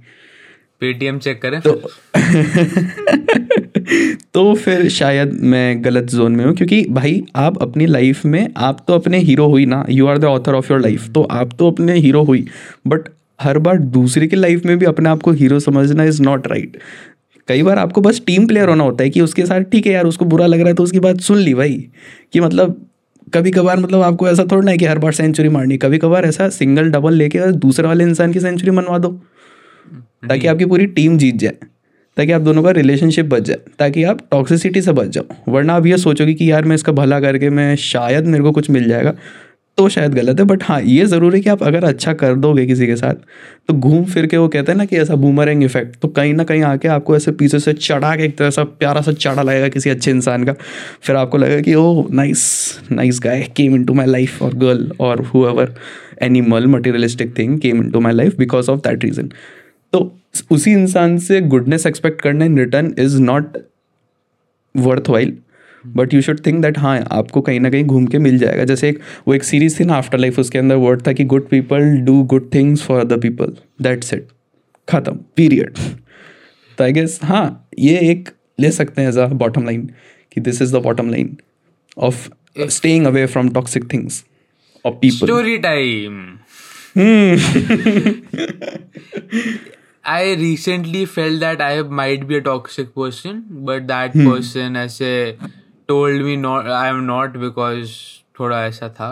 पेटीएम 0.80 1.18
चेक 1.18 1.42
करें 1.42 1.60
तो 1.60 1.72
तो 4.34 4.54
फिर 4.54 4.88
शायद 4.88 5.32
मैं 5.32 5.84
गलत 5.84 6.04
जोन 6.04 6.36
में 6.36 6.44
हूँ 6.44 6.54
क्योंकि 6.54 6.86
भाई 6.90 7.24
आप 7.36 7.62
अपनी 7.62 7.86
लाइफ 7.86 8.24
में 8.24 8.48
आप 8.56 8.84
तो 8.88 8.94
अपने 8.94 9.18
हीरो 9.18 9.46
हुई 9.46 9.66
ना 9.66 9.86
you 9.90 10.06
are 10.06 10.18
the 10.18 10.24
author 10.24 10.54
of 10.54 10.72
your 10.72 10.80
life 10.80 11.08
तो 11.08 11.22
आप 11.22 11.50
तो 11.58 11.70
अपने 11.70 11.94
हीरो 11.94 12.22
हुई 12.22 12.48
बट 12.86 13.00
हर 13.40 13.58
बार 13.58 13.78
दूसरे 13.78 14.26
की 14.26 14.36
लाइफ 14.36 14.64
में 14.64 14.78
भी 14.78 14.86
अपने 14.86 15.08
आप 15.08 15.22
को 15.22 15.30
हीरो 15.30 15.60
समझना 15.60 16.04
इज़ 16.04 16.22
नॉट 16.22 16.46
राइट 16.46 16.76
कई 17.48 17.62
बार 17.62 17.78
आपको 17.78 18.00
बस 18.00 18.22
टीम 18.26 18.46
प्लेयर 18.46 18.68
होना 18.68 18.84
होता 18.84 19.04
है 19.04 19.10
कि 19.10 19.20
उसके 19.20 19.46
साथ 19.46 19.60
ठीक 19.60 19.86
है 19.86 19.92
यार 19.92 20.04
उसको 20.04 20.24
बुरा 20.24 20.46
लग 20.46 20.58
रहा 20.58 20.68
है 20.68 20.74
तो 20.74 20.82
उसकी 20.82 21.00
बात 21.00 21.20
सुन 21.20 21.38
ली 21.38 21.54
भाई 21.54 21.88
कि 22.32 22.40
मतलब 22.40 22.86
कभी 23.34 23.50
कभार 23.50 23.80
मतलब 23.80 24.02
आपको 24.02 24.28
ऐसा 24.28 24.44
थोड़ा 24.44 24.64
ना 24.64 24.70
है 24.70 24.78
कि 24.78 24.84
हर 24.84 24.98
बार 24.98 25.12
सेंचुरी 25.12 25.48
मारनी 25.48 25.76
कभी 25.76 25.98
कभार 25.98 26.24
ऐसा 26.24 26.48
सिंगल 26.48 26.90
डबल 26.90 27.14
लेके 27.14 27.52
दूसरे 27.52 27.88
वाले 27.88 28.04
इंसान 28.04 28.32
की 28.32 28.40
सेंचुरी 28.40 28.70
मनवा 28.70 28.98
दो 28.98 29.08
ताकि 30.28 30.46
आपकी 30.46 30.64
पूरी 30.64 30.86
टीम 30.86 31.18
जीत 31.18 31.34
जाए। 31.34 31.54
ताकि 32.16 32.32
आप 32.32 32.40
दोनों 32.40 32.62
का 32.62 32.70
रिलेशनशिप 32.72 33.26
बच 33.26 33.42
जाए, 33.42 33.58
ताकि 33.78 34.02
आप 34.04 34.18
टॉक्सिसिटी 34.30 34.82
से 34.82 34.92
बच 34.92 35.08
जाओ। 35.08 35.52
वरना 35.52 35.74
आप 35.74 35.86
ये 35.86 35.98
सोचोगे 35.98 36.34
कि 36.34 36.50
यार 36.50 36.64
मैं 36.64 36.74
इसका 36.74 36.92
भला 36.94 37.20
करके 37.20 37.50
मैं 37.52 37.74
शायद 37.78 38.26
मेरे 38.26 38.44
को 38.44 38.52
कुछ 38.52 38.70
मिल 38.70 38.88
जाएगा 38.88 39.14
तो 39.78 39.88
शायद 39.88 40.14
गलत 40.14 40.40
है। 40.40 40.44
बट 40.46 40.62
हाँ 40.62 40.80
ये 40.82 41.04
ज़रूर 41.06 41.34
है 41.34 41.40
कि 41.40 41.48
आप 41.50 41.62
अगर 41.62 41.84
अच्छा 41.84 42.12
कर 42.14 42.34
दोगे 42.36 42.66
किसी 42.66 42.86
के 42.86 42.96
साथ 42.96 43.14
तो 43.68 43.74
घूम 43.74 44.04
फिर 44.04 44.26
के 44.26 44.36
वो 44.36 44.48
कहते 44.48 44.72
हैं 44.72 44.76
ना 44.78 44.84
कि 44.84 44.96
ऐसा 44.96 45.14
बूमरिंग 45.16 45.64
इफ़ेक्ट 45.64 45.96
तो 46.00 46.08
कहीं 46.08 46.34
ना 46.34 46.44
कहीं 46.44 46.62
आके 46.62 46.88
आपको 46.88 47.16
ऐसे 47.16 47.32
पीछे 47.32 47.58
से 47.58 47.72
चढ़ा 47.72 48.14
के 48.16 48.24
एक 48.24 48.36
तरह 48.38 48.50
सा 48.50 48.64
प्यारा 48.64 49.00
सा 49.00 49.12
चढ़ा 49.14 49.42
लगेगा 49.42 49.68
किसी 49.68 49.90
अच्छे 49.90 50.10
इंसान 50.10 50.44
का। 50.44 50.54
फिर 51.02 51.16
आपको 51.16 51.38
लगेगा 51.38 51.60
कि 51.60 51.74
ओ 51.74 52.06
nice 52.12 52.44
nice 52.92 53.20
guy 53.24 53.42
came 53.56 53.74
into 53.84 53.94
my 53.94 54.06
life 54.06 54.42
और 54.42 54.54
गर्ल 54.56 54.90
और 55.00 55.22
whoever 55.48 55.74
animal 56.22 56.66
materialistic 56.66 57.38
thing 57.38 57.58
came 57.60 57.82
into 57.90 58.00
my 58.00 58.12
life 58.12 58.36
because 58.38 58.70
of 58.70 58.80
that 58.80 59.04
reason 59.04 59.30
तो 59.92 60.04
उसी 60.50 60.72
इंसान 60.72 61.18
से 61.18 61.40
गुडनेस 61.40 61.86
एक्सपेक्ट 61.86 62.20
करना 62.22 62.44
in 62.44 62.58
return 62.58 62.94
is 62.98 63.20
not 63.20 63.56
worthwhile 65.08 65.36
but 65.84 66.14
you 66.14 66.20
should 66.22 66.40
think 66.46 66.60
that 66.62 66.78
हाँ 66.78 66.98
आपको 67.12 67.40
कहीं 67.40 67.60
ना 67.60 67.70
कहीं 67.70 67.84
घूम 67.84 68.06
के 68.06 68.18
मिल 68.18 68.38
जाएगा। 68.38 68.64
जैसे 68.64 68.88
एक 68.88 69.00
वो 69.28 69.34
एक 69.34 69.44
सीरीज़ 69.44 69.80
थी 69.80 69.84
ना 69.84 69.94
आफ्टर 69.94 70.18
लाइफ 70.18 70.38
उसके 70.38 70.58
अंदर 70.58 70.74
वर्ड 70.74 71.06
था 71.06 71.12
कि 71.12 71.24
good 71.24 71.48
people 71.48 71.90
do 72.04 72.22
good 72.22 72.48
things 72.54 72.82
for 72.82 73.00
other 73.00 73.18
people 73.18 73.56
that's 73.82 74.14
it 74.14 74.26
खत्म. 74.88 75.16
पीरियड 75.36 75.78
तो 76.78 76.84
आई 76.84 76.92
गेस 76.92 77.18
हाँ 77.22 77.68
ये 77.78 77.98
एक 78.10 78.28
ले 78.60 78.70
सकते 78.70 79.02
हैं 79.02 79.08
एज 79.08 79.18
अ 79.18 79.26
बॉटम 79.26 79.64
लाइन 79.64 79.88
कि 80.32 80.40
this 80.40 80.62
is 80.62 80.76
the 80.76 80.82
bottom 80.82 81.10
line 81.10 81.36
of 81.98 82.28
staying 82.68 83.06
away 83.06 83.26
from 83.26 83.48
toxic 83.48 83.92
things 83.92 84.24
of 84.84 84.94
people 84.94 85.26
story 85.26 85.58
time 85.58 86.38
I 90.05 90.33
recently 90.41 91.05
felt 91.05 91.39
that 91.41 91.61
I 91.61 91.81
might 91.83 92.27
be 92.27 92.37
a 92.37 92.41
toxic 92.41 92.93
person, 92.95 93.43
but 93.69 93.87
that 93.87 94.13
person 94.13 94.73
ऐसे 94.83 95.11
told 95.87 96.21
me 96.29 96.35
not 96.35 96.67
I 96.67 96.87
am 96.93 97.05
not 97.05 97.33
because 97.43 97.97
थोड़ा 98.39 98.63
ऐसा 98.67 98.89
था 98.99 99.11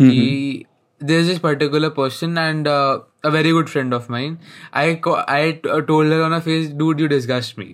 कि 0.00 0.64
there's 1.10 1.26
this 1.30 1.38
particular 1.38 1.90
person 1.90 2.36
and 2.38 2.66
uh, 2.66 2.98
a 3.24 3.30
very 3.30 3.50
good 3.58 3.68
friend 3.70 3.94
of 3.94 4.08
mine. 4.08 4.38
I 4.72 4.94
co- 5.06 5.22
I 5.28 5.52
t- 5.64 5.80
told 5.92 6.06
her 6.16 6.22
on 6.22 6.32
her 6.32 6.40
face, 6.40 6.68
dude, 6.82 7.00
you 7.04 7.08
disgust 7.14 7.58
me. 7.58 7.68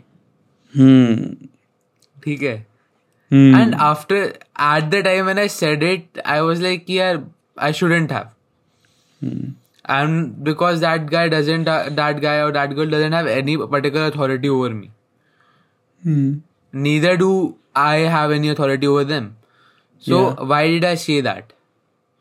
Hmm. 0.76 1.24
ठीक 2.24 2.42
है 2.42 2.57
Hmm. 3.33 3.54
and 3.59 3.74
after 3.85 4.16
at 4.64 4.90
the 4.94 4.98
time 5.04 5.28
when 5.30 5.38
i 5.42 5.46
said 5.52 5.83
it 5.90 6.18
i 6.33 6.40
was 6.48 6.61
like 6.64 6.90
yeah 6.94 7.16
i 7.68 7.70
shouldn't 7.78 8.12
have 8.16 8.28
And 9.95 10.43
because 10.47 10.80
that 10.82 11.10
guy 11.12 11.28
doesn't 11.30 11.67
uh, 11.67 11.89
that 12.02 12.21
guy 12.21 12.38
or 12.47 12.52
that 12.58 12.75
girl 12.80 12.89
doesn't 12.95 13.17
have 13.19 13.28
any 13.36 13.58
particular 13.75 14.08
authority 14.13 14.49
over 14.58 14.69
me 14.82 14.91
Hmm. 16.04 16.28
neither 16.73 17.15
do 17.17 17.30
i 17.75 17.95
have 18.15 18.32
any 18.32 18.49
authority 18.49 18.88
over 18.88 19.04
them 19.04 19.25
so 19.99 20.19
yeah. 20.21 20.43
why 20.52 20.62
did 20.67 20.86
i 20.86 20.95
say 20.95 21.21
that 21.21 21.54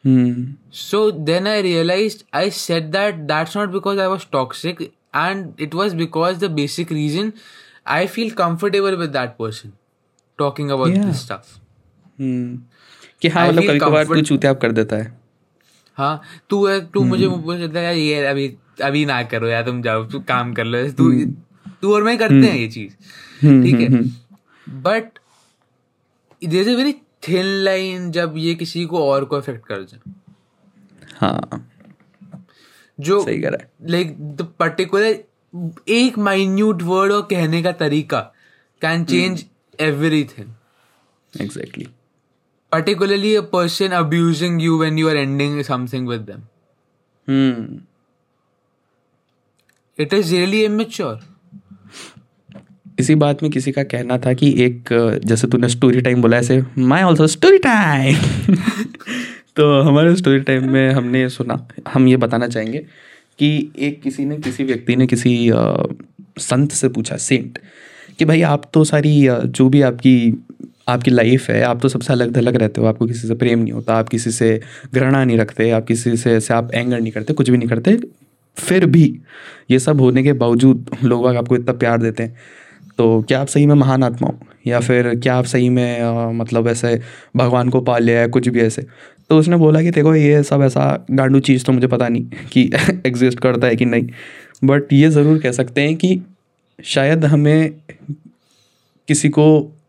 Hmm. 0.04 0.32
so 0.80 0.98
then 1.30 1.46
i 1.52 1.58
realized 1.66 2.24
i 2.40 2.48
said 2.58 2.92
that 2.96 3.20
that's 3.30 3.54
not 3.54 3.72
because 3.76 3.98
i 3.98 4.06
was 4.14 4.24
toxic 4.36 4.82
and 5.22 5.62
it 5.66 5.74
was 5.74 5.94
because 6.02 6.38
the 6.44 6.48
basic 6.58 6.90
reason 6.98 7.32
i 7.98 8.06
feel 8.16 8.34
comfortable 8.42 8.96
with 9.04 9.12
that 9.18 9.36
person 9.38 9.72
talking 10.44 10.70
about 10.78 10.94
Yeah. 10.96 11.06
this 11.08 11.22
stuff 11.28 11.54
Hmm. 12.18 12.56
कि 13.22 13.28
हाँ 13.34 13.46
मतलब 13.48 13.66
कभी 13.68 13.78
कभार 13.78 14.04
तू 14.06 14.20
चूतियाप 14.30 14.60
कर 14.60 14.72
देता 14.72 14.96
है 14.96 15.17
हाँ 15.98 16.20
तू 16.50 16.66
है 16.66 16.80
तू 16.90 17.02
मुझे 17.04 17.28
बोल 17.28 17.60
सकता 17.60 17.80
है 17.80 17.98
ये 18.00 18.24
अभी 18.26 18.46
अभी 18.84 19.04
ना 19.06 19.22
करो 19.30 19.48
यार 19.48 19.64
तुम 19.64 19.82
जाओ 19.82 20.04
तू 20.08 20.20
काम 20.28 20.52
कर 20.54 20.64
लो। 20.64 20.82
तू 20.92 21.12
तू 21.82 21.94
और 21.94 22.02
मैं 22.02 22.16
करते 22.18 22.46
हैं 22.46 22.56
ये 22.56 22.68
चीज़ 22.68 22.92
ठीक 23.62 23.80
है? 23.80 24.02
But 24.66 25.18
there 26.42 26.68
is 26.68 26.76
very 26.76 26.92
thin 27.28 27.44
line 27.64 28.10
जब 28.12 28.34
ये 28.36 28.54
किसी 28.54 28.84
को 28.84 29.04
और 29.06 29.24
को 29.24 29.36
अफेक्ट 29.36 29.66
कर 29.66 29.82
जाए। 29.82 30.12
हाँ। 31.20 31.64
जो 32.98 33.22
सही 33.24 33.40
कह 33.40 33.50
लाइक 33.90 34.16
द 34.36 34.48
पर्टिकुलर 34.58 35.24
एक 35.88 36.18
माइन्यूट 36.18 36.82
वर्ड 36.82 37.12
और 37.12 37.22
कहने 37.30 37.62
का 37.62 37.72
तरीका 37.74 38.20
can 38.82 39.04
change 39.04 39.44
everything 39.78 41.40
exactly 41.42 41.86
particularly 42.72 43.34
a 43.36 43.42
person 43.42 43.92
abusing 43.98 44.58
you 44.60 44.78
when 44.78 44.98
you 45.02 45.08
are 45.08 45.16
ending 45.16 45.62
something 45.68 46.06
with 46.12 46.26
them. 46.30 46.40
हम्म 47.28 47.78
it 49.98 50.12
is 50.20 50.32
really 50.32 50.64
immature. 50.70 51.16
इसी 53.00 53.14
बात 53.14 53.42
में 53.42 53.50
किसी 53.52 53.72
का 53.72 53.82
कहना 53.90 54.16
था 54.18 54.32
कि 54.40 54.50
एक 54.64 54.88
जैसे 55.24 55.46
तूने 55.48 55.68
स्टोरी 55.68 56.00
टाइम 56.06 56.22
बोला 56.22 56.36
ऐसे 56.36 56.62
माई 56.92 57.02
ऑल्सो 57.02 57.26
स्टोरी 57.34 57.58
टाइम 57.66 58.16
तो 59.56 59.66
हमारे 59.88 60.14
स्टोरी 60.16 60.40
टाइम 60.48 60.68
में 60.72 60.90
हमने 60.94 61.28
सुना 61.36 61.56
हम 61.92 62.08
ये 62.08 62.16
बताना 62.24 62.48
चाहेंगे 62.48 62.78
कि 63.38 63.48
एक 63.88 64.00
किसी 64.02 64.24
ने 64.24 64.36
किसी 64.46 64.64
व्यक्ति 64.64 64.96
ने 64.96 65.06
किसी 65.06 65.32
अ, 65.50 65.62
संत 66.38 66.72
से 66.80 66.88
पूछा 66.96 67.16
सेंट 67.26 67.58
कि 68.18 68.24
भाई 68.24 68.42
आप 68.42 68.70
तो 68.74 68.84
सारी 68.84 69.28
जो 69.30 69.68
भी 69.68 69.82
आपकी 69.82 70.44
आपकी 70.88 71.10
लाइफ 71.10 71.50
है 71.50 71.62
आप 71.62 71.80
तो 71.82 71.88
सबसे 71.88 72.12
अलग 72.12 72.36
थलग 72.36 72.56
रहते 72.56 72.80
हो 72.80 72.86
आपको 72.86 73.06
किसी 73.06 73.28
से 73.28 73.34
प्रेम 73.34 73.58
नहीं 73.58 73.72
होता 73.72 73.94
आप 73.94 74.08
किसी 74.08 74.30
से 74.30 74.60
घृणा 74.94 75.24
नहीं 75.24 75.38
रखते 75.38 75.70
आप 75.70 75.84
किसी 75.84 76.16
से 76.16 76.32
ऐसे 76.32 76.54
आप 76.54 76.70
एंगर 76.74 77.00
नहीं 77.00 77.12
करते 77.12 77.32
कुछ 77.32 77.50
भी 77.50 77.56
नहीं 77.56 77.68
करते 77.68 77.98
फिर 78.56 78.86
भी 78.86 79.20
ये 79.70 79.78
सब 79.78 80.00
होने 80.00 80.22
के 80.22 80.32
बावजूद 80.32 80.90
लोग 81.04 81.36
आपको 81.36 81.56
इतना 81.56 81.72
प्यार 81.72 81.98
देते 81.98 82.22
हैं। 82.22 82.36
तो 82.98 83.22
क्या 83.22 83.40
आप 83.40 83.46
सही 83.46 83.66
में 83.66 83.74
महान 83.74 84.02
आत्मा 84.04 84.28
हो? 84.28 84.38
या 84.66 84.80
फिर 84.80 85.14
क्या 85.18 85.34
आप 85.34 85.44
सही 85.44 85.68
में 85.68 86.00
आ, 86.00 86.30
मतलब 86.30 86.68
ऐसे 86.68 87.00
भगवान 87.36 87.68
को 87.68 87.80
पा 87.80 87.98
लिया 87.98 88.20
है 88.20 88.28
कुछ 88.28 88.48
भी 88.48 88.60
ऐसे? 88.60 88.86
तो 89.30 89.38
उसने 89.38 89.56
बोला 89.56 89.82
कि 89.82 89.90
देखो 89.90 90.14
ये 90.14 90.42
सब 90.42 90.62
ऐसा 90.62 91.06
गांडू 91.10 91.40
चीज़ 91.40 91.64
तो 91.64 91.72
मुझे 91.72 91.86
पता 91.86 92.08
नहीं 92.08 92.30
कि 92.52 92.70
एग्जिस्ट 93.06 93.40
करता 93.40 93.66
है 93.66 93.76
कि 93.76 93.84
नहीं। 93.84 94.08
बट 94.64 94.92
ये 94.92 95.10
ज़रूर 95.10 95.38
कह 95.38 95.52
सकते 95.52 95.80
हैं 95.80 95.96
कि 95.96 96.22
शायद 96.84 97.24
हमें 97.24 97.72
किसी 99.08 99.28
को 99.28 99.46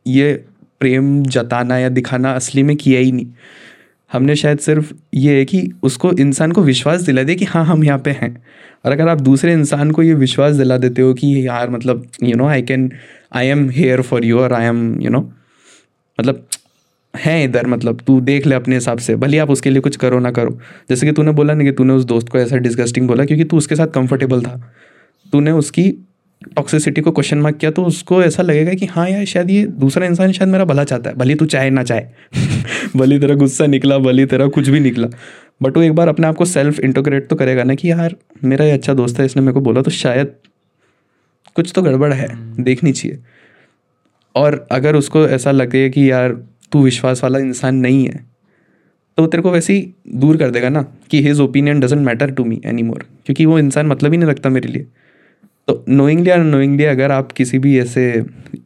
ये 0.08 0.34
प्रेम 0.80 1.23
जताना 1.23 1.78
या 1.78 1.89
दिखाना 1.89 2.32
असली 2.32 2.63
में 2.63 2.75
किया 2.78 2.99
ही 2.99 3.12
नहीं। 3.12 3.28
हमने 4.12 4.36
शायद 4.36 4.60
सिर्फ़ 4.60 4.93
ये 5.13 5.38
है 5.38 5.45
कि 5.45 5.71
उसको, 5.84 6.12
इंसान 6.12 6.52
को 6.52 6.62
विश्वास 6.63 7.02
दिला 7.02 7.23
दे 7.23 7.36
कि 7.36 7.45
हाँ 7.45 7.65
हम 7.65 7.84
यहाँ 7.84 7.99
पे 7.99 8.12
हैं। 8.12 8.43
और 8.86 8.91
अगर 8.91 9.08
आप 9.08 9.21
दूसरे 9.21 9.54
इंसान 9.54 9.91
को 9.91 10.04
ये 10.04 10.13
विश्वास 10.13 10.56
दिला 10.56 10.78
देते 10.78 11.02
हो 11.02 11.13
कि 11.13 11.47
यार 11.47 11.69
मतलब 11.69 12.08
you 12.23 12.36
know 12.36 12.47
I 12.47 12.62
can 12.62 12.91
I 13.34 13.47
am 13.47 13.69
here 13.69 14.02
for 14.02 14.25
you 14.25 14.39
और 14.39 14.54
आई 14.54 14.65
एम 14.65 15.02
यू 15.02 15.10
नो 15.10 15.19
मतलब 16.19 16.45
हैं 17.13 17.43
इधर 17.43 17.67
मतलब 17.67 18.02
तू 18.08 18.19
देख 18.21 18.45
ले 18.47 18.56
अपने 18.56 18.75
हिसाब 18.75 18.97
से, 18.97 19.15
भले 19.15 19.38
आप 19.38 19.49
उसके 19.49 19.69
लिए 19.69 19.82
कुछ 19.82 19.95
करो 19.95 20.19
ना 20.19 20.32
करो। 20.32 20.60
जैसे 20.89 21.06
कि 21.06 21.12
तूने 21.12 21.32
बोला 21.32 21.54
ना 21.54 21.63
कि 21.63 21.71
तूने 21.71 21.93
उस 21.93 22.04
दोस्त 22.06 22.30
को 22.30 22.38
ऐसा 22.38 22.58
डिस्गस्टिंग 22.58 23.08
बोला 23.08 23.25
क्योंकि 23.25 23.43
तू 23.43 23.58
उसके 23.58 23.75
साथ 23.75 23.88
कंफर्टेबल 23.88 24.41
था। 24.41 24.73
तूने 25.34 25.52
उसकी 25.52 25.91
टॉक्सिसिटी 26.41 27.02
को 27.02 27.12
क्वेश्चन 27.12 27.38
मार्क 27.38 27.58
किया 27.58 27.71
तो 27.71 27.84
उसको 27.84 28.23
ऐसा 28.23 28.43
लगेगा 28.43 28.73
कि 28.73 28.86
हाँ 28.86 29.10
यार 29.10 29.25
शायद 29.25 29.49
ये 29.52 29.63
दूसरा 29.65 30.06
इंसान 30.06 30.32
शायद 30.32 30.49
मेरा 30.49 30.65
भला 30.65 30.84
चाहता 30.84 31.10
है। 31.10 31.15
भले 31.15 31.36
तू 31.36 31.45
चाहे 31.45 31.69
ना 31.69 31.84
चाहे। 31.84 32.02
भले 32.95 33.19
तेरा 33.19 33.36
गुस्सा 33.36 33.65
निकला 33.65 33.97
भले 33.97 34.25
तेरा 34.25 34.47
कुछ 34.47 34.69
भी 34.69 34.80
निकला। 34.80 35.08
बट 35.63 35.78
वो 35.78 35.84
एक 35.84 35.93
बार 35.93 36.08
अपने 36.08 36.28
आप 36.28 36.36
को 36.36 36.45
सेल्फ 36.45 36.80
इंटोग्रेट 36.80 37.28
तो 37.28 37.36
करेगा 37.36 37.63
ना 37.63 37.75
कि 37.75 37.91
यार 37.91 38.15
मेरा 38.43 38.65
ये 38.65 38.71
अच्छा 38.71 38.93
दोस्त 38.93 39.19
है 39.19 39.25
इसने 39.25 39.41
मेरे 39.41 39.54
को 39.54 39.62
बोला 39.62 39.82
तो 39.82 39.91
शायद 39.91 40.32
कुछ 41.56 41.71
तो 41.75 41.82
गड़बड़ 41.82 42.13
है 42.13 42.28
देखनी 42.63 42.91
चाहिए। 42.91 43.19
और 44.36 44.67
अगर 44.71 44.95
उसको 44.95 45.28
ऐसा 45.28 45.52
लगे 45.52 45.89
कि 45.89 46.12
यार 46.12 46.32
तू 46.71 46.84
विश्वास 46.84 47.23
वाला 47.23 47.39
इंसान 47.39 47.75
नहीं 47.75 48.06
है 48.06 48.25
तो 49.17 49.28
तेरे 49.28 49.43
को 49.43 49.52
वैसे 49.52 49.73
ही 49.73 49.93
दूर 50.15 50.38
कर 50.38 50.52
देगा 50.52 50.69
ना 50.69 50.82
कि 51.10 51.21
his 51.23 51.39
opinion 51.39 51.80
doesn't 51.80 52.02
matter 52.02 52.32
to 52.32 52.43
me 52.45 52.62
any 52.65 52.84
more 52.84 53.06
क्योंकि 53.25 53.45
वो 53.45 53.60
इंसान 53.60 53.88
मतलब 53.88 54.12
ही 54.12 54.17
नहीं 54.17 54.30
रखता 54.30 54.49
मेरे 54.49 54.69
लिए। 54.69 54.86
तो 55.69 55.84
नोइंगली 55.89 56.29
या 56.29 56.36
नोइंगली 56.38 56.84
अगर 56.86 57.12
आप 57.12 57.32
किसी 57.32 57.58
भी 57.60 57.77
ऐसे 57.79 58.03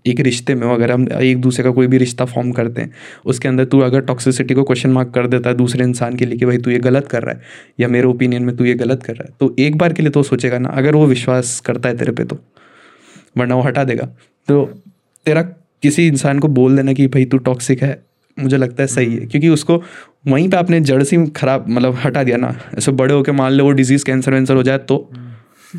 एक 0.07 0.19
रिश्ते 0.19 0.53
में 0.55 0.65
हो, 0.67 0.73
अगर 0.73 0.91
हम 0.91 1.07
एक 1.11 1.41
दूसरे 1.41 1.63
का 1.63 1.71
कोई 1.71 1.87
भी 1.87 1.97
रिश्ता 1.97 2.25
फॉर्म 2.25 2.51
करते 2.51 2.81
हैं, 2.81 2.91
उसके 3.25 3.47
अंदर 3.47 3.65
तू 3.65 3.79
अगर 3.79 4.01
टॉक्सिसिटी 4.01 4.53
को 4.53 4.63
क्वेश्चन 4.63 4.89
मार्क 4.89 5.11
कर 5.15 5.27
देता 5.27 5.49
है 5.49 5.55
दूसरे 5.55 5.83
इंसान 5.83 6.15
के 6.15 6.25
लिए 6.25 6.37
कि 6.37 6.45
भाई 6.45 6.57
तू 6.57 6.71
ये 6.71 6.77
गलत 6.79 7.07
कर 7.07 7.23
रहा 7.23 7.35
है, 7.35 7.41
या 7.79 7.87
मेरे 7.87 8.07
ओपिनियन 8.07 8.43
में 8.43 8.55
तू 8.57 8.65
ये 8.65 8.73
गलत 8.73 9.03
कर 9.03 9.13
रहा 9.13 9.27
है 9.29 9.35
तो 9.39 9.55
एक 9.59 9.77
बार 9.77 9.93
के 9.93 10.03
लिए 10.03 10.11
तो 10.11 10.23
सोचेगा 10.23 10.57
ना, 10.57 10.69
अगर 10.69 10.95
वो 10.95 11.05
विश्वास 11.05 11.59
करता 11.59 11.89
है 11.89 11.97
तेरे 11.97 12.11
पे 12.11 12.23
तो। 12.23 12.37
वरना 13.37 13.55
वो 13.55 13.61
हटा 13.61 13.83
देगा। 13.83 14.05
तो 14.47 14.63
तेरा 15.25 15.41
किसी 15.83 16.07
इंसान 16.07 16.39
को 16.39 16.47
बोल 16.49 16.75
देना 16.75 16.93
कि 16.93 17.07
भाई 17.07 17.25
तू 17.25 17.37
टॉक्सिक 17.39 17.83
है, 17.83 18.01
मुझे 18.37 18.57
लगता 18.57 18.83
है 18.83 18.87
सही 18.87 19.13
है, 19.15 19.25
क्योंकि 19.25 19.49
उसको 19.49 19.81
वहीं 20.27 20.49
पे 20.49 20.57
आपने 20.57 20.79
जड़ 20.81 21.03
से 21.03 21.25
खराब 21.35 21.65
मतलब 21.69 21.97
हटा 22.05 22.23
दिया 22.23 22.37
ना, 22.37 22.55
ऐसे 22.77 22.91
बड़े 22.93 23.13
होकर 23.13 23.31
मान 23.33 23.51
लो 23.51 23.63
वो 23.63 23.71
डिज़ीज़ 23.73 24.05
कैंसर 24.05 24.33
वैंसर 24.33 24.55
हो 24.55 24.63
जाए 24.63 24.77
तो 24.79 25.09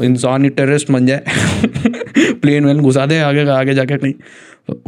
इंसान 0.03 0.45
ही 0.45 0.51
टेररिस्ट 0.51 0.91
बन 0.91 1.07
जाए। 1.07 1.25
प्लेन 2.33 2.65
वैन 2.65 2.81
घुसा 2.81 3.07
दे 3.07 3.19
आगे 3.19 3.49
आगे 3.49 3.75
जाके 3.75 3.97
कहीं। 3.97 4.15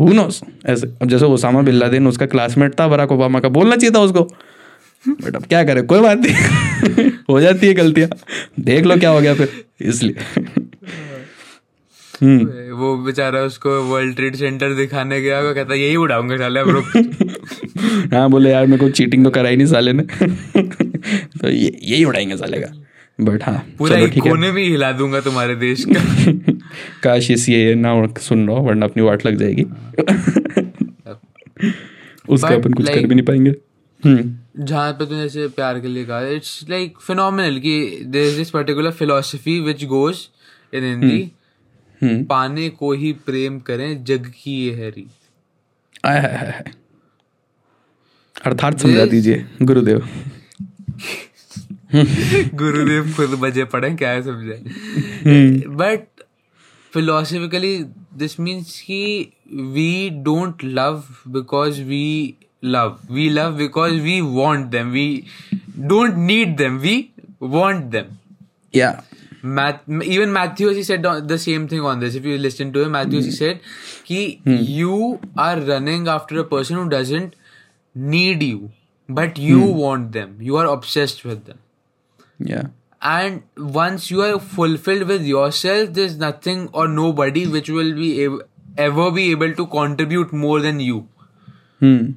हु 0.01 0.13
नोस 0.13 0.41
ऐसे 0.67 0.87
अब 1.03 1.09
जैसे 1.09 1.25
ओसामा 1.25 1.63
बिन 1.63 1.75
लादेन 1.75 2.07
उसका 2.07 2.27
क्लासमेट 2.27 2.81
था 2.81 2.89
बराक 2.89 3.13
ओबामा 3.13 3.41
का 3.41 3.49
बोलना 3.49 3.77
चाहिए 3.77 3.95
था 3.95 4.01
उसको। 4.01 4.23
बट 5.09 5.37
अब 5.37 5.45
क्या 5.45 5.65
करे? 5.65 5.83
कोई 5.83 6.01
बात 6.01 6.19
नहीं। 6.19 7.11
हो 7.31 7.41
जाती 7.41 7.67
है 7.67 7.75
गलतियाँ। 7.75 8.09
देख 8.61 8.85
लो 8.85 8.97
क्या 8.97 9.11
हो 9.11 9.21
गया 9.21 9.35
फिर 9.35 9.65
इसलिए। 9.81 10.43
हम्म। 12.23 12.45
वो 12.73 12.97
बेचारा 12.97 13.41
उसको 13.41 13.71
वर्ल्ड 13.83 14.17
ट्रेड 14.17 14.37
सेंटर 14.37 14.75
दिखाने 14.75 15.21
गया 15.21 15.41
वो 15.41 15.55
कहता 15.55 15.75
यही 15.75 15.97
उड़ाऊँगा 15.97 16.37
साले 16.37 16.61
अब 16.61 16.69
हाँ 18.15 18.31
बोले 18.31 18.51
यार 18.51 18.67
मेरे 18.67 18.85
को 18.85 18.91
चीटिंग 18.91 19.25
तो 19.25 19.31
कराई 19.31 19.57
नहीं 19.57 19.67
साले 19.67 19.93
ने। 19.93 20.03
तो 21.41 21.49
ये 21.49 21.79
यही 21.83 22.05
उड़ाएँगे 22.05 22.37
साले 22.37 22.59
का। 22.59 22.86
बट 23.21 23.43
हाँ 23.43 23.67
पूरा 23.79 23.99
एक 23.99 24.19
कोने 24.19 24.53
में 24.53 24.63
हिला 24.63 24.93
दूँगा 24.93 25.21
तुम्हारे 25.21 25.57
देश 25.57 25.85
का। 25.89 26.53
काश 27.03 27.31
इस 27.31 27.49
ये 27.49 27.75
ना 27.75 28.15
सुन 28.19 28.49
रहा 28.49 28.59
वरना 28.59 28.87
अपनी 28.87 29.03
वाट 29.03 29.27
लग 29.27 29.37
जाएगी। 29.37 29.63
उसका 32.29 32.49
अपन 32.49 32.73
कुछ 32.73 32.89
कर 32.89 33.07
भी 33.07 33.15
नहीं 33.15 33.23
पाएँगे। 33.23 33.55
हम्म। 34.05 34.37
जहाँ 34.65 34.93
पे 34.93 35.07
तुमने 35.07 35.23
जैसे 35.23 35.49
प्यार 35.49 35.81
के 35.81 35.89
लिए 35.89 36.05
कहा 36.05 36.21
इट्स 36.21 36.67
लाइक 36.71 36.95
फिनोमिनल 37.01 37.59
कि 37.59 38.03
there 38.07 38.29
is 38.29 38.37
this 38.37 38.51
particular 38.51 38.91
philosophy 38.91 39.61
which 39.61 39.85
goes 39.85 40.31
in 40.75 40.85
Hindi 40.85 41.33
पाने 42.25 42.69
को 42.69 42.93
ही 42.93 43.13
प्रेम 43.13 43.59
करें 43.59 44.05
जग 44.05 44.33
की 44.43 44.67
ये 44.67 44.75
हैरी। 44.75 45.07
अर्थात 48.45 48.79
समझा 48.79 49.05
दीजिए 49.05 49.47
गुरुदेव। 49.63 50.09
गुरुदेव 52.57 53.13
खुद 53.17 53.39
बजे 53.41 53.65
पड़े 53.75 53.91
क्या 53.95 54.11
है 54.11 54.23
समझे 54.23 54.63
बट 55.81 56.25
फिलोसफिकली 56.95 57.77
दिस 58.19 58.39
मीन्स 58.41 58.81
कि 58.81 59.33
we 59.75 60.11
don't 60.29 60.65
love 60.65 61.03
because 61.29 61.83
we 61.83 62.35
love 62.65 62.97
we 63.11 63.29
love 63.31 63.57
because 63.57 64.01
we 64.03 64.21
want 64.21 64.67
them 64.77 64.91
we 64.91 65.09
don't 65.79 66.17
need 66.17 66.57
them 66.57 66.79
we 66.79 67.05
want 67.43 67.85
them 67.85 68.17
या 68.75 68.95
Matt, 69.47 69.83
even 69.87 70.33
Matthew, 70.33 70.71
he 70.71 70.83
said 70.83 71.03
the 71.03 71.39
same 71.39 71.69
thing 71.69 71.81
on 71.81 72.01
this. 72.01 72.15
If 72.17 72.25
you 72.25 72.37
listen 72.37 72.73
to 72.73 72.83
him, 72.83 72.93
Matthew, 72.93 73.21
he 73.23 73.31
said, 73.31 73.61
"Ki 74.09 74.41
you 74.71 74.97
are 75.37 75.61
running 75.69 76.09
after 76.15 76.41
a 76.41 76.45
person 76.55 76.81
who 76.81 76.89
doesn't 76.95 77.37
need 77.95 78.43
you, 78.43 78.71
but 79.09 79.39
you 79.39 79.61
want 79.83 80.11
them. 80.17 80.35
You 80.49 80.59
are 80.63 80.67
obsessed 80.73 81.25
with 81.25 81.45
them." 81.51 81.61
Yeah. 82.40 82.68
And 83.02 83.44
once 83.58 84.12
you 84.12 84.22
are 84.22 84.40
fulfilled 84.40 85.08
with 85.08 85.24
yourself, 85.24 85.94
there's 85.94 86.18
nothing 86.18 86.70
or 86.72 86.88
nobody 86.88 87.48
which 87.48 87.70
will 87.70 87.96
be 87.96 88.22
able, 88.22 88.42
ever 88.78 89.12
be 89.12 89.32
able 89.32 89.56
to 89.56 89.66
contribute 89.68 90.32
more 90.32 90.60
than 90.60 90.80
you. 90.80 91.08
Hmm. 91.80 92.12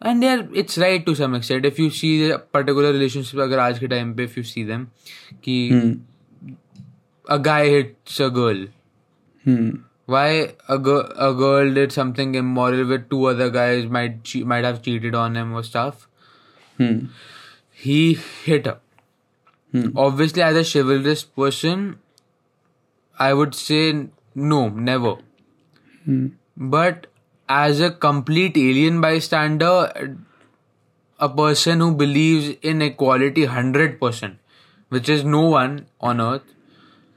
And 0.00 0.22
yeah, 0.22 0.42
it's 0.54 0.78
right 0.78 1.04
to 1.04 1.14
some 1.14 1.34
extent. 1.34 1.64
If 1.64 1.78
you 1.78 1.90
see 1.90 2.30
a 2.30 2.38
particular 2.38 2.92
relationship, 2.92 3.40
अगर 3.40 3.58
आज 3.58 3.78
के 3.78 3.88
time 3.88 4.14
पे 4.16 4.24
if 4.24 4.36
you 4.36 4.44
see 4.44 4.64
them, 4.64 4.86
कि 5.44 5.70
hmm. 5.70 6.54
a 7.28 7.38
guy 7.38 7.68
hits 7.68 8.20
a 8.20 8.30
girl. 8.30 8.64
Hmm. 9.44 9.70
Why 10.06 10.54
a 10.68 10.78
girl 10.78 11.12
a 11.16 11.32
girl 11.34 11.74
did 11.74 11.92
something 11.92 12.34
immoral 12.36 12.86
with 12.86 13.08
two 13.10 13.24
other 13.26 13.50
guys 13.50 13.86
might 13.86 14.22
che- 14.24 14.44
might 14.44 14.64
have 14.64 14.82
cheated 14.82 15.14
on 15.14 15.36
him 15.36 15.52
or 15.52 15.62
stuff. 15.62 16.08
Hmm 16.78 17.06
He 17.85 18.17
hit 18.43 18.65
her. 18.65 18.79
Hmm. 19.71 19.89
Obviously, 19.95 20.41
as 20.41 20.55
a 20.55 20.63
chivalrous 20.63 21.23
person, 21.23 21.99
I 23.19 23.33
would 23.33 23.53
say 23.53 24.07
no, 24.35 24.69
never. 24.69 25.15
Hmm. 26.05 26.27
But 26.55 27.07
as 27.49 27.81
a 27.81 27.91
complete 27.91 28.57
alien 28.57 28.99
bystander, 29.01 30.17
a 31.19 31.29
person 31.29 31.79
who 31.79 31.91
believes 31.93 32.49
in 32.61 32.81
equality 32.81 33.45
100%, 33.45 34.35
which 34.89 35.09
is 35.09 35.23
no 35.23 35.41
one 35.41 35.85
on 36.01 36.21
earth, 36.21 36.49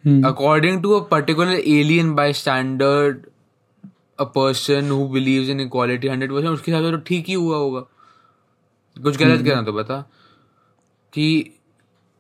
hmm. 0.05 0.25
according 0.25 0.83
to 0.83 0.95
a 0.95 1.05
particular 1.05 1.59
alien 1.65 2.15
bystander, 2.15 3.23
a 4.19 4.27
person 4.27 4.89
who 4.89 5.09
believes 5.09 5.49
in 5.49 5.61
equality 5.61 6.09
100%, 6.09 6.49
उसके 6.51 6.73
हिसाब 6.73 6.85
से 6.85 6.91
तो 6.91 6.97
ठीक 6.97 7.27
ही 7.27 7.35
हुआ 7.35 7.57
होगा 7.57 7.87
कुछ 9.03 9.17
गलत 9.17 9.45
कहना 9.45 9.63
तो 9.63 9.73
बता 9.73 10.11
कि 11.13 11.29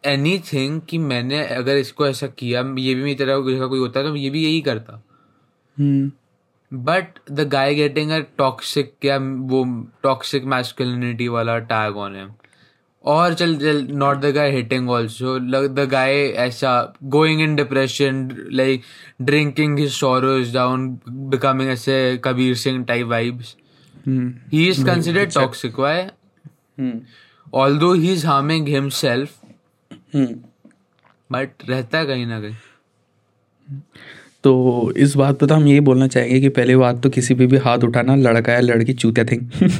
एनी 0.04 0.38
थिंग 0.52 0.80
कि 0.80 0.98
मैंने 0.98 1.44
अगर 1.46 1.76
इसको 1.76 2.06
ऐसा 2.06 2.26
किया 2.26 2.60
ये 2.78 2.94
भी 2.94 3.02
मेरी 3.02 3.14
तरह 3.14 3.40
का 3.58 3.66
कोई 3.66 3.78
होता 3.78 4.02
तो 4.02 4.14
ये 4.16 4.30
भी 4.30 4.44
यही 4.44 4.60
करता। 4.60 5.02
But 6.72 7.18
the 7.30 7.48
guy 7.48 7.74
getting 7.74 8.10
a 8.10 8.18
toxic 8.38 9.04
या 9.04 9.16
वो 9.52 9.64
टॉक्सिक 10.02 10.44
मैस्कुलिनिटी 10.44 11.28
वाला 11.28 11.58
टैग 11.72 11.96
ऑन 11.96 12.16
है 12.16 12.28
और 13.04 13.34
चल 13.34 13.56
चल 13.56 13.86
not 13.90 14.16
the 14.16 14.26
guy 14.26 14.50
hitting 14.50 14.90
also 14.90 15.38
the 15.68 15.86
guy 15.90 16.14
ऐसा 16.38 16.72
going 17.04 17.40
in 17.40 17.54
depression 17.56 18.28
like 18.52 18.82
drinking 19.22 19.78
his 19.78 19.92
sorrows 19.92 20.52
down 20.54 20.88
becoming 21.08 21.70
ऐसे 21.70 22.20
Kabir 22.24 22.54
Singh 22.56 22.84
type 22.84 23.06
vibes 23.06 23.56
he 24.06 24.68
is 24.68 24.84
considered 24.86 25.32
toxic 25.34 25.78
why 25.78 26.02
although 27.54 28.00
he's 28.00 28.24
harming 28.24 28.66
himself 28.66 29.28
but 31.32 31.48
रहता 31.68 32.04
कहीं 32.04 32.26
ना 32.26 32.40
कहीं। 32.40 32.54
तो 34.44 34.92
इस 34.96 35.16
बात 35.16 35.38
पर 35.38 35.46
तो 35.46 35.54
हम 35.54 35.66
यही 35.66 35.80
बोलना 35.80 36.06
चाहेंगे 36.06 36.40
कि 36.40 36.48
पहले 36.48 36.76
बात 36.76 37.02
तो 37.02 37.10
किसी 37.10 37.34
पे 37.34 37.46
भी 37.46 37.56
हाथ 37.56 37.78
उठाना 37.78 38.14
लड़का 38.14 38.52
या 38.52 38.60
लड़की 38.60 38.92
चूतिया 38.92 39.24
थिंग 39.24 39.62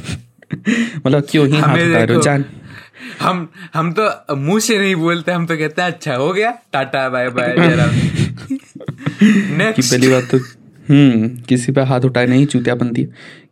मतलब 1.07 1.27
क्यों 1.29 1.47
ही 1.47 1.57
हाथ 1.57 1.69
उठा 1.69 2.03
रहे 2.03 2.15
हो? 2.15 2.21
जान। 2.21 2.45
हम 3.21 3.49
हम 3.73 3.95
तो 3.99 4.35
मुँह 4.35 4.59
से 4.59 4.79
नहीं 4.79 4.95
बोलते 4.95 5.31
हम 5.31 5.45
तो 5.45 5.57
कहते 5.57 5.81
हैं 5.81 5.89
अच्छा 5.89 6.15
हो 6.15 6.33
गया 6.33 6.59
टाटा 6.73 7.09
बाय 7.09 7.29
बाय 7.29 7.55
पहली 9.71 10.07
बात 10.07 10.23
तो 10.23 10.39
हम्म 10.89 11.27
किसी 11.49 11.71
पे 11.71 11.81
हाथ 11.89 12.01
उठाए 12.05 12.25
नहीं 12.27 12.45
चूतियापंथी 12.45 13.03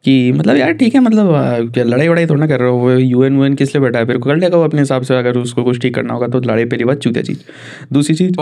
कि 0.06 0.32
मतलब 0.32 0.56
यार 0.58 0.72
ठीक 0.74 0.96
है 0.96 1.02
मतलब 1.02 1.72
क्या 1.74 1.84
लड़ाई 1.84 2.08
वड़ाई 2.08 2.26
थोड़ा 2.26 2.40
ना 2.40 2.48
कर 2.48 2.60
रहे 2.60 2.70
हो 2.70 2.78
वो 2.78 2.92
यूएन 2.92 3.38
वुएन 3.38 3.56
किस 3.56 3.76
लिए 3.76 3.82
बैठा 3.82 4.00
है? 4.00 4.06
फिर 4.06 4.18
कर 4.26 4.38
लेगा 4.38 4.58
वो 4.58 4.64
अपने 4.64 4.80
हिसाब 4.80 5.02
से 5.04 5.18
अगर 5.18 5.38
उसको 5.38 5.64
कुछ 5.64 5.80
ठीक 5.82 5.96
करना 5.96 6.14
होगा 6.14 6.28
तो 6.28 6.40
लड़ाई 6.42 6.66
पहली 6.66 6.84
बात 6.86 6.98
चूतिया 7.00 7.24
चीज़। 7.24 7.40
दूसरी 7.94 8.16
चीज़ 8.16 8.34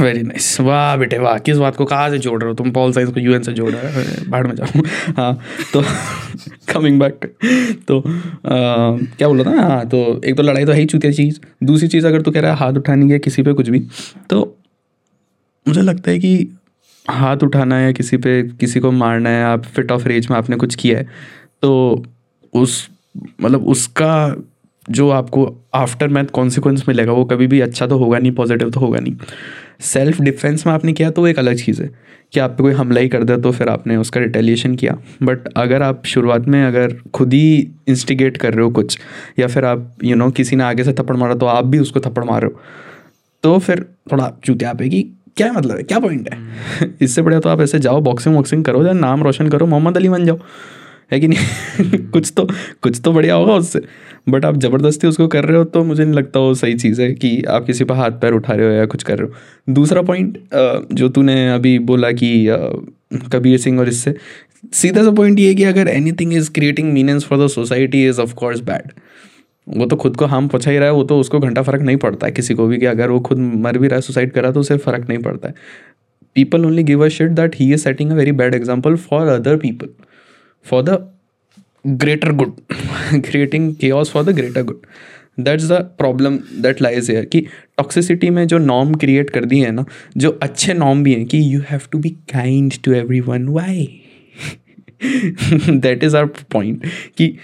वेरी 0.00 0.22
नाइस 0.22 0.60
वाह 0.60 0.96
बेटे 0.96 1.18
वाह 1.18 1.38
किस 1.46 1.56
बात 1.58 1.76
को 1.76 1.84
कहाँ 1.84 2.10
से 2.10 2.18
जोड़ 2.18 2.40
रहे 2.42 2.48
हो 2.48 2.54
तुम? 2.54 2.70
पॉल 2.72 2.92
साइंस 2.92 3.10
को 3.12 3.20
यूएन 3.20 3.42
से 3.42 3.52
जोड़ 3.52 3.70
रहे 3.70 3.92
हो? 3.94 4.30
बाहर 4.30 4.46
में 4.46 4.54
जाओ 4.56 4.82
हाँ 5.16 5.38
तो 5.72 5.82
कमिंग 6.72 7.00
बैक 7.00 7.24
तो 7.88 7.98
आ, 7.98 8.04
क्या 8.46 9.28
बोल 9.28 9.42
रहा 9.42 9.54
था? 9.54 9.62
हाँ 9.62 9.88
तो 9.88 10.20
एक 10.24 10.36
तो 10.36 10.42
लड़ाई 10.42 10.64
तो 10.64 10.72
है 10.72 10.78
ही 10.78 10.84
चूतिया 10.86 11.12
चीज़। 11.12 11.40
दूसरी 11.66 11.88
चीज़ 11.88 12.06
अगर 12.06 12.22
तू 12.22 12.30
कह 12.30 12.40
रहा 12.40 12.52
है 12.52 12.56
हाथ 12.58 12.72
उठाने 12.72 13.08
की 13.08 13.18
किसी 13.18 13.42
पे 13.42 13.52
कुछ 13.52 13.68
भी 13.68 13.80
तो 14.30 14.42
मुझे 15.68 15.82
लगता 15.82 16.10
है 16.10 16.18
कि 16.18 16.48
हाथ 17.10 17.36
उठाना 17.36 17.76
है 17.76 17.92
किसी 17.92 18.16
पे 18.16 18.42
किसी 18.42 18.80
को 18.80 18.90
मारना 18.92 19.30
है 19.30 19.44
आप 19.44 19.64
फिट 19.64 19.92
ऑफ़ 19.92 20.08
रेज 20.08 20.26
में 20.30 20.36
आपने 20.36 20.56
कुछ 20.56 20.74
किया 20.74 20.98
है 20.98 21.04
तो 21.62 22.04
उस 22.54 22.90
मतलब 23.42 23.66
उसका 23.66 24.36
जो 24.90 25.10
आपको 25.10 25.56
आफ्टर 25.74 26.08
मैथ 26.08 26.24
कॉन्सिक्वेंस 26.24 26.84
मिलेगा 26.88 27.12
वो 27.12 27.24
कभी 27.24 27.46
भी 27.46 27.60
अच्छा 27.60 27.86
तो 27.86 27.98
होगा 27.98 28.18
नहीं 28.18 28.32
पॉजिटिव 28.32 28.70
तो 28.70 28.80
होगा 28.80 29.00
नहीं। 29.00 29.16
सेल्फ 29.80 30.20
डिफेंस 30.20 30.66
में 30.66 30.72
आपने 30.74 30.92
किया 30.92 31.10
तो 31.10 31.26
एक 31.26 31.38
अलग 31.38 31.56
चीज़ 31.56 31.82
है 31.82 31.90
कि 32.32 32.40
आप 32.40 32.50
पे 32.50 32.62
कोई 32.62 32.72
हमला 32.72 33.00
ही 33.00 33.08
कर 33.08 33.24
दे 33.24 33.36
तो 33.36 33.52
फिर 33.52 33.68
आपने 33.68 33.96
उसका 33.96 34.20
रिटेलिएशन 34.20 34.74
किया। 34.74 34.96
बट 35.22 35.48
अगर 35.56 35.82
आप 35.82 36.06
शुरुआत 36.06 36.46
में 36.48 36.64
अगर 36.64 36.96
खुद 37.14 37.32
ही 37.32 37.68
इंस्टिगेट 37.88 38.36
कर 38.36 38.54
रहे 38.54 38.64
हो 38.64 38.70
कुछ 38.70 38.98
या 39.38 39.46
फिर 39.46 39.64
आप 39.64 39.96
यू 40.04 40.10
you 40.10 40.18
नो 40.18 40.24
know, 40.24 40.36
किसी 40.36 40.56
ने 40.56 40.64
आगे 40.64 40.84
से 40.84 40.92
थप्पड़ 40.92 41.16
मारा 41.16 41.34
तो 41.34 41.46
आप 41.46 41.66
भी 41.66 41.78
उसको 41.78 42.00
थप्पड़ 42.00 42.24
मार 42.24 42.42
रहे 42.42 42.50
हो 42.52 42.60
तो 43.42 43.58
फिर 43.58 43.86
थोड़ा 44.12 44.32
चूतिया 44.44 44.72
पे 44.72 44.88
कि 44.88 45.10
क्या 45.36 45.52
मतलब 45.52 45.76
है? 45.76 45.82
क्या 45.82 45.98
पॉइंट 45.98 46.28
है? 46.32 46.38
इससे 47.02 47.22
बढ़िया 47.22 47.40
तो 47.40 47.48
आप 47.48 47.60
ऐसे 47.60 47.78
जाओ 47.78 48.00
बॉक्सिंग 48.00 48.34
वॉक्सिंग 48.36 48.64
करो, 48.64 48.84
या 48.86 48.92
नाम 48.92 49.22
रोशन 49.22 49.48
करो, 49.48 49.66
मोहम्मद 49.66 49.96
अली 49.96 50.08
बन 50.08 50.24
जाओ। 50.26 50.38
है 51.12 51.18
कि 51.20 51.28
नहीं? 51.28 51.98
कुछ 52.10 52.32
तो 52.36 52.46
कुछ 52.82 53.00
तो 53.04 53.12
बढ़िया 53.12 53.34
होगा 53.34 53.54
उससे। 53.54 53.80
बट 54.28 54.44
आप 54.44 54.56
ज़बरदस्ती 54.60 55.06
उसको 55.06 55.26
कर 55.28 55.44
रहे 55.44 55.56
हो 55.58 55.64
तो 55.64 55.82
मुझे 55.84 56.04
नहीं 56.04 56.14
लगता 56.14 56.40
वो 56.40 56.54
सही 56.54 56.74
चीज़ 56.74 57.00
है 57.02 57.12
कि 57.14 57.42
आप 57.50 57.64
किसी 57.66 57.84
पर 57.84 57.94
हाथ 57.94 58.10
पैर 58.20 58.32
उठा 58.32 58.54
रहे 58.54 58.66
हो 58.66 58.72
या 58.72 58.86
कुछ 58.86 59.02
कर 59.02 59.18
रहे 59.18 59.28
हो। 59.28 59.72
दूसरा 59.72 60.02
पॉइंट 60.02 60.38
जो 60.92 61.08
तूने 61.08 61.48
अभी 61.54 61.78
बोला 61.90 62.10
कि 62.12 62.30
कबीर 63.32 63.58
सिंह 63.58 63.80
और 63.80 63.88
इससे, 63.88 64.14
सीधा 64.72 65.02
सा 65.04 65.10
पॉइंट 65.10 65.38
ये 65.38 65.54
कि 65.54 65.64
अगर 65.64 65.88
anything 66.12 66.32
is 66.34 66.50
creating 66.50 66.92
meanings 66.92 67.24
for 67.24 67.44
the 67.44 67.48
society 67.50 68.06
is 68.08 68.20
of 68.20 68.34
course 68.34 68.60
bad 68.60 68.92
वो 69.66 69.86
तो 69.86 69.96
खुद 69.96 70.16
को 70.16 70.26
हार्म 70.26 70.48
पहुँचा 70.48 70.70
ही 70.70 70.78
रहा 70.78 70.88
है, 70.88 70.94
वो 70.94 71.04
तो 71.04 71.18
उसको 71.20 71.38
घंटा 71.40 71.62
फ़र्क 71.62 71.82
नहीं 71.82 71.96
पड़ता 71.96 72.26
है 72.26 72.32
किसी 72.32 72.54
को 72.54 72.66
भी 72.66 72.78
कि 72.78 72.86
अगर 72.86 73.10
वो 73.10 73.20
खुद 73.20 73.38
मर 73.38 73.78
भी 73.78 73.88
रहा 73.88 73.96
है 73.96 74.02
सुसाइड 74.02 74.32
करा 74.32 74.50
तो 74.52 74.60
उसे 74.60 74.76
फ़र्क 74.76 75.08
नहीं 75.08 75.18
पड़ता 75.18 75.48
है। 75.48 75.54
People 76.34 76.64
only 76.66 76.82
give 76.84 77.04
a 77.04 77.08
shit 77.08 77.30
that 77.30 77.56
he 77.56 77.72
is 77.72 77.80
setting 77.80 78.10
a 78.10 78.14
very 78.14 78.32
bad 78.32 78.54
example 78.54 78.96
for 78.98 79.28
other 79.28 79.56
people 79.56 79.88
for 80.66 80.82
the 80.82 80.98
greater 81.86 82.32
good 82.32 82.54
creating 83.24 83.74
chaos 83.76 84.08
for 84.08 84.24
the 84.24 84.34
greater 84.34 84.62
good 84.62 84.80
that's 85.40 85.64
the 85.64 85.72
problem 85.98 86.36
that 86.62 86.82
lies 86.82 87.10
here 87.10 87.24
कि 87.24 87.40
toxicity 87.78 88.30
में 88.30 88.46
जो 88.46 88.58
norm 88.58 88.94
create 88.94 89.30
कर 89.30 89.44
दिए 89.44 89.64
हैं 89.64 89.72
ना, 89.72 89.84
जो 90.16 90.30
अच्छे 90.42 90.74
norm 90.74 91.02
भी 91.04 91.14
हैं 91.14 91.24
कि 91.26 91.42
you 91.54 91.60
have 91.70 91.80
to 91.92 91.98
be 91.98 92.10
kind 92.32 92.74
to 92.84 92.92
everyone 93.20 93.48
why 93.48 93.86
that 95.04 96.04
is 96.04 96.16
our 96.16 96.26
point 96.52 96.86
कि 97.16 97.34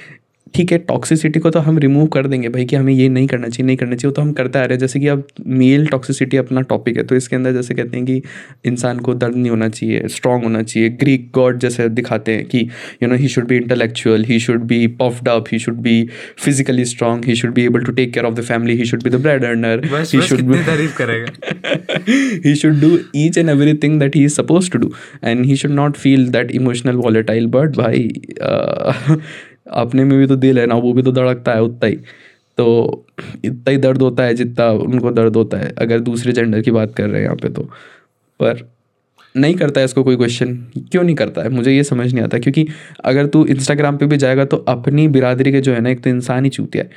ठीक 0.54 0.72
है 0.72 0.78
टॉक्सिसिटी 0.78 1.40
को 1.40 1.50
तो 1.50 1.61
हम 1.61 1.78
रिमूव 1.78 2.06
कर 2.06 2.26
देंगे 2.26 2.48
भाई 2.48 2.64
कि 2.64 2.76
हमें 2.76 2.92
ये 2.92 3.08
नहीं 3.08 3.26
करना 3.26 3.48
चाहिए 3.48 3.66
नहीं 3.66 3.76
करना 3.76 3.96
चाहिए 3.96 4.08
वो 4.08 4.14
तो 4.14 4.22
हम 4.22 4.32
करते 4.32 4.58
आ 4.58 4.62
रहे 4.62 4.72
हैं। 4.72 4.78
जैसे 4.78 5.00
कि 5.00 5.06
अब 5.08 5.26
मेल 5.46 5.87
टॉक्सिसिटी 5.87 6.37
अपना 6.37 6.61
टॉपिक 6.70 6.96
है 6.96 7.02
तो 7.02 7.16
इसके 7.16 7.37
अंदर 7.37 7.52
जैसे 7.52 7.74
कहते 7.74 7.96
हैं 7.96 8.06
कि 8.06 8.22
इंसान 8.64 8.98
को 8.98 9.14
दर्द 9.14 9.37
नहीं 9.37 9.50
होना 9.50 9.68
चाहिए 9.68 10.08
स्ट्रांग 10.08 10.42
होना 10.42 10.62
चाहिए। 10.62 10.88
ग्रीक 10.88 11.30
गॉड 11.34 11.58
जैसे 11.58 11.88
दिखाते 11.88 12.32
हैं 12.32 12.44
कि 12.46 12.66
you 13.02 13.08
know 13.08 13.14
he 13.14 13.28
should 13.28 13.46
be 13.48 13.56
intellectual 13.56 14.24
he 14.24 14.38
should 14.40 14.64
be 14.64 14.87
puffed 15.02 15.28
up 15.28 15.44
he 15.52 15.58
should 15.58 15.78
be 15.82 16.08
physically 16.38 16.84
strong 16.84 17.24
he 17.24 17.34
should 17.34 17.54
be 17.54 17.64
able 17.64 17.84
to 17.84 17.92
take 17.92 18.12
care 18.14 18.26
of 18.26 18.34
the 18.34 18.44
family 18.44 18.76
he 18.76 18.84
should 18.84 19.02
be 19.02 19.11
the 19.11 19.14
bread 19.14 19.44
earner 19.44 19.84
he 19.94 20.22
should 20.22 20.54
तारीफ़ 20.66 20.96
करेगा। 20.96 21.26
He 22.44 22.54
should 22.54 22.80
do 22.80 22.88
each 23.20 23.37
and 23.37 23.50
everything 23.52 23.98
that 23.98 24.14
he 24.14 24.22
is 24.24 24.34
supposed 24.38 24.72
to 24.72 24.78
do 24.82 24.88
and 25.22 25.46
he 25.46 25.56
should 25.61 25.74
not 25.78 25.96
feel 26.02 26.24
that 26.37 26.50
emotional 26.58 27.00
volatile 27.04 27.48
but 27.56 27.76
भाई 27.76 28.02
uh, 28.48 29.16
अपने 29.70 30.04
में 30.04 30.18
भी 30.18 30.26
तो 30.26 30.37
दिल 30.37 30.59
है 30.59 30.66
ना, 30.66 30.74
वो 30.74 30.92
भी 30.92 31.02
तो 31.02 31.12
धड़कता 31.12 31.54
है 31.54 31.62
उतना 31.62 31.87
ही। 31.87 31.96
तो 32.59 33.07
इतना 33.44 33.70
ही 33.70 33.76
दर्द 33.76 34.02
होता 34.02 34.22
है 34.22 34.35
जितना 34.35 34.70
उनको 34.70 35.11
दर्द 35.11 35.37
होता 35.37 35.59
है, 35.59 35.72
अगर 35.78 36.00
दूसरे 36.00 36.33
जेंडर 36.33 36.61
की 36.61 36.70
बात 36.70 36.94
कर 36.94 37.04
रहे 37.04 37.16
हैं 37.16 37.24
यहाँ 37.24 37.37
पे 37.37 37.48
तो। 37.48 37.62
पर 38.40 38.68
नहीं 39.35 39.54
करता 39.54 39.81
है 39.81 39.85
इसको 39.85 40.02
कोई 40.04 40.16
क्वेश्चन 40.16 40.54
क्यों 40.92 41.02
नहीं 41.02 41.14
करता 41.16 41.42
है? 41.42 41.48
मुझे 41.48 41.72
ये 41.72 41.83
समझ 41.85 42.12
नहीं 42.12 42.24
आता, 42.24 42.38
क्योंकि 42.38 42.66
अगर 43.04 43.26
तू 43.26 43.44
इंस्टाग्राम 43.46 43.96
पे 43.96 44.07
भी 44.07 44.16
जाएगा 44.16 44.44
तो 44.44 44.57
अपनी 44.68 45.07
बिरादरी 45.09 45.52
के 45.52 45.61
जो 45.61 45.72
है 45.72 45.81
ना, 45.81 45.90
एक 45.90 46.00
तो 46.04 46.11
इंसान 46.11 46.44
ही 46.44 46.50
चूतिया 46.50 46.85
है। 46.85 46.90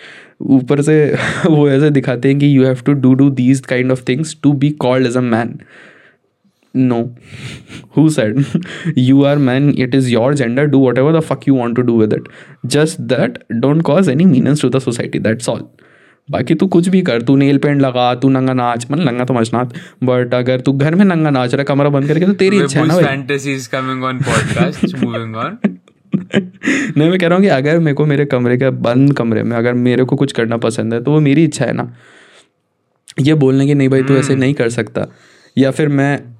ऊपर 0.57 0.81
से 0.81 0.95
वो 1.47 1.69
ऐसे 1.69 1.89
दिखाते 1.89 2.29
हैं 2.29 2.39
कि 2.39 2.55
you 2.57 2.65
have 2.65 2.81
to 2.85 2.93
do 2.93 3.13
do 3.13 3.29
these 3.29 3.59
kind 3.65 3.91
of 3.91 4.03
things 4.07 4.37
to 4.43 4.53
be 4.53 4.69
called 4.69 5.07
as 5.07 5.17
a 5.17 5.21
man 5.21 5.57
no 6.75 7.15
who 7.97 8.09
said 8.09 8.43
you 8.97 9.23
are 9.23 9.37
man 9.37 9.75
it 9.79 9.95
is 9.95 10.09
your 10.09 10.33
gender 10.33 10.65
do 10.65 10.87
whatever 10.97 11.17
the 11.17 11.19
fuck 11.19 11.39
you 11.47 11.55
want 11.55 11.75
to 11.75 11.81
do 11.81 11.99
with 11.99 12.13
it 12.13 12.23
just 12.65 13.01
that 13.01 13.39
don't 13.51 13.81
cause 13.81 14.09
any 14.09 14.25
menace 14.25 14.61
to 14.61 14.69
the 14.69 14.79
society 14.79 15.19
that's 15.19 15.49
all 15.49 15.65
बाकी 16.31 16.55
तू 16.55 16.67
कुछ 16.67 16.87
भी 16.87 17.01
कर 17.01 17.21
तू 17.21 17.35
nail 17.35 17.57
paint 17.57 17.81
लगा 17.81 18.15
तू 18.15 18.29
नंगा 18.29 18.53
नाच 18.53 18.87
मतलब 18.91 19.09
नंगा 19.09 19.25
तो 19.25 19.33
मचना 19.33 19.63
बट 20.03 20.33
अगर 20.33 20.59
तू 20.59 20.73
घर 20.73 20.95
में 20.95 21.05
नंगा 21.05 21.29
नाच 21.29 21.53
रहा 21.53 21.63
कमरा 21.63 21.89
बंद 21.89 22.07
करके 22.07 22.25
तो 22.25 22.33
तेरी 22.33 22.61
इच्छा 22.61 22.83
ना 22.83 22.95
नहीं 26.97 27.09
मैं 27.09 27.19
कह 27.19 27.27
रहा 27.27 27.35
हूँ 27.35 27.43
कि 27.43 27.49
अगर 27.49 27.79
मेरे 27.79 27.93
को 27.93 28.05
मेरे 28.05 28.25
कमरे 28.25 28.57
के 28.57 28.69
बंद 28.69 29.13
कमरे 29.13 29.43
में 29.43 29.57
अगर 29.57 29.73
मेरे 29.73 30.03
को 30.03 30.15
कुछ 30.15 30.31
करना 30.31 30.57
पसंद 30.57 30.93
है 30.93 31.03
तो 31.03 31.11
वो 31.11 31.19
मेरी 31.19 31.43
इच्छा 31.43 31.65
है 31.65 31.73
ना। 31.73 31.93
ये 33.21 33.33
बोलने 33.33 33.67
की 33.67 33.73
नहीं 33.73 33.89
भाई 33.89 34.03
तू 34.03 34.13
ऐसे 34.13 34.35
नहीं 34.35 34.53
कर 34.53 34.69
सकता। 34.69 35.07
या 35.57 35.71
फिर 35.71 35.87
मैं 35.87 36.30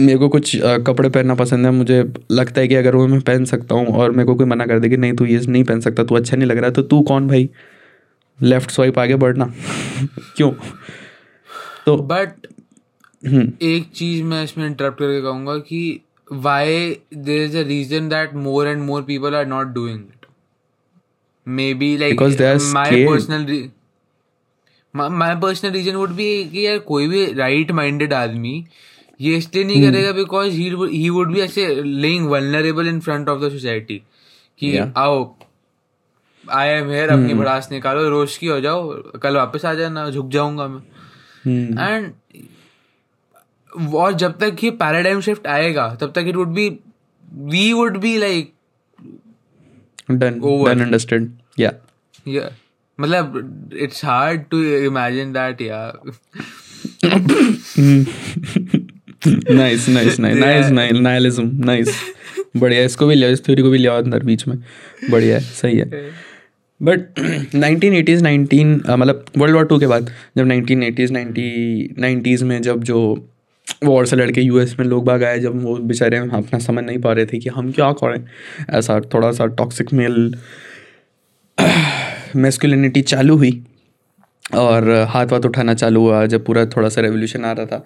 मेरे 0.00 0.18
को 0.18 0.28
कुछ 0.28 0.56
कपड़े 0.86 1.08
पहनना 1.08 1.34
पसंद 1.34 1.66
है 1.66 1.72
मुझे 1.72 2.02
लगता 2.32 2.60
है 2.60 2.68
कि 2.68 2.74
अगर 2.74 2.96
वो 2.96 3.06
मैं 3.06 3.20
पहन 3.20 3.44
सकता 3.44 3.74
हूँ 3.74 3.94
और 3.94 4.10
मेरे 4.10 4.26
को 4.26 4.34
कोई 4.34 4.46
मना 4.46 4.66
कर 4.66 4.78
दे 4.78 4.88
कि 4.88 4.96
नहीं 4.96 5.12
तू 5.12 5.24
ये 5.24 5.40
नहीं 5.48 5.64
पहन 5.64 5.80
सकता 5.80 6.04
तू 6.04 6.14
अच्छा 6.14 6.36
नहीं 6.36 6.48
लग 6.48 6.58
रहा 6.58 6.70
तो 6.70 6.82
तू 6.82 7.00
कौन 7.02 7.28
भाई? 7.28 7.48
लेफ़्ट 8.38 8.70
स्वाइप 8.70 8.98
आगे 8.98 9.16
बढ़ना। 9.16 9.44
क्यों? 10.36 10.50
तो 11.86 11.96
बट 11.96 12.46
हम्म। 13.22 13.52
एक 13.62 13.90
चीज़ 13.94 14.22
मैं 14.22 14.44
इसमें 14.44 14.66
इंटरप्ट 14.66 14.98
करके 14.98 15.20
कहूँगा 15.22 15.56
कि 15.58 16.00
why 16.32 16.96
there 17.14 17.42
is 17.42 17.56
a 17.56 17.62
reason 17.62 18.08
that 18.08 18.34
more 18.34 18.68
and 18.68 18.82
more 18.82 19.02
people 19.02 19.34
are 19.34 19.46
not 19.46 19.66
doing 19.66 19.98
it 19.98 20.26
maybe 21.74 21.96
like 21.96 22.22
my 22.74 23.04
personal 23.06 23.68
my 24.94 25.34
personal 25.34 25.70
reason 25.70 25.94
would 25.94 26.10
be 26.10 26.44
कि 26.44 26.66
यार 26.66 26.78
कोई 26.78 27.08
भी 27.08 27.24
राइट 27.32 27.70
माइंडेड 27.70 28.12
आदमी 28.12 28.64
ये 29.20 29.36
इसलिए 29.36 29.64
नहीं. 29.64 29.82
करेगा 29.82 30.12
बिकॉज़ 30.12 30.52
ही 30.52 31.08
वुड 31.10 31.32
बी 31.32 31.40
ऐसे 31.40 31.66
laying 31.82 32.28
vulnerable 32.30 32.88
in 32.88 33.00
front 33.00 33.28
of 33.28 33.40
the 33.40 33.50
society 33.50 34.00
कि 34.60 34.76
आओ 34.78 35.34
आई 36.44 36.68
एम 36.68 36.90
हेयर 36.90 37.08
अपनी 37.10 37.34
भड़ास 37.34 37.68
निकालो 37.72 38.08
रोश 38.10 38.36
की 38.38 38.46
हो 38.46 38.60
जाओ 38.60 38.90
कल 39.22 39.36
वापस 39.36 39.64
आ 39.64 39.74
जाना 39.74 40.08
झुक 40.10 40.28
जाऊँगा 40.30 40.66
मैं। 40.68 40.80
हम्म। 41.44 41.78
एंड 41.80 42.12
और 43.94 44.12
जब 44.14 44.38
तक 44.38 44.64
ये 44.64 44.70
पैराडाइम 44.78 45.20
शिफ्ट 45.20 45.46
आएगा 45.46 45.88
तब 46.00 46.12
तक 46.12 46.24
it 46.28 46.36
would 46.36 46.48
be 46.54 46.68
we 47.52 47.72
would 47.72 47.96
be 47.96 48.16
like 48.18 48.52
done. 50.10 50.40
Done 50.40 50.80
understand 50.80 51.30
या 51.58 51.72
मतलब 52.98 53.70
it's 53.80 54.04
hard 54.04 54.42
to 54.50 54.62
imagine 54.62 55.32
that 55.32 55.60
या 55.62 55.80
nice 59.26 59.88
nice 59.88 60.18
nice 60.20 60.70
nice 60.70 60.92
nihilism 60.92 61.64
nice 61.64 61.88
बढ़िया 62.56 62.82
इसको 62.84 63.06
भी 63.06 63.14
लिया 63.14 63.28
इस 63.28 63.44
थ्योरी 63.46 63.62
को 63.62 63.70
भी 63.70 63.78
लिया 63.78 63.96
अंदर 63.96 64.22
बीच 64.24 64.46
में 64.48 64.56
बढ़िया 65.10 65.34
है 65.36 65.42
सही 65.42 65.78
है 65.78 65.90
बट 66.80 67.20
नाइनटीन 67.54 67.94
एटीज़ 67.94 68.22
नाइनटीन 68.22 68.72
मतलब 68.90 69.24
वर्ल्ड 69.38 69.56
वॉर 69.56 69.66
टू 69.66 69.78
के 69.78 69.86
बाद 69.86 70.10
जब 70.36 70.46
नाइनटीन 70.46 70.82
एटीज़ 70.82 71.12
नाइन्टी 71.12 71.94
नाइन्टीज़ 71.98 72.44
में 72.44 72.60
जब 72.62 72.82
जो 72.82 73.00
वॉर 73.84 74.06
से 74.06 74.16
लड़के 74.16 74.40
यूएस 74.40 74.74
में 74.78 74.86
लोग 74.86 75.04
भाग 75.06 75.24
आए 75.24 75.38
जब 75.40 75.62
वो 75.62 75.76
बेचारे 75.78 76.16
अपना 76.18 76.58
समझ 76.58 76.84
नहीं 76.84 76.98
पा 76.98 77.12
रहे 77.12 77.26
थे 77.26 77.38
कि 77.38 77.48
हम 77.48 77.70
क्या 77.72 77.90
करें। 77.92 78.24
ऐसा 78.78 79.00
थोड़ा 79.14 79.30
सा 79.32 79.46
टॉक्सिक 79.46 79.92
मेल 79.92 80.34
मेस्कुलिनिटी 82.36 83.02
चालू 83.02 83.36
हुई। 83.36 83.62
और 84.54 84.90
हाथ 85.08 85.26
वाथ 85.26 85.40
उठाना 85.40 85.74
चालू 85.74 86.00
हुआ 86.00 86.24
जब 86.26 86.44
पूरा 86.44 86.64
थोड़ा 86.66 86.88
सा 86.88 87.00
रेवोल्यूशन 87.00 87.44
आ 87.44 87.52
रहा 87.52 87.66
था। 87.66 87.84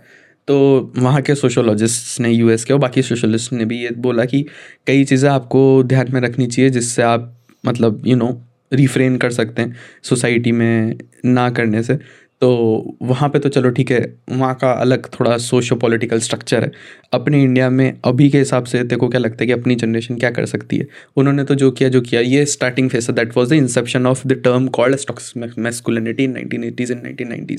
तो 0.48 0.92
वहाँ 0.98 1.22
के 1.22 1.34
सोशोलॉजिस्ट 1.34 2.20
ने 2.20 2.30
यूएस 2.30 2.64
के 2.64 2.72
और 2.72 2.78
बाकी 2.78 3.02
सोशोलॉजिस्ट 3.02 3.52
ने 3.52 3.64
भी 3.64 3.82
ये 3.82 3.90
बोला 3.98 4.24
कि 4.24 4.44
कई 4.86 5.04
चीज़ें 5.04 5.28
आपको 5.30 5.82
ध्यान 5.84 6.12
में 6.12 6.20
रखनी 6.20 6.46
चाहिए 6.46 6.70
जिससे 6.70 7.02
आप 7.02 7.32
मतलब 7.66 8.02
यू 8.06 8.16
नो 8.16 8.30
रिफ्रेन 8.72 9.16
कर 9.18 9.30
सकते 9.30 9.62
हैं 9.62 9.76
सोसाइटी 10.02 10.52
में 10.52 10.98
ना 11.24 11.48
करने 11.50 11.82
से। 11.82 11.98
तो 12.42 12.96
वहाँ 13.02 13.28
पे 13.28 13.38
तो 13.38 13.48
चलो 13.48 13.70
ठीक 13.70 13.90
है, 13.90 14.00
वहाँ 14.30 14.54
का 14.54 14.70
अलग 14.72 15.06
थोड़ा 15.10 15.36
सोशो 15.38 15.76
पॉलिटिकल 15.76 16.18
स्ट्रक्चर 16.18 16.64
है। 16.64 16.70
अपने 17.12 17.42
इंडिया 17.42 17.68
में 17.70 18.00
अभी 18.04 18.28
के 18.30 18.38
हिसाब 18.38 18.64
से 18.64 18.82
को 18.96 19.08
क्या 19.08 19.20
लगता 19.20 19.42
है 19.42 19.46
कि 19.46 19.52
अपनी 19.52 19.74
जनरेशन 19.74 20.16
क्या 20.16 20.30
कर 20.30 20.46
सकती 20.46 20.78
है। 20.78 20.86
उन्होंने 21.16 21.44
तो 21.44 21.54
जो 21.54 21.70
किया 21.70 21.88
जो 21.88 22.00
किया, 22.00 22.20
ये 22.20 22.44
स्टार्टिंग 22.46 22.90
फेस 22.90 23.08
है। 23.10 23.14
That 23.14 23.36
was 23.36 23.48
the 23.48 23.52
inception 23.52 24.06
of 24.06 24.26
the 24.28 24.40
term 24.44 24.68
called 24.68 24.96
toxic 24.96 25.32
masculinity 25.36 26.24
in 26.24 26.32
nineteen 26.32 26.64
eighties 26.64 26.92
and 26.92 27.02
nineteen 27.02 27.56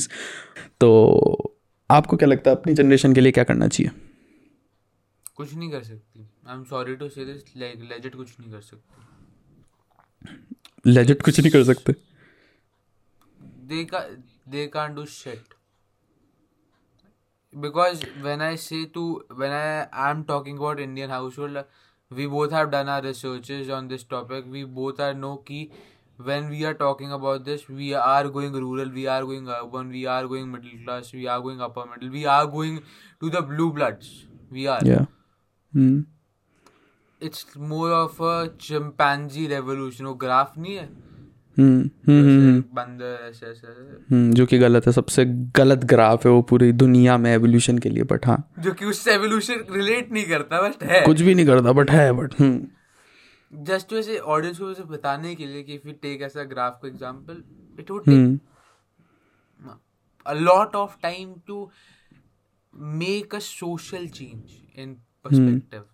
तो 0.80 1.55
आपको 1.90 2.18
क्या 2.18 2.28
लगता 2.28 2.52
है 2.52 2.56
अपनी 2.58 2.74
जनरेशन 2.74 3.14
के 3.14 3.22
लिए 3.22 3.32
क्या 3.32 3.44
करना 3.52 3.68
चाहिए 3.68 3.92
कुछ 5.38 5.54
नहीं 5.54 5.70
कर 5.72 5.84
सकती 5.84 6.28
I 6.48 6.56
am 6.56 6.64
sorry 6.70 6.96
to 6.96 7.10
say 7.10 7.26
this 7.26 7.44
legit 7.58 8.16
कुछ 8.16 8.40
नहीं 8.40 8.52
कर 8.52 8.62
सकती 8.62 9.04
लेजिट 10.92 11.22
कुछ 11.24 11.40
नहीं 11.40 11.52
कर 11.52 11.64
सकते 11.74 11.94
they 13.70 13.84
ca- 13.92 14.10
they 14.54 14.64
can't 14.74 14.96
do 14.98 15.04
shit 15.12 15.54
because 17.54 18.02
when 18.26 18.42
i 18.48 18.50
say 18.64 18.80
to 18.98 19.04
when 19.42 19.54
i 19.60 19.88
am 20.10 20.24
talking 20.32 20.58
about 20.62 20.82
indian 20.86 21.14
household 21.16 21.60
we 22.12 22.28
both 22.34 22.52
have 22.58 22.70
done 22.76 22.92
our 22.96 23.04
researches 23.06 23.72
on 23.78 23.88
this 23.94 24.04
topic 24.14 24.50
we 24.58 24.64
both 24.80 25.00
are 25.08 25.14
know 25.22 25.32
key 25.50 25.62
when 26.20 26.50
we 26.50 26.64
are 26.66 26.74
talking 26.74 27.12
about 27.12 27.46
this 27.46 27.68
we 27.70 27.94
are 27.94 28.30
going 28.30 28.54
rural 28.54 28.90
we 28.90 29.06
are 29.08 29.24
going 29.24 29.48
urban 29.50 29.90
we 29.90 30.06
are 30.08 30.28
going 30.28 30.52
middle 30.52 30.78
class 30.84 31.14
we 31.14 31.28
are 31.28 31.40
going 31.42 31.62
upper 31.62 31.86
middle 31.86 32.10
we 32.10 32.26
are 32.26 32.46
going 32.48 32.78
to 33.22 33.30
the 33.30 33.42
blue 33.42 33.72
bloods 33.72 34.12
we 34.52 34.68
are 34.68 34.82
या 34.88 35.06
hmm 35.74 36.04
it's 37.22 37.46
more 37.74 37.92
of 37.94 38.22
a 38.30 38.36
chimpanzee 38.68 39.48
revolution 39.50 40.06
वो 40.06 40.14
graph 40.24 40.58
नहीं 40.58 40.76
है 40.76 40.88
हम्म 41.58 41.90
hmm 42.08 42.24
hmm, 42.28 42.64
हम्म, 44.12 44.32
जो 44.34 44.46
कि 44.46 44.58
गलत 44.60 44.88
है 44.88 44.92
सबसे 44.94 45.26
गलत 45.56 45.84
ग्राफ 45.92 46.26
है 46.26 46.32
वो 46.32 46.42
पूरी 46.50 46.72
दुनिया 46.72 47.18
में 47.18 47.32
एवोल्यूशन 47.34 47.78
के 47.78 47.90
लिए 47.90 48.04
बट 48.04 48.26
हाँ 48.28 48.38
जो 48.60 48.74
कि 48.74 48.86
उससे 48.86 49.14
एवोल्यूशन 49.14 49.64
रिलेट 49.72 50.12
नहीं 50.12 50.26
करता 50.30 50.62
बट 50.62 50.84
है 50.84 51.02
कुछ 51.06 51.22
भी 51.22 51.36
नहीं 51.36 51.46
करता 51.46 51.72
बट 51.74 51.92
है 51.92 52.12
बट 52.14 52.40
हम्म 52.40 52.60
जस्ट 53.52 53.94
वैसे 53.94 54.18
ऑडियंस 54.20 54.60
को 54.60 54.84
बताने 54.86 55.34
के 55.36 55.46
लिए 55.46 55.64
कि 55.64 55.74
इफ़ 55.74 55.88
यू 55.88 55.94
टेक 56.02 56.22
ऐसा 56.22 56.44
ग्राफ 56.44 56.78
को 56.82 56.88
example 56.88 57.44
it 57.80 57.92
would 57.92 58.06
take 58.06 58.40
a 60.26 60.34
lot 60.34 60.76
of 60.76 60.98
time 61.02 61.34
to 61.48 61.70
make 62.74 63.36
a 63.36 63.40
social 63.40 64.08
change 64.10 64.56
in 64.78 64.94
perspective 65.26 65.86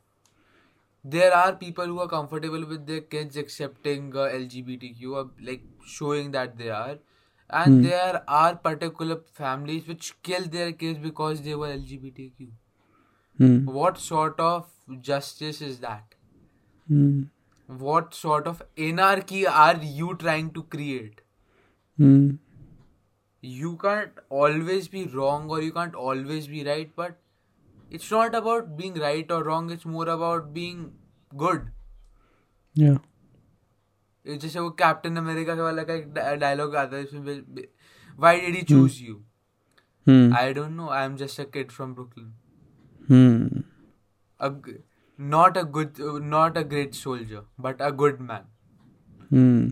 there 1.06 1.32
are 1.34 1.52
people 1.56 1.90
who 1.90 2.00
are 2.00 2.08
comfortable 2.08 2.64
with 2.64 2.80
their 2.82 3.08
kids 3.12 3.38
accepting 3.38 4.16
LGBTQ 4.18 5.14
और 5.16 5.36
like 5.42 5.64
showing 5.90 6.32
that 6.34 6.56
they 6.56 6.70
are 6.70 7.00
and 7.50 7.82
there 7.84 8.16
are 8.30 8.56
particular 8.64 9.16
families 9.36 9.86
which 9.86 10.10
kill 10.26 10.46
their 10.48 10.72
kids 10.74 11.00
because 11.00 11.42
they 11.44 11.54
were 11.54 11.70
LGBTQ 11.70 12.48
what 13.72 13.98
sort 14.00 14.40
of 14.42 14.94
justice 15.02 15.62
is 15.62 15.80
that 15.82 16.16
What 17.71 18.15
sort 18.15 18.47
of 18.47 18.63
anarchy 18.89 19.47
are 19.47 19.77
you 20.01 20.17
trying 20.25 20.51
to 20.59 20.63
create? 20.75 21.23
Hmm 22.01 22.39
you 23.43 23.71
can't 23.81 24.21
always 24.41 24.87
be 24.93 25.01
wrong 25.15 25.51
or 25.55 25.59
you 25.63 25.73
can't 25.73 25.95
always 25.95 26.47
be 26.53 26.63
right 26.69 26.89
but 27.01 27.19
it's 27.97 28.11
not 28.15 28.35
about 28.39 28.71
being 28.79 28.95
right 29.03 29.31
or 29.37 29.43
wrong 29.49 29.69
it's 29.75 29.87
more 29.97 30.07
about 30.15 30.49
being 30.55 30.81
good 31.43 31.69
या 32.77 32.95
ये 34.27 34.37
जैसे 34.45 34.59
वो 34.61 34.71
captain 34.81 35.17
America 35.17 35.55
वाला 35.63 35.83
का 35.91 35.95
एक 35.95 36.13
dialogue 36.41 36.75
आता 36.77 36.97
है 36.97 37.03
इसमें 37.05 37.63
why 38.25 38.33
did 38.47 38.59
he 38.61 38.65
choose 38.73 38.99
you 39.07 39.15
hmm 40.09 40.35
i 40.41 40.45
don't 40.59 40.77
know 40.81 40.89
i 40.99 41.05
am 41.11 41.17
just 41.23 41.43
a 41.45 41.49
kid 41.57 41.73
from 41.79 41.95
brooklyn 42.01 42.33
hmm 43.11 43.63
a 44.41 44.51
g- 44.67 44.79
not 45.30 45.58
a 45.58 45.64
good 45.64 46.00
not 46.34 46.58
a 46.58 46.64
great 46.64 46.96
soldier 46.96 47.42
but 47.60 47.82
a 47.88 47.92
good 47.92 48.20
man 48.30 48.46
hmm 49.32 49.72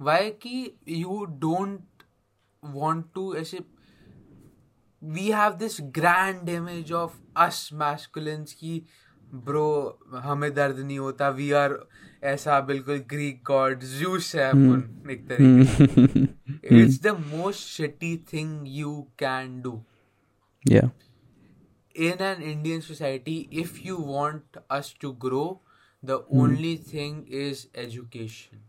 why 0.00 0.20
कि 0.42 0.70
you 0.86 1.16
don't 1.38 2.04
want 2.62 3.06
to 3.14 3.24
ऐसे 3.36 3.60
we 5.02 5.26
have 5.38 5.58
this 5.58 5.80
grand 5.98 6.48
image 6.48 6.92
of 7.02 7.18
us 7.46 7.62
masculines 7.82 8.52
की 8.52 8.82
bro 9.44 9.68
हमें 10.24 10.52
दर्द 10.54 10.78
नहीं 10.78 10.98
होता 10.98 11.28
we 11.38 11.50
are 11.60 11.78
ऐसा 12.32 12.60
बिल्कुल 12.66 12.98
Greek 13.10 13.42
god 13.46 13.80
Zeus 14.00 14.34
है 14.36 14.48
अपन 14.50 15.10
एक 15.10 15.26
तरीके 15.28 16.22
it's 16.82 17.00
the 17.02 17.16
most 17.32 17.68
shitty 17.68 18.16
thing 18.32 18.68
you 18.76 19.00
can 19.18 19.60
do 19.62 19.80
या 20.64 20.90
in 21.93 22.19
an 22.21 22.41
Indian 22.41 22.81
society, 22.81 23.47
if 23.51 23.83
you 23.85 23.97
want 23.97 24.57
us 24.69 24.93
to 24.93 25.13
grow, 25.13 25.61
the 26.03 26.23
only 26.29 26.75
thing 26.77 27.25
is 27.27 27.67
education. 27.75 28.59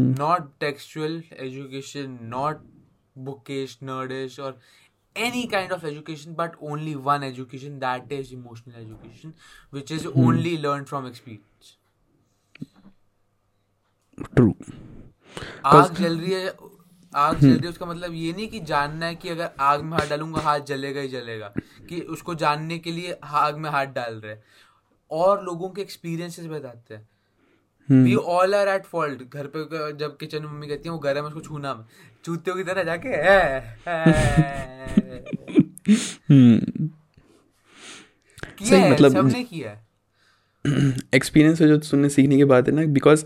Not 0.00 0.58
textual 0.60 1.22
education, 1.36 2.28
not 2.28 2.60
bookish, 3.16 3.78
nerdish, 3.78 4.38
or 4.42 4.56
any 5.16 5.46
kind 5.46 5.72
of 5.72 5.84
education, 5.84 6.34
but 6.34 6.54
only 6.60 6.96
one 6.96 7.22
education 7.22 7.78
that 7.80 8.10
is 8.10 8.32
emotional 8.32 8.76
education, 8.76 9.34
which 9.70 9.90
is 9.90 10.06
only 10.06 10.58
learned 10.58 10.88
from 10.88 11.06
experience. 11.06 11.76
True 14.34 14.52
आग 15.70 15.94
जल 16.00 16.18
रही 16.20 16.32
है 16.32 16.50
आग 17.15 17.39
जल 17.39 17.49
रही 17.49 17.69
उसका 17.69 17.85
मतलब 17.85 18.13
ये 18.13 18.33
नहीं 18.33 18.47
कि 18.47 18.59
जानना 18.59 19.05
है 19.05 19.15
कि 19.15 19.29
अगर 19.29 19.49
आग 19.59 19.83
में 19.83 19.97
हाथ 19.97 20.09
डालूँगा 20.09 20.39
हाथ 20.39 20.59
जलेगा 20.59 21.01
ही 21.01 21.07
जलेगा 21.07 21.53
कि 21.89 22.01
उसको 22.01 22.35
जानने 22.35 22.79
के 22.79 22.91
लिए 22.91 23.19
आग 23.23 23.57
में 23.57 23.69
हाथ 23.69 23.85
डाल 23.85 24.15
रहे 24.15 24.33
हैं। 24.33 24.43
और 25.11 25.43
लोगों 25.43 25.69
के 25.69 25.81
एक्सपीरियंसेस 25.81 26.45
बताते 26.45 26.95
हैं। 26.95 27.09
We 28.03 28.15
all 28.15 28.55
are 28.55 28.67
at 28.67 28.83
fault 28.83 29.33
घर 29.33 29.47
पे 29.47 29.93
जब 29.97 30.17
किचन 30.17 30.43
में 30.43 30.51
मम्मी 30.51 30.67
कहती 30.67 30.89
है 30.89 30.91
वो 30.91 30.99
गर्म 30.99 31.17
है 31.17 31.23
उसको 31.23 31.39
छूना 31.39 31.75
मत। 31.75 31.87
चूतियों 32.25 32.55
की 32.55 32.63
तरह 32.63 32.83
जाके 32.83 33.09
है, 33.09 33.79
है। 33.87 34.87
हम्म। 36.29 36.87
किया 38.57 38.69
सही, 38.69 38.81
है 38.81 38.91
मतलब- 38.91 39.15
सबने 39.15 39.43
किया 39.43 39.71
है। 39.71 39.87
एक्सपीरियंस 41.13 41.61
है 41.61 41.67
जो 41.67 41.79
सुनने 41.79 42.09
सीखने 42.09 42.35
की 42.35 42.43
बात 42.43 42.67
है 42.67 42.73
ना 42.73 42.85
because 42.85 43.25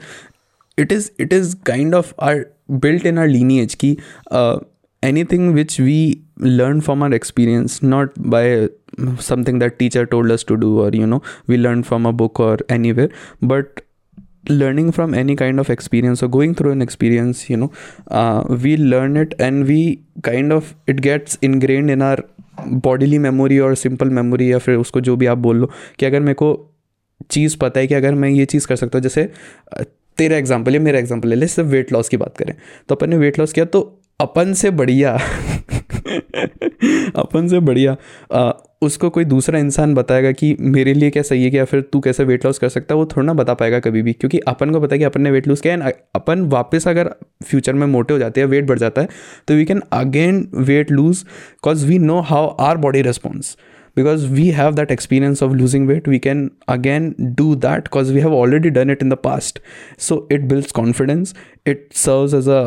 it 0.81 0.91
is 0.91 1.09
it 1.19 1.33
is 1.33 1.55
kind 1.65 1.95
of 1.95 2.13
our 2.21 2.45
built 2.71 3.05
in 3.05 3.17
our 3.17 3.27
lineage 3.27 3.75
की 3.83 3.91
anything 5.31 5.53
which 5.53 5.79
we 5.79 6.01
learn 6.41 6.79
from 6.79 7.03
our 7.03 7.13
experience 7.13 7.79
not 7.83 8.19
by 8.19 8.67
something 9.21 9.59
that 9.59 9.77
teacher 9.77 10.05
told 10.05 10.31
us 10.31 10.45
to 10.47 10.55
do 10.55 10.77
और 10.81 10.95
you 10.95 11.05
know 11.05 11.23
we 11.49 11.57
learn 11.57 11.81
from 11.81 12.07
a 12.07 12.11
book 12.23 12.39
और 12.39 12.65
anywhere 12.91 13.13
but 13.43 13.81
learning 14.49 14.91
from 14.91 15.13
any 15.13 15.35
kind 15.35 15.59
of 15.59 15.69
experience 15.69 16.23
or 16.23 16.27
going 16.27 16.55
through 16.55 16.71
an 16.71 16.81
experience 16.81 17.49
you 17.49 17.57
know 17.57 17.71
uh, 18.09 18.43
we 18.63 18.75
learn 18.77 19.17
it 19.17 19.33
and 19.39 19.67
we 19.67 20.01
kind 20.23 20.51
of 20.51 20.75
it 20.87 21.01
gets 21.01 21.37
ingrained 21.37 21.91
in 21.91 22.01
our 22.01 22.23
bodily 22.81 23.19
memory 23.19 23.59
और 23.59 23.75
simple 23.75 24.11
memory 24.11 24.51
या 24.51 24.57
फिर 24.57 24.75
उसको 24.75 25.01
जो 25.01 25.15
भी 25.15 25.25
आप 25.25 25.37
बोल 25.37 25.57
लो 25.57 25.69
कि 25.99 26.05
अगर 26.05 26.19
मेरे 26.19 26.33
को 26.33 26.49
चीज़ 27.31 27.57
पता 27.57 27.79
है 27.79 27.87
कि 27.87 27.93
अगर 27.93 28.13
मैं 28.13 28.29
ये 28.29 28.45
चीज़ 28.45 28.67
कर 28.67 28.75
सकता 28.75 28.97
हूँ 28.97 29.03
जैसे 29.03 29.27
तेरा 30.17 30.37
एग्ज़ाम्पल 30.37 30.73
है 30.73 30.79
मेरा 30.79 30.99
एग्ज़ाम्पल 30.99 31.29
है 31.29 31.35
ले 31.35 31.47
सिर्फ़ 31.47 31.69
वेट 31.69 31.91
लॉस 31.93 32.09
की 32.09 32.17
बात 32.17 32.37
करें। 32.37 32.53
तो 32.89 32.95
अपन 32.95 33.09
ने 33.09 33.17
वेट 33.17 33.39
लॉस 33.39 33.53
किया 33.53 33.65
तो 33.67 33.81
अपन 34.19 34.53
से 34.53 34.69
बढ़िया 34.71 35.13
अपन 37.15 37.47
से 37.47 37.59
बढ़िया 37.59 37.95
अ, 38.31 38.51
उसको 38.81 39.09
कोई 39.09 39.25
दूसरा 39.25 39.59
इंसान 39.59 39.93
बताएगा 39.95 40.31
कि 40.31 40.55
मेरे 40.59 40.93
लिए 40.93 41.09
क्या 41.09 41.23
सही 41.23 41.43
है 41.43 41.49
या 41.55 41.65
फिर 41.65 41.81
तू 41.93 41.99
कैसे 41.99 42.23
वेट 42.23 42.45
लॉस 42.45 42.59
कर 42.59 42.69
सकता 42.69 42.93
है 42.93 42.97
वो 42.99 43.05
थोड़ा 43.05 43.25
ना 43.25 43.33
बता 43.33 43.53
पाएगा 43.53 43.79
कभी 43.79 44.01
भी। 44.01 44.13
क्योंकि 44.13 44.39
अपन 44.47 44.71
को 44.71 44.79
पता 44.81 44.95
है 44.95 44.99
कि 44.99 45.05
अपन 45.05 45.21
ने 45.21 45.31
वेट 45.31 45.47
लॉस 45.47 45.61
किया 45.61 45.73
एंड 45.73 45.83
अपन 46.15 46.41
वापस 46.49 46.87
अगर 46.87 47.09
फ्यूचर 47.45 47.73
में 47.73 47.85
मोटे 47.87 48.13
हो 48.13 48.19
जाते 48.19 48.41
हैं 48.41 48.47
वेट 48.47 48.67
बढ़ 48.67 48.79
जाता 48.79 49.01
है 49.01 49.07
तो 49.47 49.53
we 49.53 49.65
can 49.65 49.81
again 49.93 50.47
weight 50.55 50.91
lose 50.91 51.23
because 51.23 51.85
we 51.85 51.99
know 51.99 52.19
how 52.21 52.47
our 52.59 52.77
body 52.77 53.01
response 53.01 53.55
because 53.95 54.27
we 54.29 54.47
have 54.51 54.75
that 54.75 54.91
experience 54.91 55.41
of 55.41 55.55
losing 55.55 55.87
weight 55.87 56.07
we 56.07 56.19
can 56.19 56.49
again 56.67 57.13
do 57.35 57.55
that 57.55 57.83
because 57.85 58.11
we 58.11 58.21
have 58.21 58.31
already 58.31 58.69
done 58.69 58.89
it 58.89 59.01
in 59.01 59.09
the 59.09 59.17
past 59.17 59.59
so 59.97 60.25
it 60.29 60.47
builds 60.47 60.71
confidence 60.71 61.33
it 61.65 61.91
serves 61.93 62.33
as 62.33 62.47
a 62.47 62.61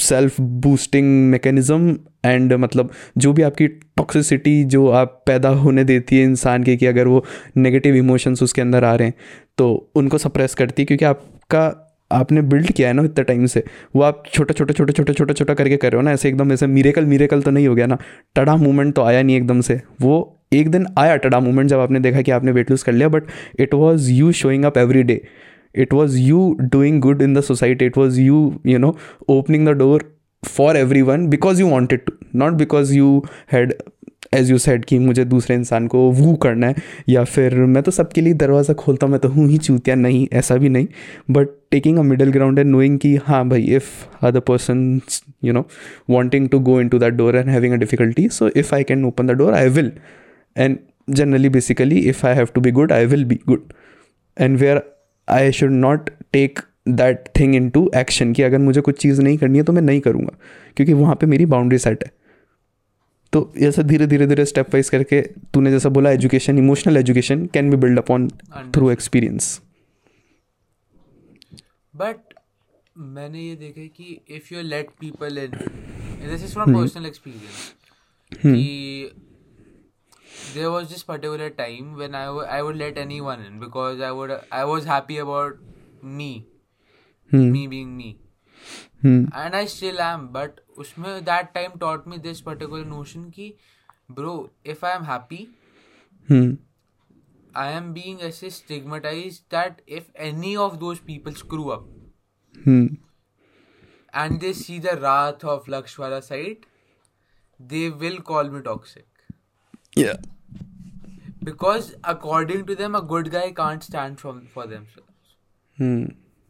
self 0.00 0.40
boosting 0.40 1.06
mechanism 1.30 1.96
and 2.26 2.52
मतलब 2.52 2.90
जो 3.18 3.32
भी 3.32 3.42
आपकी 3.42 3.66
toxicity 3.68 4.62
जो 4.74 4.88
आप 4.90 5.22
पैदा 5.26 5.48
होने 5.62 5.84
देती 5.84 6.16
है 6.18 6.24
इंसान 6.24 6.64
के 6.64 6.76
कि 6.76 6.86
अगर 6.86 7.08
वो 7.08 7.24
नेगेटिव 7.56 7.96
इमोशंस 7.96 8.42
उसके 8.42 8.60
अंदर 8.60 8.84
आ 8.84 8.94
रहे 8.94 9.08
हैं 9.08 9.14
तो 9.58 9.68
उनको 9.96 10.18
सप्रेस 10.18 10.54
करती 10.54 10.82
है 10.82 10.86
क्योंकि 10.86 11.04
आपका 11.04 11.68
आपने 12.12 12.42
बिल्ड 12.44 12.72
किया 12.72 12.88
है 12.88 12.94
ना 12.94 13.02
इतने 13.04 13.24
टाइम 13.24 13.46
से, 13.46 13.62
वो 13.96 14.02
आप 14.02 14.22
छोटा 14.32 14.54
छोटा 14.54 14.74
छोटा 14.74 14.92
छोटा 14.92 15.12
छोटा 15.12 15.34
छोटा 15.34 15.54
करके 15.54 15.76
कर 15.76 15.92
रहे 15.92 15.96
हो 15.96 16.02
ना, 16.02 16.12
ऐसे 16.12 16.28
एकदम 16.28 16.52
ऐसे 16.52 16.66
मिरेकल 16.66 17.06
मिरेकल 17.06 17.42
तो 17.42 17.50
नहीं 17.50 17.66
हो 17.68 17.74
गया 17.74 17.86
ना 17.86 17.98
टड़ा 18.36 18.56
मूवमेंट 18.56 18.94
तो 18.94 19.02
आया 19.02 19.22
नहीं 19.22 19.36
एकदम 19.36 19.60
से। 19.60 19.80
वो 20.00 20.38
एक 20.52 20.70
दिन 20.70 20.86
आया 20.98 21.16
टड़ा 21.16 21.40
मूवमेंट 21.40 21.68
जब 21.70 21.78
आपने 21.80 22.00
देखा 22.00 22.22
कि 22.22 22.30
आपने 22.30 22.52
वेट 22.52 22.70
लूज 22.70 22.82
कर 22.82 22.92
लिया 22.92 23.08
but 23.08 23.30
it 23.60 23.74
was 23.74 24.10
you 24.12 24.32
showing 24.40 24.64
up 24.64 24.78
every 24.78 25.02
day 25.02 25.20
it 25.74 25.92
was 25.94 26.18
you 26.18 26.54
doing 26.62 27.00
good 27.00 27.22
in 27.22 27.34
the 27.34 27.40
society 27.42 27.86
it 27.86 27.98
was 27.98 28.20
you 28.20 28.52
you 28.66 28.78
know 28.78 28.96
opening 29.30 29.68
the 29.68 29.72
door 29.78 30.04
for 30.42 30.76
everyone 31.02 31.26
because 31.28 31.60
you 31.60 31.68
wanted 31.68 32.04
to 32.06 32.12
not 32.34 32.52
because 32.54 32.94
you 32.94 33.24
had 33.52 33.74
as 34.34 34.50
you 34.50 34.58
said 34.58 34.84
कि 34.84 34.98
मुझे 34.98 35.24
दूसरे 35.24 35.56
इंसान 35.56 35.86
को 35.86 35.98
वू 36.10 36.34
करना 36.34 36.66
है, 36.66 36.74
या 37.08 37.24
फिर 37.24 37.54
मैं 37.54 37.82
तो 37.82 37.90
सबके 37.90 38.20
लिए 38.20 38.34
दरवाज़ा 38.34 38.74
खोलता 38.74 39.06
हूँ, 39.06 39.12
मैं 39.12 39.20
तो 39.20 39.28
हूँ 39.28 39.48
ही 39.48 39.58
चूतिया, 39.58 39.96
नहीं, 39.96 40.26
ऐसा 40.32 40.56
भी 40.56 40.68
नहीं। 40.68 40.86
But 41.30 41.48
taking 41.70 41.98
a 41.98 42.02
middle 42.02 42.30
ground 42.30 42.58
and 42.58 42.70
knowing 42.70 42.98
कि 42.98 43.14
हाँ 43.16 43.48
भाई 43.48 43.62
if 43.76 43.84
other 44.26 44.40
person 44.40 45.00
you 45.44 45.52
know 45.52 45.66
wanting 46.10 46.48
to 46.48 46.58
go 46.60 46.80
into 46.88 46.98
that 46.98 47.14
door 47.14 47.36
and 47.36 47.48
having 47.48 47.74
a 47.74 47.76
difficulty 47.76 48.28
so 48.28 48.48
if 48.48 48.74
I 48.74 48.82
can 48.82 49.04
open 49.04 49.26
the 49.26 49.30
door 49.30 49.54
I 49.54 49.68
will 49.68 49.92
and 50.56 50.76
generally 51.10 51.48
basically 51.48 51.98
if 52.00 52.26
I 52.26 52.34
have 52.34 52.48
to 52.54 52.60
be 52.60 52.70
good 52.70 52.92
I 52.92 53.06
will 53.06 53.24
be 53.24 53.38
good 53.48 53.72
and 54.36 54.56
where 54.58 54.82
I 55.28 55.52
should 55.52 55.70
not 55.70 56.10
take 56.32 56.60
that 56.88 57.24
thing 57.40 57.54
into 57.70 57.90
action 57.96 58.32
कि 58.32 58.42
अगर 58.42 58.58
मुझे 58.58 58.80
कुछ 58.80 58.98
चीज़ 59.00 59.22
नहीं 59.22 59.36
करनी 59.38 59.58
है 59.58 59.64
तो 59.64 59.72
मैं 59.72 59.82
नहीं 59.82 60.00
करूँगा। 60.00 60.36
क्योंकि 60.76 60.92
वहाँ 60.92 61.14
पर 61.14 61.26
मेरी 61.26 61.46
बाउंड्री 61.46 61.78
सेट 61.78 62.04
है। 62.04 62.10
तो 63.32 63.40
ऐसा 63.66 63.82
धीरे 63.90 64.06
धीरे 64.06 64.26
धीरे 64.26 64.44
स्टेप 64.44 64.74
वाइज 64.74 64.88
करके 64.90 65.20
तूने 65.54 65.70
जैसा 65.70 65.88
बोला 65.98 66.10
education 66.18 66.58
emotional 66.58 66.96
education 66.96 67.46
can 67.54 67.70
be 67.70 67.76
build 67.84 67.98
upon 67.98 68.28
through 68.74 68.90
experience 68.90 69.60
but 71.94 72.34
मैंने 73.16 73.40
ये 73.42 73.54
देखा 73.56 73.86
कि 73.96 74.20
if 74.36 74.54
you 74.54 74.62
let 74.62 74.90
people 75.00 75.38
in 75.38 75.50
this 76.30 76.44
is 76.44 76.52
from 76.52 76.74
personal 76.76 77.06
experience 77.06 77.72
कि 78.32 79.10
there 80.54 80.70
was 80.72 80.88
this 80.92 81.02
particular 81.08 81.48
time 81.58 81.90
when 81.98 82.14
I, 82.20 82.22
w- 82.28 82.46
I 82.54 82.62
would 82.66 82.78
let 82.82 82.96
anyone 83.02 83.42
in 83.48 83.58
because 83.64 84.00
I 84.06 84.10
would 84.18 84.32
I 84.60 84.64
was 84.70 84.86
happy 84.90 85.18
about 85.24 85.60
me 86.20 86.28
me 87.54 87.62
being 87.74 87.92
and 89.04 89.54
I 89.54 89.66
still 89.66 89.98
I 89.98 90.14
am 90.14 90.26
but 90.32 90.60
उसमें 90.78 91.12
that 91.24 91.52
time 91.54 91.78
taught 91.78 92.06
me 92.08 92.18
this 92.18 92.40
particular 92.40 92.84
notion 92.86 93.24
की 93.30 93.54
bro 94.10 94.34
if 94.66 94.84
I 94.86 94.96
am 94.96 95.04
happy 95.04 95.46
I 97.56 97.72
am 97.72 97.92
being 97.92 98.20
ऐसे 98.20 98.50
stigmatize 98.50 99.40
that 99.50 99.82
if 99.88 100.16
any 100.22 100.54
of 100.56 100.76
those 100.76 100.98
people 101.06 101.34
screw 101.34 101.64
up 101.68 101.88
and 104.14 104.38
they 104.40 104.52
see 104.54 104.78
the 104.78 104.98
रात 104.98 105.44
ऑफ़ 105.44 105.70
लक्ष 105.70 105.98
वाला 106.00 106.20
side 106.20 106.66
they 107.60 107.88
will 108.00 108.18
call 108.24 108.50
me 108.50 108.60
toxic 108.60 109.06
because 111.44 111.92
according 112.04 112.66
to 112.66 112.74
them 112.74 112.96
a 112.96 113.00
good 113.06 113.28
guy 113.28 113.50
can't 113.52 113.82
stand 113.82 114.16
for 114.16 114.66
them 114.66 114.84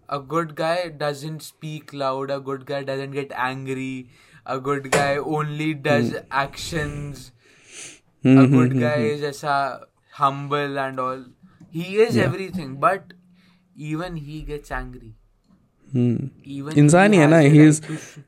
a 0.10 0.20
good 0.34 0.56
guy 0.56 0.90
doesn't 1.04 1.44
speak 1.48 1.94
loud 2.04 2.32
a 2.36 2.40
good 2.50 2.66
guy 2.72 2.84
doesn't 2.90 3.12
get 3.20 3.32
angry 3.50 4.10
a 4.56 4.60
good 4.70 4.90
guy 4.92 5.18
only 5.38 5.74
does 5.88 6.14
actions 6.46 7.32
a 8.26 8.46
good 8.48 8.74
guy 8.80 8.96
is 9.12 9.22
just 9.22 9.44
a 9.44 9.58
humble 10.22 10.80
and 10.86 11.00
all 11.00 11.24
he 11.78 11.86
is 12.06 12.18
everything 12.28 12.76
but 12.86 13.14
even 13.92 14.16
he 14.30 14.42
gets 14.52 14.72
angry 14.80 15.14
Hmm. 15.96 16.16
even 16.56 16.78
इंसान 16.80 17.14
ही 17.14 17.20
है 17.20 17.26
has 17.26 17.32
ना 17.32 17.38
the 17.42 17.50
he 17.52 17.60
right 17.60 17.68
is 17.70 17.82
to 17.88 17.98
sh- 18.06 18.24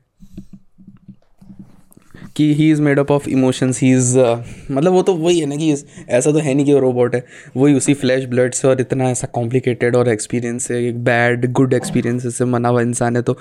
कि 2.35 2.53
he 2.53 2.69
is 2.71 2.81
made 2.81 2.99
up 2.99 3.11
of 3.11 3.27
emotions 3.29 3.81
he 3.81 3.91
is 3.93 4.17
मतलब 4.17 4.91
वो 4.91 5.01
तो 5.01 5.13
वही 5.15 5.39
है 5.39 5.45
ना 5.45 5.55
कि 5.55 5.71
ऐसा 6.09 6.31
तो 6.31 6.39
है 6.39 6.53
नहीं 6.53 6.65
कि 6.65 6.73
वो 6.73 6.79
रोबोट 6.79 7.15
है। 7.15 7.23
वही 7.57 7.73
उसी 7.73 7.93
फ्लैश 7.93 8.25
ब्लड 8.25 8.53
से 8.53 8.67
और 8.67 8.81
इतना 8.81 9.09
ऐसा 9.09 9.27
कॉम्प्लिकेटेड 9.33 9.95
और 9.95 10.09
एक्सपीरियंस 10.09 10.71
है, 10.71 10.83
एक 10.83 11.03
बैड 11.03 11.51
गुड 11.51 11.73
एक्सपीरियंस 11.73 12.35
से 12.37 12.45
मना 12.45 12.69
हुआ 12.69 12.81
इंसान 12.81 13.15
है 13.15 13.21
तो 13.21 13.37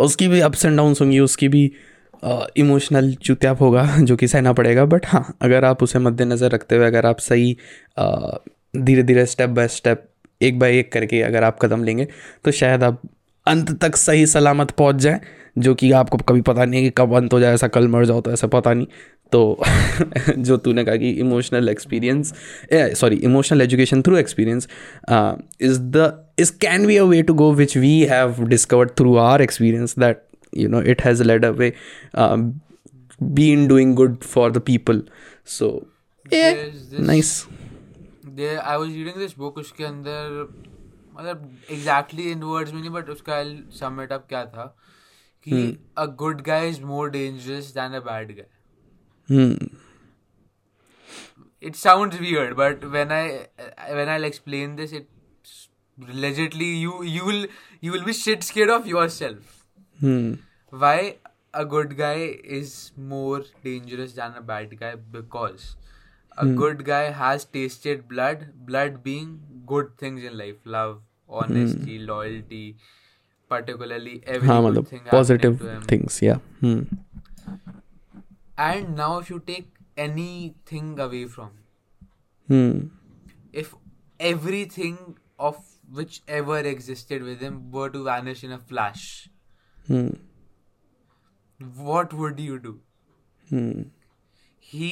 उसकी 0.00 0.28
भी 0.28 0.40
अप्स 0.40 0.64
एंड 0.64 0.76
डाउन्स 0.76 1.00
होंगी, 1.00 1.18
उसकी 1.20 1.48
भी 1.48 1.70
इमोशनल 2.56 3.12
चुत्याप 3.22 3.60
होगा 3.60 3.86
जो 4.00 4.16
कि 4.16 4.28
सहना 4.28 4.52
पड़ेगा। 4.52 4.84
बट 4.86 5.06
हाँ 5.06 5.24
अगर 5.42 5.64
आप 5.64 5.82
उसे 5.82 5.98
मद्देनज़र 5.98 6.50
रखते 6.50 6.76
हुए, 6.76 6.86
अगर 6.86 7.06
आप 7.06 7.18
सही 7.20 7.56
धीरे 8.76 9.02
धीरे 9.02 9.26
स्टेप 9.26 9.50
बाय 9.50 9.68
स्टेप 9.68 10.08
एक 10.40 10.58
बाय 10.58 10.78
एक 10.78 10.92
करके 10.92 11.20
अगर 11.22 11.44
आप 11.44 11.58
कदम 11.62 11.84
लेंगे 11.84 12.06
तो 12.44 12.50
शायद 12.52 12.82
आप 12.84 13.02
अंत 13.46 13.80
तक 13.80 13.96
सही 13.96 14.26
सलामत 14.26 14.70
पहुँच 14.70 14.94
जाए 14.94 15.20
जो 15.58 15.74
कि 15.74 15.92
आपको 15.92 16.16
कभी 16.16 16.40
पता 16.40 16.64
नहीं 16.64 16.84
है 16.84 16.90
कि 16.90 16.94
कब 16.96 17.16
अंत 17.16 17.32
हो 17.32 17.40
जाए 17.40 17.54
ऐसा 17.54 17.68
कल 17.68 17.88
मर 17.88 18.04
जाओ 18.06 18.20
तो 18.20 18.32
ऐसा 18.32 18.46
पता 18.46 18.74
नहीं। 18.74 18.86
तो 19.32 19.62
जो 20.38 20.56
तूने 20.56 20.84
कहा 20.84 20.96
कि 20.96 21.10
emotional 21.10 21.68
experience 21.68 22.34
sorry 22.74 23.16
emotional 23.16 23.62
education 23.62 24.02
through 24.02 24.16
experience 24.16 24.68
is 25.60 25.80
the 25.80 26.26
is 26.38 26.52
can 26.52 26.86
be 26.86 26.96
a 26.96 27.02
way 27.02 27.22
to 27.22 27.34
go 27.34 27.52
which 27.52 27.76
we 27.76 28.00
have 28.00 28.44
discovered 28.44 28.90
through 28.90 29.16
our 29.16 29.42
experience 29.42 29.98
that 29.98 30.22
you 30.56 30.68
know 30.68 30.82
it 30.82 31.02
has 31.02 31.22
led 31.22 31.44
doing 33.68 33.94
good 33.94 34.14
for 34.24 34.50
the 34.50 34.60
people. 34.60 35.00
So 35.44 35.66
yeah 36.32 36.54
There's 36.54 36.88
this- 36.90 37.06
nice. 37.08 37.46
there 38.36 38.60
I 38.62 38.76
was 38.76 38.88
reading 38.88 39.18
this 39.24 39.34
book 39.38 39.58
उसके 39.58 39.84
अंदर 39.84 40.48
मतलब 41.22 41.66
exactly 41.70 42.30
in 42.30 42.42
words 42.42 42.72
में 42.72 42.80
नहीं 42.80 42.90
but 42.90 43.08
उसका 43.10 43.42
sum 43.78 44.02
up 44.02 44.24
क्या 44.28 44.44
था 44.46 44.66
कि 45.46 45.62
a 45.98 46.04
good 46.18 46.40
guy 46.42 46.68
is 46.68 46.82
more 46.84 47.10
dangerous 47.10 47.72
than 47.74 47.94
a 47.94 48.00
bad 48.00 48.36
guy 48.36 49.56
it 51.62 51.74
sounds 51.76 52.20
weird 52.20 52.54
but 52.56 52.84
when 52.84 53.12
I 53.12 53.28
when 53.94 54.08
I 54.08 54.24
explain 54.26 54.76
this 54.76 54.92
it 54.92 55.08
legitly 55.98 56.72
you 56.72 57.02
you 57.04 57.24
will 57.24 57.48
you 57.82 57.92
will 57.92 58.04
be 58.04 58.12
shit 58.14 58.42
scared 58.42 58.70
of 58.70 58.88
yourself 58.88 59.60
hmm. 59.98 60.36
Why 60.72 61.12
a 61.54 61.62
good 61.70 61.92
guy 61.96 62.24
is 62.58 62.74
more 63.08 63.46
dangerous 63.64 64.12
than 64.12 64.32
a 64.32 64.40
bad 64.46 64.78
guy 64.80 64.96
because 65.12 65.74
a 66.38 66.44
hmm. 66.44 66.56
good 66.56 66.84
guy 66.84 67.10
has 67.12 67.44
tasted 67.46 68.08
blood 68.08 68.44
blood 68.66 69.02
being 69.02 69.40
good 69.66 69.96
things 69.98 70.24
in 70.24 70.36
life 70.38 70.56
love 70.64 71.00
honesty 71.31 71.97
loyalty 72.11 72.63
particularly 73.53 74.13
every 74.35 74.47
हाँ 74.49 74.61
good 74.61 74.69
मतलब 74.69 74.87
thing 74.91 75.01
positive 75.11 75.57
happening 75.59 75.73
to 75.73 75.75
him. 75.75 75.87
things 75.93 76.21
yeah 76.21 76.39
hmm. 76.61 76.79
and 78.57 78.95
now 79.01 79.09
if 79.19 79.29
you 79.33 79.39
take 79.51 79.67
anything 80.05 80.91
away 81.07 81.23
from 81.37 81.51
Hmm. 82.53 82.71
if 83.63 83.73
everything 84.31 84.97
of 85.49 85.57
whichever 85.99 86.57
existed 86.71 87.23
with 87.31 87.43
him 87.47 87.59
were 87.77 87.89
to 87.97 88.03
vanish 88.07 88.43
in 88.49 88.55
a 88.57 88.59
flash 88.71 89.03
Hmm. 89.91 90.07
what 91.89 92.13
would 92.23 92.39
you 92.47 92.59
do 92.67 92.73
Hmm. 93.51 93.83
he 94.71 94.89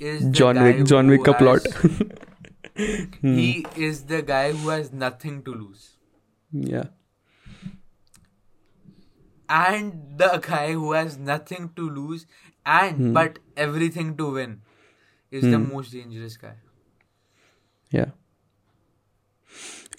is 0.00 0.24
the 0.24 0.30
John 0.40 0.58
guy 0.62 0.64
Wick 0.70 0.84
John 0.92 1.06
who 1.10 1.16
Wick 1.16 1.24
का 1.28 1.36
plot 1.42 1.68
has- 1.76 2.00
he 3.21 3.65
is 3.75 4.03
the 4.05 4.21
guy 4.21 4.51
who 4.51 4.69
has 4.69 4.91
nothing 4.91 5.41
to 5.43 5.53
lose 5.53 5.97
yeah 6.51 6.85
and 9.49 9.93
the 10.17 10.31
guy 10.47 10.71
who 10.73 10.93
has 10.93 11.17
nothing 11.17 11.69
to 11.75 11.89
lose 11.89 12.25
and 12.65 12.97
hmm. 12.97 13.13
but 13.13 13.39
everything 13.57 14.15
to 14.15 14.31
win 14.33 14.61
is 15.31 15.43
hmm. 15.43 15.51
the 15.51 15.59
most 15.59 15.91
dangerous 15.91 16.37
guy 16.37 16.55
yeah 17.91 18.15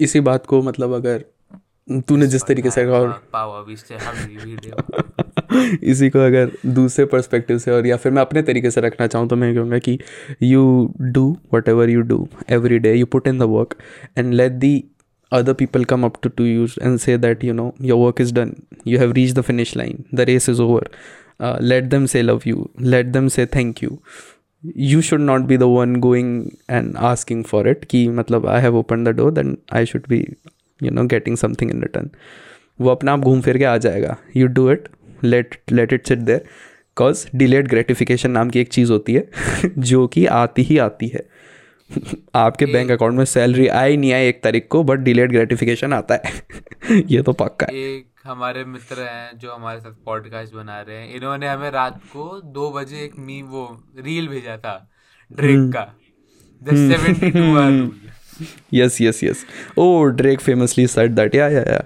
इसी 0.00 0.20
बात 0.26 0.46
को 0.46 0.62
मतलब 0.62 0.92
अगर 0.92 1.24
तूने 2.08 2.26
जिस 2.26 2.42
तरीके 2.48 2.70
से 2.70 2.84
और 2.86 3.10
power 3.34 3.64
इसी 5.84 6.08
को 6.10 6.18
अगर 6.18 6.50
दूसरे 6.66 7.04
परस्पेक्टिव 7.04 7.58
से 7.58 7.70
और 7.70 7.86
या 7.86 7.96
फिर 7.96 8.12
मैं 8.12 8.22
अपने 8.22 8.42
तरीके 8.42 8.70
से 8.70 8.80
रखना 8.80 9.06
चाहूँ 9.06 9.28
तो 9.28 9.36
मैं 9.36 9.54
कहूँगा 9.54 9.78
कि 9.78 9.98
you 10.42 10.92
do 11.00 11.36
whatever 11.68 11.90
you 11.90 12.00
do 12.00 12.28
every 12.50 12.78
day 12.78 12.94
you 12.94 13.06
put 13.06 13.28
in 13.28 13.38
the 13.38 13.42
work 13.42 13.74
and 14.18 14.34
let 14.34 14.52
the 14.52 14.84
other 15.32 15.52
people 15.52 15.84
come 15.84 16.04
up 16.04 16.14
to 16.22 16.28
to 16.28 16.44
use 16.44 16.74
and 16.82 16.98
say 16.98 17.18
that 17.18 17.44
you 17.44 17.54
know 17.54 17.74
your 17.82 17.98
work 17.98 18.20
is 18.20 18.34
done 18.34 18.54
you 18.86 18.98
have 18.98 19.12
reach 19.12 19.32
the 19.32 19.40
finish 19.40 19.76
line 19.76 20.04
the 20.14 20.20
race 20.20 20.48
is 20.48 20.60
over 20.62 20.90
let 21.62 21.84
them 21.84 22.06
say 22.06 22.22
love 22.22 22.40
you 22.46 22.70
let 22.80 23.06
them 23.06 23.28
say 23.28 23.46
thank 23.46 23.82
you 23.82 23.98
you 24.76 25.00
should 25.00 25.20
not 25.20 25.40
be 25.40 25.56
the 25.56 25.62
one 25.62 25.96
going 25.96 26.44
and 26.70 26.96
asking 26.96 27.44
for 27.44 27.68
it 27.68 27.84
कि 27.84 28.08
मतलब 28.08 28.46
I 28.46 28.60
have 28.60 28.76
open 28.76 29.04
the 29.04 29.08
door 29.08 29.30
then 29.32 29.56
I 29.72 29.86
should 29.86 30.02
be 30.08 30.26
you 30.82 30.90
know 30.90 31.04
getting 31.04 31.36
something 31.36 31.70
in 31.70 31.82
return 31.82 32.10
वो 32.80 32.90
अपने 32.90 33.10
आप 33.10 33.20
घूम 33.20 33.40
फिर 33.40 33.58
के 33.58 33.64
आ 33.64 33.76
जाएगा. 33.76 34.16
You 34.36 34.46
do 34.46 34.70
it 34.70 34.88
let 35.24 35.60
let 35.72 35.92
it 35.92 36.06
sit 36.06 36.18
there 36.18 36.38
because 36.38 37.26
delayed 37.34 37.68
gratification 37.68 38.30
नाम 38.30 38.50
की 38.50 38.60
एक 38.60 38.68
चीज़ 38.68 38.92
होती 38.92 39.14
है 39.14 39.30
जो 39.78 40.06
कि 40.06 40.26
आती 40.26 40.62
ही 40.62 40.78
आती 40.78 41.08
है। 41.08 41.28
आपके 42.34 42.66
बैंक 42.66 42.90
अकाउंट 42.90 43.14
में 43.14 43.24
सैलरी 43.24 43.66
आई 43.66 43.96
नहीं 43.96 44.12
आई 44.12 44.26
एक 44.26 44.42
तारीख 44.42 44.66
को 44.70 44.82
बट 44.82 44.98
डिलेड 44.98 45.32
ग्रेटिफिकेशन 45.32 45.92
आता 45.92 46.14
है। 46.14 46.32
ये 47.06 47.22
तो 47.22 47.32
पक्का 47.32 47.66
है। 47.66 47.74
एक 47.74 48.06
हमारे 48.24 48.64
मित्र 48.64 49.02
हैं 49.02 49.38
जो 49.38 49.52
हमारे 49.52 49.80
साथ 49.80 49.92
पॉडकास्ट 50.04 50.54
बना 50.54 50.80
रहे 50.80 50.96
हैं। 50.96 51.14
इन्होंने 51.14 51.48
हमें 51.48 51.70
रात 51.70 52.00
को 52.04 52.40
दो 52.44 52.70
बजे 52.70 52.96
एक 52.96 53.12
मी 53.18 53.42
वो 53.42 53.82
रील 53.98 54.28
भेजा 54.28 54.56
था 54.56 54.90
ड्रिंक 55.32 55.72
का। 55.72 55.94
The 56.62 56.66
seventy 56.66 57.30
two 57.30 57.56
hour 57.56 57.90
yes 58.74 59.00
yes 59.02 59.24
yes 59.24 59.44
oh 59.78 60.04
Drake 60.04 60.40
famously 60.40 60.86
said 60.86 61.10
that 61.10 61.34
yeah 61.34 61.48
yeah 61.48 61.60
yeah 61.60 61.82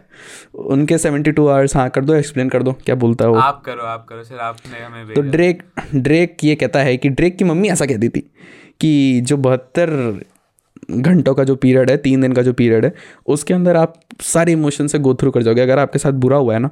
उनके 0.54 0.98
72 0.98 1.48
आवर्स 1.48 1.76
हाँ 1.76 1.88
कर 1.90 2.04
दो 2.04 2.14
एक्सप्लेन 2.14 2.48
कर 2.48 2.62
दो 2.62 2.72
क्या 2.72 2.94
बोलता 2.94 3.24
है 3.24 3.30
वो? 3.30 3.36
आप 3.36 3.62
करो 3.66 3.82
आप 3.82 4.06
करो 4.08 4.24
सर 4.24 4.38
आपने 4.38 4.84
हमें 4.84 5.14
तो 5.14 5.20
ड्रेक 5.20 5.62
ड्रेक 5.94 6.36
ये 6.44 6.54
कहता 6.54 6.82
है 6.82 6.96
कि 6.96 7.08
ड्रेक 7.08 7.36
की 7.36 7.44
मम्मी 7.44 7.68
ऐसा 7.68 7.86
कहती 7.86 8.08
थी 8.08 8.20
कि 8.80 9.20
जो 9.20 9.36
बहत्तर 9.36 9.90
घंटों 10.90 11.34
का 11.34 11.44
जो 11.44 11.56
पीरियड 11.56 11.90
है 11.90 11.96
तीन 11.96 12.20
दिन 12.20 12.32
का 12.32 12.42
जो 12.42 12.52
पीरियड 12.52 12.84
है 12.84 12.92
उसके 13.26 13.54
अंदर 13.54 13.76
आप 13.76 14.00
सारे 14.22 14.52
इमोशन 14.52 14.86
से 14.86 14.98
गो 14.98 15.14
थ्रू 15.14 15.30
कर 15.30 15.42
जाओगे। 15.42 15.60
अगर 15.60 15.78
आपके 15.78 15.98
साथ 15.98 16.12
बुरा 16.12 16.36
हुआ 16.36 16.54
है 16.54 16.60
ना 16.60 16.70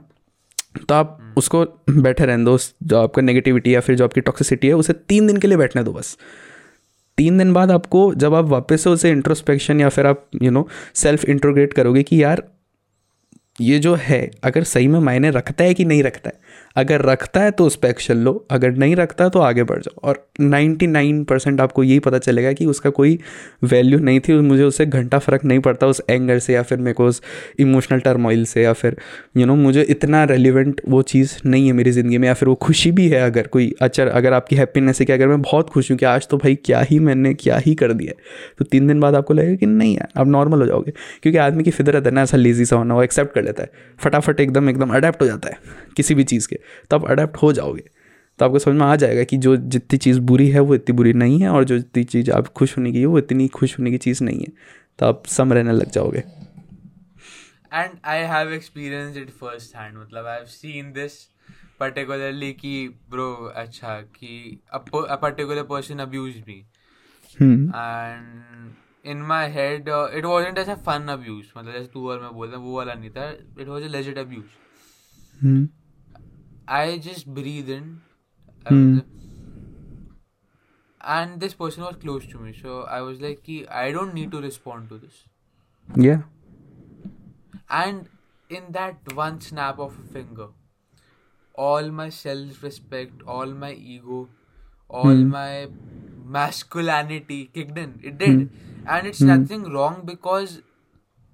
तो 0.89 0.95
आप 0.95 1.35
उसको 1.37 1.65
बैठे 1.91 2.27
रहने 2.27 2.45
दो 2.45 2.59
जो 2.83 2.99
आपका 2.99 3.23
नेगेटिविटी 3.23 3.75
या 3.75 3.81
फिर 3.81 3.97
जो 3.97 4.05
आपकी 4.05 4.21
टॉक्सिसिटी 4.21 4.69
है 4.69 4.75
उसे 4.75 4.93
तीन 4.93 5.27
दिन 5.27 5.37
के 5.37 5.49
लिए 5.49 5.57
बैठने 5.57 5.83
दो 5.83 5.93
बस। 5.93 6.17
तीन 7.23 7.39
दिन 7.39 7.53
बाद 7.53 7.71
आपको 7.71 8.15
जब 8.15 8.35
आप 8.35 8.45
वापस 8.45 8.85
से 8.85 8.91
उसे 8.91 9.11
इंट्रोस्पेक्शन 9.11 9.81
या 9.81 9.89
फिर 9.89 10.07
आप 10.07 10.29
यू 10.43 10.51
नो 10.51 10.69
सेल्फ 10.95 11.25
इंट्रोग्रेट 11.25 11.73
करोगे 11.73 12.03
कि 12.03 12.23
यार, 12.23 12.43
ये 13.61 13.79
जो 13.79 13.95
है, 13.95 14.31
अगर 14.45 14.63
सही 14.63 14.89
में 14.89 15.01
मायने 15.01 15.31
रखता 15.31 15.65
है 15.65 15.75
कि 15.75 15.85
नहीं 15.85 16.03
रखता 16.03 16.31
है? 16.35 16.42
अगर 16.77 17.03
रखता 17.03 17.41
है 17.41 17.51
तो 17.51 17.65
उस 17.67 17.77
पर 17.77 17.89
एक्शन 17.89 18.17
लो 18.17 18.33
अगर 18.51 18.71
नहीं 18.71 18.97
रखता 18.97 19.29
तो 19.29 19.39
आगे 19.39 19.63
बढ़ 19.63 19.81
जाओ। 19.81 20.01
और 20.05 20.27
99 20.41 21.25
परसेंट 21.25 21.61
आपको 21.61 21.83
यही 21.83 21.99
पता 21.99 22.19
चलेगा 22.19 22.53
कि 22.53 22.67
उसका 22.67 22.91
कोई 22.91 23.19
वैल्यू 23.65 23.99
नहीं 23.99 24.21
थी 24.21 24.41
मुझे 24.41 24.63
उससे 24.63 24.87
घंटा 24.87 25.19
फ़र्क 25.19 25.45
नहीं 25.45 25.59
पड़ता 25.59 25.87
उस 25.87 26.03
एंगर 26.11 26.39
से 26.39 26.55
या 26.55 26.63
फिर 26.63 26.79
मेरे 26.79 26.95
को 26.95 27.07
उस 27.07 27.23
इमोशनल 27.59 28.01
टर्मोइल 28.01 28.45
से 28.45 28.63
या 28.63 28.73
फिर 28.73 28.97
यू 29.37 29.41
you 29.41 29.49
नो 29.49 29.53
know, 29.53 29.65
मुझे 29.65 29.83
इतना 29.83 30.25
रेलिवेंट 30.25 30.81
वो 30.89 31.03
चीज़ 31.03 31.37
नहीं 31.47 31.67
है 31.67 31.73
मेरी 31.73 31.91
ज़िंदगी 31.91 32.19
में 32.19 32.29
या 32.29 32.35
फिर 32.35 32.49
वो 32.49 32.55
खुशी 32.55 32.91
भी 32.91 33.09
है 33.09 33.21
अगर 33.21 33.47
कोई 33.47 33.73
अच्छा 33.83 34.05
अगर 34.05 34.33
आपकी 34.33 34.57
हैप्पीनेस 34.57 35.01
है 35.01 35.07
कि 35.07 35.13
अगर 35.13 35.29
मैं 35.29 35.41
बहुत 35.43 35.71
खुश 35.71 35.91
हूँ 35.91 35.99
कि 35.99 36.05
आज 36.07 36.29
तो 36.29 36.37
भाई 36.37 36.55
क्या 36.55 36.81
ही 36.81 36.99
मैंने 36.99 37.35
क्या 37.35 37.57
ही 37.57 37.75
कर 37.75 37.93
दिया 37.93 38.13
तो 38.59 38.65
तीन 38.65 38.87
दिन 38.89 39.01
बाद 39.01 39.15
आपको 39.15 39.35
लगेगा 39.35 39.57
कि 39.57 39.67
नहीं 39.67 39.95
यार 39.95 40.21
आप 40.21 40.27
नॉर्मल 40.27 40.61
हो 40.61 40.67
जाओगे। 40.67 40.93
क्योंकि 41.23 41.39
आदमी 41.39 41.65
की 41.65 41.71
फितरत 41.71 42.07
है 42.07 42.13
ना 42.13 42.23
ऐसा 42.23 42.37
लेजी 42.37 42.65
सा 42.65 42.77
होना 42.77 42.95
वो 42.95 43.03
एक्सेप्ट 43.03 43.35
कर 43.35 43.45
लेता 43.45 43.63
है। 43.63 43.71
फटाफट 43.99 44.41
एकदम 44.41 44.71
एकदम 44.71 44.95
अडेप्ट 44.95 45.23
हो 45.23 45.27
जाता 45.27 45.49
है 45.49 45.59
किसी 45.97 46.15
भी 46.15 46.25
चीज़ 46.25 46.49
के। 46.49 46.59
तो 46.91 46.97
आप 46.97 47.05
अडेप्ट 47.05 47.37
हो 47.37 47.53
जाओगे। 47.53 47.85
तो 48.39 48.45
आपको 48.45 48.59
समझ 48.59 48.75
में 48.77 48.87
आ 48.87 48.97
जाएगा 48.97 49.23
कि 49.25 49.37
जो 49.37 49.57
जितनी 49.57 49.99
चीज़ 49.99 50.21
बुरी 50.21 50.49
है 50.49 50.61
वो 50.61 50.75
इतनी 50.75 50.97
बुरी 50.97 51.13
नहीं 51.13 51.41
है 51.41 51.49
और 51.49 51.65
जो 51.65 51.79
जितनी 51.79 52.05
चीज़ 52.05 52.31
आप 52.31 52.49
खुश 52.49 52.77
होने 52.79 52.93
की 52.93 53.01
है 53.01 53.07
वो 53.07 53.19
इतनी 53.19 53.49
खुश 53.49 53.79
होने 53.79 53.91
की 53.91 53.99
चीज़ 53.99 54.25
नहीं 54.25 54.41
है। 54.41 54.53
तो 54.99 55.07
आप 55.07 55.27
सम 55.27 55.53
रहने 55.53 55.73
लग 55.73 55.91
जाओगे। 55.91 56.23
And 57.75 57.91
I 58.05 58.19
have 58.19 58.53
experience 58.53 59.17
it 59.17 59.31
first 59.31 59.77
hand 59.77 59.99
मतलब 59.99 60.27
I 60.27 60.37
have 60.37 60.47
seen 60.47 60.93
this 60.93 61.13
particularly 61.81 62.53
कि 62.53 62.89
ब्रो 63.11 63.33
अच्छा 63.57 64.01
कि 64.01 64.61
a 64.73 64.79
particular 65.15 65.63
person 65.63 65.99
abuse 65.99 66.37
me 66.49 66.65
and 67.43 68.73
in 69.05 69.23
my 69.23 69.51
head 69.51 69.89
it 69.89 70.25
wasn't 70.25 70.59
ऐसा 70.59 70.75
फन 70.75 71.07
अब्यूज 71.09 71.45
मतलब 71.59 71.73
जैसे 71.73 71.87
तू 71.87 72.09
और 72.11 72.21
मैं 72.21 72.33
बोल 72.33 72.49
रहा 72.49 72.57
हूँ 72.57 72.67
वो 72.67 72.77
वाला 72.77 72.95
नहीं 72.95 73.11
था 73.11 73.31
it 73.61 73.69
was 73.69 73.85
a 73.85 73.89
legit 73.89 74.19
abuse 74.19 74.45
I 76.79 76.99
just 76.99 77.27
breathed 77.35 77.69
in. 77.71 78.01
Hmm. 78.69 79.01
and 81.03 81.41
this 81.41 81.55
person 81.55 81.83
was 81.85 81.97
close 81.97 82.27
to 82.27 82.39
me. 82.39 82.53
So 82.61 82.83
I 82.83 83.01
was 83.03 83.21
like, 83.21 83.43
"Ki, 83.45 83.59
I 83.69 83.93
don't 83.93 84.15
need 84.15 84.31
to 84.33 84.41
respond 84.49 84.89
to 84.91 84.99
this. 84.99 85.25
Yeah. 85.97 86.23
And 87.71 88.09
in 88.49 88.73
that 88.73 89.15
one 89.15 89.41
snap 89.41 89.79
of 89.79 89.99
a 89.99 90.03
finger, 90.13 90.49
all 91.55 91.91
my 91.91 92.09
self 92.11 92.63
respect, 92.63 93.23
all 93.27 93.47
my 93.65 93.73
ego, 93.73 94.29
all 94.89 95.15
Hmm. 95.15 95.31
my 95.35 95.69
masculinity 96.37 97.47
kicked 97.55 97.79
in. 97.79 97.99
It 98.03 98.19
did. 98.19 98.49
And 98.87 99.07
it's 99.07 99.21
Hmm. 99.21 99.29
nothing 99.29 99.65
wrong 99.73 100.03
because 100.05 100.61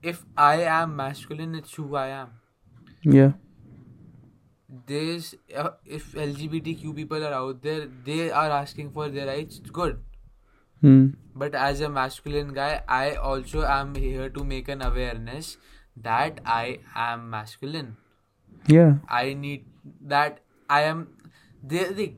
if 0.02 0.24
I 0.36 0.54
am 0.62 0.96
masculine, 0.96 1.54
it's 1.54 1.74
who 1.74 1.94
I 1.96 2.08
am. 2.08 2.28
या 3.14 3.28
there's 4.87 5.35
uh, 5.55 5.71
if 5.85 6.15
LGBTQ 6.15 6.93
people 6.93 7.25
are 7.25 7.33
out 7.33 7.61
there, 7.61 7.87
they 8.05 8.31
are 8.31 8.49
asking 8.49 8.91
for 8.91 9.09
their 9.09 9.27
rights. 9.27 9.59
It's 9.59 9.69
good. 9.69 9.99
Hmm 10.83 11.13
But 11.35 11.55
as 11.55 11.81
a 11.81 11.89
masculine 11.89 12.53
guy, 12.53 12.81
I 12.87 13.15
also 13.15 13.63
am 13.65 13.95
here 13.95 14.29
to 14.29 14.43
make 14.43 14.67
an 14.67 14.81
awareness 14.81 15.57
that 15.97 16.39
I 16.45 16.79
am 16.95 17.29
masculine. 17.29 17.95
या 18.69 18.99
I 19.09 19.33
need 19.33 19.65
that 20.01 20.39
I 20.69 20.81
am. 20.81 21.07
They, 21.63 21.85
they, 21.85 22.15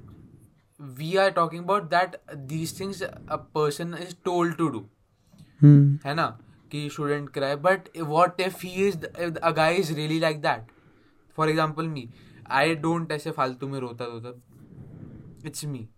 we 1.00 1.18
are 1.18 1.32
talking 1.32 1.60
about 1.60 1.90
that 1.90 2.22
these 2.48 2.72
things 2.72 3.02
a 3.02 3.38
person 3.38 3.94
is 3.94 4.14
told 4.30 4.58
to 4.58 4.72
do. 4.72 4.84
हम्म 5.62 6.00
है 6.06 6.14
ना 6.16 6.28
कि 6.72 6.90
shouldn't 6.90 7.32
cry 7.34 7.56
but 7.56 7.90
what 8.14 8.42
if 8.46 8.62
he 8.62 8.88
is 8.88 8.98
if 9.26 9.38
a 9.50 9.54
guy 9.54 9.70
is 9.84 9.92
really 10.00 10.20
like 10.20 10.42
that 10.42 10.72
for 11.36 11.48
example 11.48 11.88
me 11.88 12.10
I 12.51 12.75
don't 12.77 13.13
ऐसे 13.13 13.31
फालतू 13.31 13.69
में 13.69 13.79
रोता 13.81 14.05
रोता 14.05 14.33
it's 15.47 15.65
me 15.65 15.89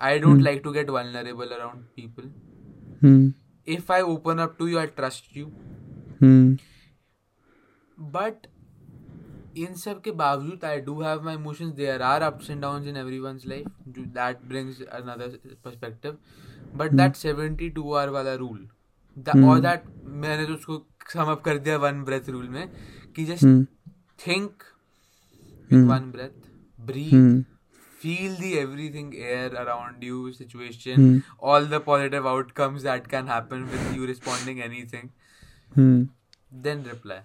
I 0.00 0.18
don't 0.18 0.40
like 0.42 0.60
to 0.64 0.72
get 0.72 0.90
vulnerable 0.90 1.54
around 1.54 1.84
people 1.96 3.32
if 3.66 3.92
I 3.92 4.00
open 4.14 4.38
up 4.38 4.56
to 4.58 4.66
you 4.66 4.78
I 4.78 4.86
trust 4.96 5.36
you 5.36 5.46
but 7.98 8.46
इन 9.58 9.74
सब 9.74 10.00
के 10.00 10.10
बावजूद 10.10 10.64
I 10.64 10.80
do 10.80 11.00
have 11.02 11.22
my 11.24 11.34
emotions 11.34 11.72
there 11.74 12.02
are 12.02 12.22
ups 12.22 12.50
and 12.50 12.60
down 12.62 12.88
in 12.88 12.96
everyone 13.18 13.38
life 13.46 13.66
that 13.98 14.44
brings 14.48 14.82
another 14.82 15.38
perspective 15.64 16.18
but 16.76 16.92
that 16.92 17.16
seventy 17.16 17.70
two 17.70 17.92
hour 17.92 18.08
वाला 18.08 18.34
rule 18.34 18.68
और 19.44 19.60
that 19.60 19.84
मैंने 20.06 20.46
तो 20.46 20.54
उसको 20.54 20.84
sum 21.12 21.30
up 21.30 21.42
कर 21.42 21.58
दिया 21.58 21.76
वन 21.76 22.02
ब्रेथ 22.04 22.28
रूल 22.28 22.48
में 22.48 22.68
कि 23.16 23.24
just 23.24 23.44
think 24.26 24.50
hmm. 24.52 24.69
mm. 25.70 25.86
one 25.86 26.10
breath 26.10 26.50
breathe 26.78 27.12
hmm. 27.12 27.40
feel 27.98 28.34
the 28.36 28.58
everything 28.58 29.14
air 29.16 29.52
around 29.62 30.02
you 30.02 30.32
situation 30.32 31.00
hmm. 31.00 31.18
all 31.38 31.66
the 31.72 31.80
positive 31.80 32.26
outcomes 32.26 32.82
that 32.82 33.08
can 33.08 33.26
happen 33.26 33.66
with 33.70 33.94
you 33.94 34.06
responding 34.06 34.62
anything. 34.62 35.10
Hmm. 35.74 36.04
Then 36.50 36.82
reply. 36.84 37.20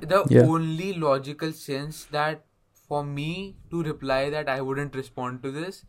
The 0.00 0.24
yeah. 0.30 0.42
only 0.42 0.92
logical 0.94 1.52
sense 1.52 2.04
that 2.06 2.44
for 2.88 3.04
me 3.04 3.56
to 3.70 3.82
reply 3.82 4.30
that 4.30 4.48
i 4.48 4.60
wouldn't 4.60 4.94
respond 4.94 5.42
to 5.42 5.50
this 5.50 5.84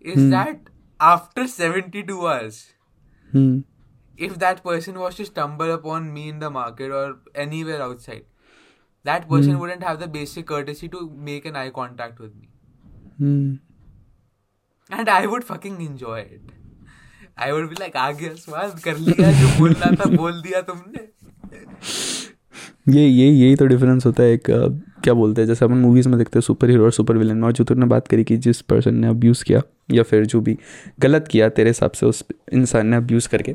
is 0.00 0.30
that 0.30 0.70
after 1.00 1.46
72 1.48 2.26
hours 2.26 2.58
if 4.16 4.38
that 4.38 4.62
person 4.62 4.98
was 4.98 5.14
to 5.20 5.24
stumble 5.24 5.72
upon 5.72 6.12
me 6.12 6.28
in 6.28 6.38
the 6.40 6.50
market 6.50 6.90
or 6.90 7.16
anywhere 7.34 7.82
outside 7.82 8.24
that 9.04 9.24
person 9.28 9.52
mm. 9.52 9.60
wouldn't 9.60 9.84
have 9.84 10.00
the 10.00 10.08
basic 10.16 10.46
courtesy 10.46 10.88
to 10.88 11.00
make 11.28 11.46
an 11.50 11.56
eye 11.56 11.70
contact 11.78 12.20
with 12.24 12.32
me 12.32 12.48
hmm 13.20 13.58
and 14.90 15.08
I 15.10 15.20
would 15.26 15.44
fucking 15.44 15.76
enjoy 15.82 16.18
it. 16.20 16.50
I 17.38 17.52
would 17.52 17.68
be 17.68 17.76
like, 17.82 17.96
आ 17.96 18.10
गया 18.12 18.32
स्वाद 18.36 18.78
कर 18.84 18.96
लिया 18.98 19.30
जो 19.40 19.58
बोलना 19.58 19.90
था 20.00 20.08
बोल 20.16 20.40
दिया 20.42 20.60
तुमने 20.70 21.06
ये 22.88 23.06
ये 23.06 23.28
यही 23.28 23.56
तो 23.56 23.66
डिफरेंस 23.66 24.06
होता 24.06 24.22
है 24.22 24.32
एक 24.32 24.50
अ, 24.50 24.66
क्या 25.04 25.14
बोलते 25.14 25.40
हैं 25.42 25.46
जैसे 25.48 25.64
अपन 25.64 25.74
मूवीज़ 25.78 26.08
में 26.08 26.16
देखते 26.18 26.38
हैं 26.38 26.42
सुपर 26.42 26.70
हीरो 26.70 26.84
और 26.84 26.92
सुपर 26.92 27.16
विलन 27.18 27.36
में 27.36 27.44
और 27.46 27.52
जो 27.58 27.64
तुमने 27.64 27.86
बात 27.92 28.08
करी 28.08 28.24
कि 28.24 28.36
जिस 28.46 28.60
पर्सन 28.72 28.94
ने 28.94 29.08
अब्यूज़ 29.08 29.44
किया 29.44 29.60
या 29.88 30.02
फिर 30.02 30.26
जो 30.26 30.40
भी 30.40 30.56
गलत 31.00 31.28
किया 31.30 31.48
तेरे 31.48 31.70
हिसाब 31.70 31.90
से 31.90 32.06
उस 32.06 32.24
इंसान 32.52 32.86
ने 32.86 32.96
अब्यूज़ 32.96 33.28
करके। 33.28 33.54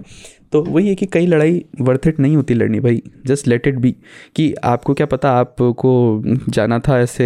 तो 0.51 0.61
वही 0.63 0.87
है 0.89 0.93
कि 0.95 1.05
कई 1.05 1.25
लड़ाई 1.27 1.63
वर्थ 1.81 2.07
इट 2.07 2.19
नहीं 2.19 2.35
होती 2.35 2.53
लड़नी 2.53 2.79
भाई 2.79 3.01
जस्ट 3.25 3.47
लेट 3.47 3.67
इट 3.67 3.75
बी 3.75 3.91
कि 4.35 4.53
आपको 4.63 4.93
क्या 4.93 5.05
पता, 5.05 5.31
आपको 5.31 6.23
जाना 6.49 6.79
था 6.79 6.99
ऐसे 6.99 7.25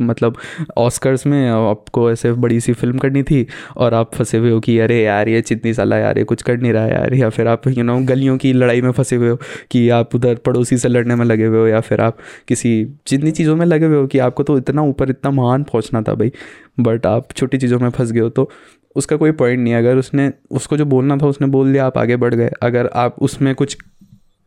मतलब 0.00 0.36
ऑस्कर्स 0.78 1.26
में 1.26 1.48
आपको 1.50 2.10
ऐसे 2.10 2.32
बड़ी 2.34 2.60
सी 2.60 2.72
फ़िल्म 2.72 2.98
करनी 2.98 3.22
थी 3.22 3.46
और 3.76 3.94
आप 3.94 4.14
फंसे 4.14 4.38
हुए 4.38 4.50
हो 4.50 4.60
कि 4.60 4.78
अरे 4.78 5.02
यार, 5.02 5.28
ये 5.28 5.40
चितनी 5.40 5.74
साला 5.74 5.96
यार, 5.98 6.18
ये 6.18 6.24
कुछ 6.24 6.42
कर 6.42 6.56
नहीं 6.58 6.72
रहा 6.72 6.84
है 6.84 6.92
यार। 6.92 7.14
या 7.14 7.28
फिर 7.28 7.48
आप 7.48 7.68
यू 7.68 7.84
नो 7.84 7.98
गलियों 8.04 8.36
की 8.38 8.52
लड़ाई 8.52 8.80
में 8.82 8.90
फंसे 8.92 9.16
हुए 9.16 9.28
हो 9.28 9.38
कि 9.70 9.88
आप 9.90 10.14
उधर 10.14 10.34
पड़ोसी 10.46 10.78
से 10.78 10.88
लड़ने 10.88 11.14
में 11.14 11.24
लगे 11.24 11.46
हुए 11.46 11.58
हो 11.58 11.66
या 11.66 11.80
फिर 11.80 12.00
आप 12.00 12.18
किसी 12.48 12.72
जितनी 13.08 13.30
चीज़ों 13.30 13.56
में 13.56 13.66
लगे 13.66 13.86
हुए 13.86 13.96
हो 13.96 14.06
कि 14.06 14.18
आपको 14.18 14.42
तो 14.42 14.58
इतना 14.58 14.82
ऊपर 14.82 15.10
इतना 15.10 15.30
महान 15.30 15.62
पहुँचना 15.62 16.02
था 16.02 16.14
भाई। 16.14 16.32
बट 16.80 17.06
आप 17.06 17.32
छोटी 17.36 17.58
चीज़ों 17.58 17.77
में 17.78 17.90
फंस 17.90 18.12
गए 18.12 18.20
हो 18.20 18.28
तो 18.30 18.50
उसका 18.96 19.16
कोई 19.16 19.32
पॉइंट 19.32 19.60
नहीं 19.60 19.74
अगर 19.74 19.96
उसने, 19.96 20.30
उसको 20.50 20.76
जो 20.76 20.84
बोलना 20.86 21.16
था, 21.16 21.26
उसने 21.26 21.46
बोल 21.46 21.72
दिया, 21.72 21.86
आप 21.86 21.98
आगे 21.98 22.16
बढ़ 22.16 22.34
गए। 22.34 22.50
अगर 22.62 22.86
आप, 22.86 23.16
उसमें 23.18 23.54
कुछ 23.54 23.76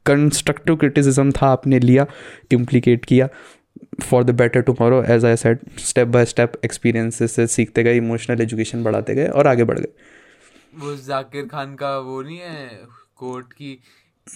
कंस्ट्रक्टिव 0.05 0.75
क्रिटिसिज्म 0.75 1.31
था, 1.31 1.47
आपने 1.47 1.79
लिया 1.79 2.05
इम्प्लीकेट 2.51 3.05
किया 3.05 3.27
for 4.01 4.23
the 4.23 4.31
better 4.31 4.61
tomorrow 4.61 5.01
as 5.03 5.25
I 5.25 5.35
said 5.35 5.59
step 5.79 6.07
by 6.07 6.25
step 6.25 6.53
experiences 6.65 7.31
से 7.31 7.47
सीखते 7.47 7.83
गए 7.83 7.97
इमोशनल 7.97 8.41
एजुकेशन 8.41 8.83
बढ़ाते 8.83 9.15
गए 9.15 9.27
और 9.27 9.47
आगे 9.47 9.63
बढ़ 9.63 9.79
गए। 9.79 9.93
वो 10.75 10.95
जाकिर 10.97 11.45
खान 11.45 11.75
का 11.75 11.97
वो 11.99 12.21
नहीं 12.21 12.37
है, 12.37 12.67
कोर्ट 13.17 13.53
की 13.53 13.77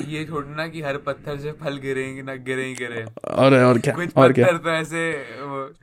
ये 0.07 0.23
छोड़ना 0.25 0.67
कि 0.67 0.81
हर 0.81 0.97
पत्थर 0.97 1.37
से 1.37 1.51
फल 1.51 1.77
गिरेंगे 1.77 2.21
ना 2.21 2.35
गिरे 2.35 2.65
ही 2.65 2.73
गिरे। 2.73 3.05
और 3.27 3.53
और 3.53 3.79
क्या 3.79 3.93
कुछ 3.93 4.15
और 4.17 4.33
क्या? 4.33 4.45
पत्थर 4.45 4.57
तो 4.57 4.69
ऐसे 4.69 5.25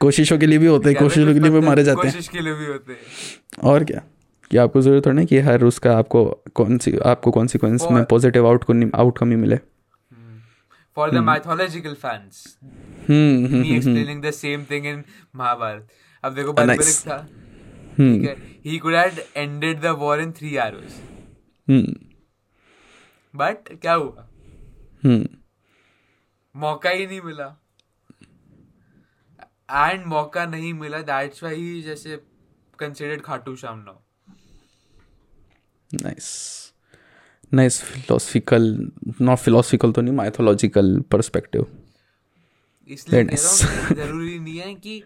कोशिशों 0.00 0.38
के 0.38 0.46
लिए 0.46 0.58
भी 0.58 0.66
होते 0.66 0.90
हैं 0.90 0.98
कोशिशों 0.98 1.34
के 1.34 1.40
लिए 1.40 1.50
भी 1.50 1.60
मारे 1.60 1.84
जाते 1.84 2.06
हैं। 2.06 2.14
कोशिश 2.14 2.28
के 2.28 2.40
लिए 2.40 2.54
भी 2.54 2.66
होते 2.66 2.92
हैं। 2.92 3.00
और 3.70 3.84
क्या? 3.84 4.02
कि 4.50 4.56
आपको 4.56 4.80
ज़रूरत 4.82 5.06
थोड़ी 5.06 5.16
ना 5.16 5.24
कि 5.24 5.38
हर 5.38 5.64
उसका 5.64 5.96
आपको 5.98 6.24
कौन 6.54 6.78
सी 6.78 6.96
आपको 7.06 7.30
कॉन्सिक्वेंस 7.30 7.86
में 7.90 8.04
पॉजिटिव 8.04 8.46
आउटकम 8.46 8.90
आउटकम 8.94 9.30
ही 9.30 9.36
मिले। 9.36 9.56
For 10.96 11.10
mythological 11.10 11.94
fans, 12.00 12.40
hmm 13.10 13.62
me 13.62 13.70
explaining 13.78 14.18
the 14.22 14.32
same 14.38 14.66
thing 14.72 14.88
in 14.90 14.98
Mahabharat. 15.40 15.82
अब 16.24 16.34
देखो 16.34 16.52
बर्बरिक 16.52 17.00
था। 17.08 17.28
हम्म 17.98 18.18
ठीक 18.18 18.28
है। 18.28 18.36
He 18.66 18.80
could 18.84 18.96
have 18.98 19.22
ended 19.44 19.80
the 19.84 19.94
war 20.02 20.16
in 20.24 20.34
three 20.40 20.56
arrows. 20.66 21.00
But 23.34 23.70
क्या 23.72 23.92
हुआ? 23.94 24.28
हम्म 25.04 25.28
मौका 26.54 26.90
ही 26.90 27.06
नहीं 27.06 27.20
मिला। 27.20 27.46
एंड 29.70 30.04
मौका 30.06 30.44
नहीं 30.46 30.72
मिला। 30.74 30.98
दैट्स 31.02 31.42
व्हाई 31.42 31.56
ही 31.56 31.82
जैसे 31.82 32.16
considered 32.78 33.22
Khatu 33.22 33.56
Shyam 33.56 33.78
now 33.78 33.98
nice 35.90 36.28
nice 37.52 37.80
philosophical 37.82 38.90
not 39.20 39.38
philosophical 39.38 39.92
तो 39.92 40.00
नहीं 40.00 40.14
माइथोलॉजिकल 40.14 41.00
पर्सपेक्टिव 41.10 41.66
इसलिए 42.88 43.24
ज़रूरी 43.24 44.38
नहीं 44.38 44.58
है 44.58 44.74
कि 44.74 45.02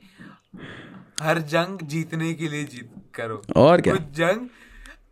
हर 1.23 1.39
जंग 1.39 1.79
जीतने 1.89 2.33
के 2.35 2.49
लिए 2.49 2.65
जीत 2.65 2.91
करो। 3.15 3.43
और 3.57 3.81
क्या? 3.81 3.95
कुछ 3.95 4.03
जंग 4.17 4.49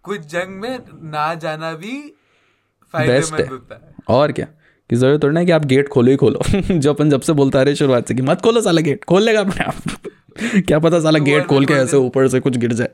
कुछ 0.03 0.21
जंग 0.21 0.61
में 0.61 0.79
ना 1.11 1.35
जाना 1.35 1.73
भी 1.75 2.14
बेस्ट 2.97 3.34
है। 3.34 3.49
और 4.09 4.32
क्या? 4.32 4.47
कि 4.90 4.97
ज़रूरत 4.97 5.22
थोड़ी 5.22 5.34
ना 5.34 5.45
कि 5.45 5.51
आप 5.51 5.64
गेट 5.64 5.88
खोलो 5.88 6.11
ही 6.11 6.16
खोलो। 6.16 6.40
जो 6.70 6.92
अपन 6.92 7.11
जब 7.11 7.20
से 7.20 7.32
बोलता 7.32 7.62
रहे 7.62 7.74
शुरुआत 7.74 8.09
से 8.09 8.14
कि 8.14 8.22
मत 8.22 8.40
खोलो 8.40 8.61
साला 8.61 8.80
गेट 8.80 9.05
खोल 9.05 9.22
लेगा 9.22 9.40
अपने 9.40 9.64
आप। 9.64 9.74
क्या 10.57 10.78
पता 10.78 11.01
साला 11.01 11.18
तो 11.18 11.24
गेट 11.24 11.47
खोल 11.47 11.66
के 11.66 11.74
ऐसे 11.74 11.97
ऊपर 11.97 12.28
से 12.28 12.40
कुछ 12.40 12.57
गिर 12.57 12.72
जाए। 12.72 12.90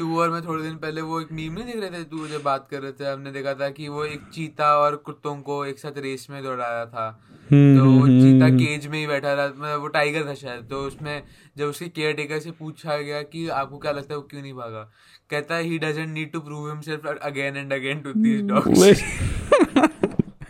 तू 0.00 0.18
और 0.20 0.30
मैं 0.30 0.40
थोड़े 0.42 0.62
दिन 0.62 0.74
पहले 0.74 1.00
वो 1.00 1.20
एक 1.20 1.32
मीम 1.32 1.52
नहीं 1.52 1.64
देख 1.64 1.76
रहे 1.76 1.90
थे? 1.90 2.04
तू 2.04 2.26
जब 2.28 2.42
बात 2.42 2.68
कर 2.70 2.80
रहे 2.80 2.92
थे 2.92 3.04
हमने 3.04 3.30
देखा 3.30 3.54
था 3.54 3.68
कि 3.70 3.88
वो 3.88 4.04
एक 4.04 4.20
चीता 4.34 4.76
और 4.76 4.96
कुत्तों 4.96 5.34
को 5.40 5.64
एक 5.64 5.78
साथ 5.78 5.98
रेस 5.98 6.26
में 6.30 6.42
दौड़ा 6.42 6.68
रहा 6.68 6.86
था। 6.86 7.20
हम्म, 7.50 7.78
तो 7.78 7.84
वो 7.84 8.06
चीता 8.06 8.48
केज 8.48 8.86
में 8.86 8.98
ही 8.98 9.06
बैठा 9.06 9.32
रहा 9.32 9.46
मतलब 9.46 9.80
वो 9.80 9.88
टाइगर 9.88 10.26
था 10.26 10.34
शायद। 10.34 10.68
तो 10.70 10.80
उसमें 10.80 11.22
जब 11.58 11.66
उसके 11.66 11.88
केयर 11.88 12.12
टेकर 12.12 12.38
से 12.38 12.50
पूछा 12.50 12.96
गया 12.96 13.22
कि 13.22 13.48
आपको 13.48 13.78
क्या 13.78 13.92
लगता 13.92 14.14
है 14.14 14.16
वो 14.16 14.26
क्यों 14.30 14.42
नहीं 14.42 14.54
भागा 14.54 14.90
कहता 15.30 15.54
है 15.54 15.62
he 15.62 15.78
doesn't 15.78 16.08
need 16.08 16.32
to 16.32 16.40
prove 16.40 16.68
himself 16.68 17.06
again 17.22 17.56
and 17.56 17.72
again 17.72 18.00
to 18.00 18.12
this 18.16 18.42
dogs 18.42 19.02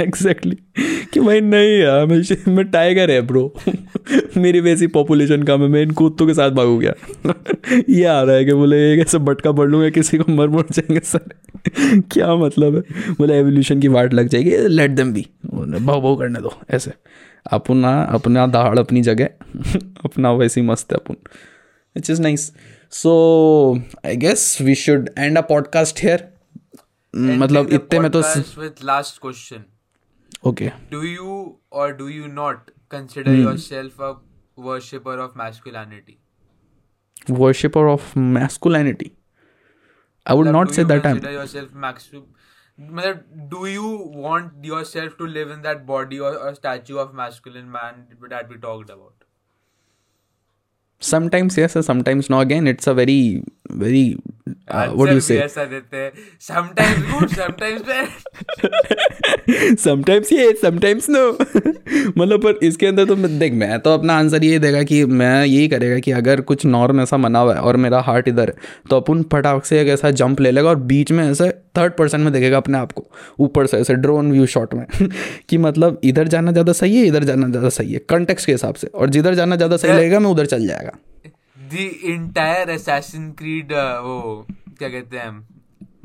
exactly 0.07 0.57
कि 1.13 1.21
भाई 1.21 1.41
नहीं 1.41 1.79
यार 1.79 2.07
मैं 2.07 2.53
मैं 2.55 2.71
टाइगर 2.71 3.11
है 3.11 3.21
ब्रो 3.21 3.55
मेरी 4.37 4.61
वैसी 4.61 4.87
पॉपुलेशन 4.87 5.43
कम 5.43 5.63
है? 5.63 5.69
मैं 5.69 5.83
इन 5.83 5.91
कुत्तों 5.91 6.27
के 6.27 6.35
साथ 6.35 6.51
भागू 6.51 6.79
गया 6.79 6.95
ये 7.89 8.05
आ 8.05 8.23
रहा 8.23 8.37
है 8.37 8.45
कि 8.45 8.53
बोले 8.53 8.95
एक 8.95 9.01
ऐसे 9.01 9.19
बटका 9.19 9.53
बढ़ 9.53 9.69
लूँगा 9.69 9.91
किसी 9.91 10.19
को 10.19 10.33
मर 10.33 10.49
मर 10.49 10.65
जाएँगे 10.73 11.01
सर. 11.01 11.21
क्या 12.01 12.35
मतलब 12.37 12.75
है? 12.77 13.13
बोले 13.13 13.35
एवोल्यूशन 13.35 13.81
की 13.81 13.89
वाट 13.89 14.15
लग 14.15 14.29
जाएगी 14.29 14.57
लेट 14.57 14.91
देम 14.91 15.13
बी 15.13 15.27
भाव 15.55 16.01
भाव 16.01 16.17
करने 16.17 16.41
दो 16.41 16.55
ऐसे। 16.71 16.93
अपना 17.51 18.03
अपना 18.03 18.47
दहाड़ 18.47 18.79
अपनी 18.79 19.03
जगह 19.03 19.25
अपना 20.05 20.33
वैसी 20.33 20.63
मस्त 20.63 20.93
है 20.93 20.99
अपन। 20.99 21.15
Which 21.97 22.11
is 22.11 22.23
nice 22.23 22.53
so 22.91 23.81
I 24.07 24.17
guess 24.17 24.59
we 24.61 24.75
should 24.75 25.11
end 25.19 25.39
a 25.39 25.41
podcast 25.41 26.03
here 26.03 26.29
मतलब 27.17 27.69
इतने 27.73 28.01
में 28.01 28.11
तो 28.11 28.21
last 28.85 29.21
question 29.23 29.65
okay. 30.45 30.73
Do 30.91 31.03
you 31.05 31.59
or 31.71 31.93
do 31.93 32.09
you 32.09 32.29
not 32.29 32.71
consider 32.89 33.35
hmm. 33.35 33.43
yourself 33.43 33.99
a 33.99 34.17
worshipper 34.57 35.19
of 35.19 35.37
masculinity? 35.37 36.19
Worshipper 37.29 37.89
of 37.89 38.15
masculinity? 38.17 39.13
I 40.27 40.35
would 40.35 40.47
not 40.47 40.73
say 40.75 40.83
that 40.83 41.07
i'm 41.07 41.23
yourself 41.23 41.73
max 41.73 42.11
do 43.49 43.67
you 43.67 43.87
want 44.27 44.65
yourself 44.65 45.17
to 45.19 45.27
live 45.27 45.51
in 45.51 45.63
that 45.63 45.85
body 45.87 46.19
or 46.19 46.49
a 46.49 46.55
statue 46.55 46.99
of 46.99 47.13
masculine 47.15 47.71
man 47.71 48.07
that 48.29 48.49
we 48.49 48.57
talked 48.57 48.91
about? 48.91 49.13
Sometimes 50.99 51.57
yes 51.57 51.77
sometimes 51.85 52.31
no. 52.31 52.41
Again 52.41 52.67
it's 52.67 52.87
a 52.87 52.95
very 52.95 53.43
very 53.79 54.17
uh, 54.69 54.89
what 54.89 55.09
do 55.09 55.15
you 55.15 55.21
say? 55.21 55.37
ऐसा 55.37 55.65
देते 55.65 55.97
हैं। 55.97 56.13
Sometimes 56.41 57.03
good 57.13 57.29
sometimes 57.31 57.83
bad. 57.83 58.09
Sometimes 59.81 60.33
ये 60.33 60.53
sometimes 60.63 61.07
no 61.11 61.31
मतलब 62.19 62.41
पर 62.43 62.59
इसके 62.63 62.87
अंदर 62.87 63.05
तो 63.05 63.17
मैं- 63.17 63.39
देख 63.41 63.53
मैं 63.53 63.79
तो 63.81 63.95
अपना 63.95 64.15
आंसर 64.19 64.45
ये 64.45 64.59
देगा 64.59 64.83
कि 64.83 65.05
मैं 65.05 65.45
यही 65.47 65.69
करेगा 65.69 65.99
कि 65.99 66.11
अगर 66.13 66.41
कुछ 66.41 66.67
नॉर्म 66.67 67.01
ऐसा 67.01 67.17
बना 67.17 67.39
हुआ 67.39 67.55
है 67.55 67.61
और 67.61 67.77
मेरा 67.77 68.01
हार्ट 68.01 68.29
इधर 68.29 68.49
है 68.49 68.55
तो 68.91 68.97
अपन 68.97 69.23
फटाक 69.23 69.65
से 69.65 69.81
एक 69.81 69.89
ऐसा 69.89 70.11
जंप 70.11 70.41
ले 70.41 70.51
लेगा 70.51 70.69
और 70.69 70.77
बीच 70.77 71.13
में 71.13 71.31
ऐसे 71.31 71.51
थर्ड 71.79 71.93
पर्सन 71.93 72.21
में 72.21 72.33
देखेगा 72.33 72.57
अपने 72.57 72.79
आप 72.79 72.93
को। 72.93 73.11
ऊपर 73.41 73.67
से 73.67 73.77
ऐसे 73.79 73.95
ड्रोन 73.95 74.33
व्यू 74.33 74.47
शॉट 74.47 74.75
में। 74.75 74.87
कि 75.49 75.59
मतलब 75.59 76.01
इधर 76.05 76.29
जाना 76.29 76.53
ज़्यादा 76.53 76.73
सही 76.73 76.97
है 76.97 77.07
इधर 77.07 77.25
जाना 77.25 77.49
ज़्यादा 77.49 77.69
सही 77.69 77.93
है। 77.93 77.99
कंटेक्स 78.09 78.47
के 78.47 78.53
हिसाब 78.53 78.75
से। 78.75 78.87
और 78.87 79.11
जिधर 79.11 79.35
जाना 79.35 79.57
ज़्यादा 79.57 79.77
सही 79.77 79.93
लगेगा 79.93 80.21
मैं 80.21 80.31
उधर 80.31 80.47
चल 80.47 80.67
जाएगा। 80.67 80.93
The 81.71 81.87
entire 82.13 82.67
assassin 82.77 83.31
creed 83.43 83.73
uh, 83.73 83.97
वो 84.05 84.47
क्या 84.79 84.89
कहते 84.89 85.19
हैं 85.19 85.49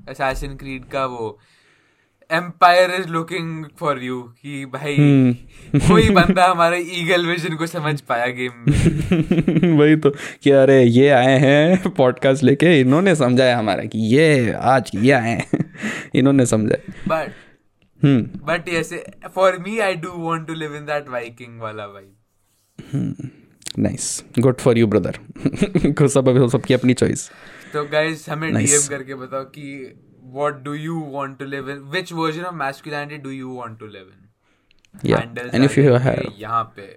assassin 0.10 0.58
creed 0.64 0.92
का 0.92 1.06
वो 1.06 1.40
empire 2.32 2.92
is 2.92 3.08
looking 3.08 3.66
for 3.80 4.04
you 4.04 4.22
कि 4.22 4.66
भाई 4.66 4.96
कोई 5.76 6.10
बंदा 6.10 6.46
हमारे 6.46 6.80
ईगल 6.80 7.26
विजन 7.26 7.56
को 7.56 7.68
समझ 7.68 8.02
पाया 8.02 8.28
गेम 8.28 8.52
में। 8.58 9.78
वही 9.80 9.96
तो 9.96 10.10
कि 10.44 10.52
अरे 10.52 10.84
ये 10.84 11.10
आए 11.10 11.38
हैं 11.40 11.90
पॉडकास्ट 11.90 12.44
लेके 12.44 12.80
इन्होंने 12.80 13.16
समझाया 13.16 13.58
हमारा 13.58 13.84
कि 13.84 14.00
ये 14.00 14.52
आज 14.52 14.92
ये 14.96 15.12
आए 15.12 15.30
हैं। 15.30 15.74
इन्होंने 16.16 16.46
समझाया। 16.46 16.94
But 17.08 17.32
hmm. 18.04 18.22
बट 18.46 18.70
ऐसे 18.70 19.06
for 19.36 19.58
me 19.60 19.80
I 19.80 19.96
do 19.96 20.12
want 20.12 20.48
to 20.48 20.54
live 20.54 20.76
in 20.76 20.86
that 20.86 21.10
viking 21.10 21.60
वाला 21.60 21.88
भाई 21.88 22.12
nice 23.78 24.24
good 24.40 24.58
for 24.60 24.78
you 24.78 24.88
brother 24.88 26.08
सब 26.08 26.30
अभी 26.30 26.48
सबकी 26.50 26.74
अपनी 26.74 26.94
चॉइस 26.94 27.30
तो 27.74 27.84
गाइस 27.84 28.30
हमें 28.30 28.50
Nice. 28.50 28.68
डीएम 28.68 28.88
करके 28.90 29.16
बताओ 29.16 29.44
कि 29.44 29.66
what 30.34 30.62
do 30.64 30.74
you 30.74 31.00
want 31.12 31.38
to 31.40 31.46
live 31.46 31.70
in 31.70 31.80
which 31.92 32.14
version 32.14 32.44
of 32.44 32.56
masculinity 32.56 33.18
do 33.24 33.30
you 33.30 33.56
want 33.56 33.80
to 33.80 33.88
live 33.88 34.12
in 34.14 35.10
या 35.10 35.18
एंड 35.54 35.64
इफ़ 35.64 35.80
यू 35.80 35.96
हैव 35.96 36.32
यहाँ 36.40 36.64
पे। 36.78 36.88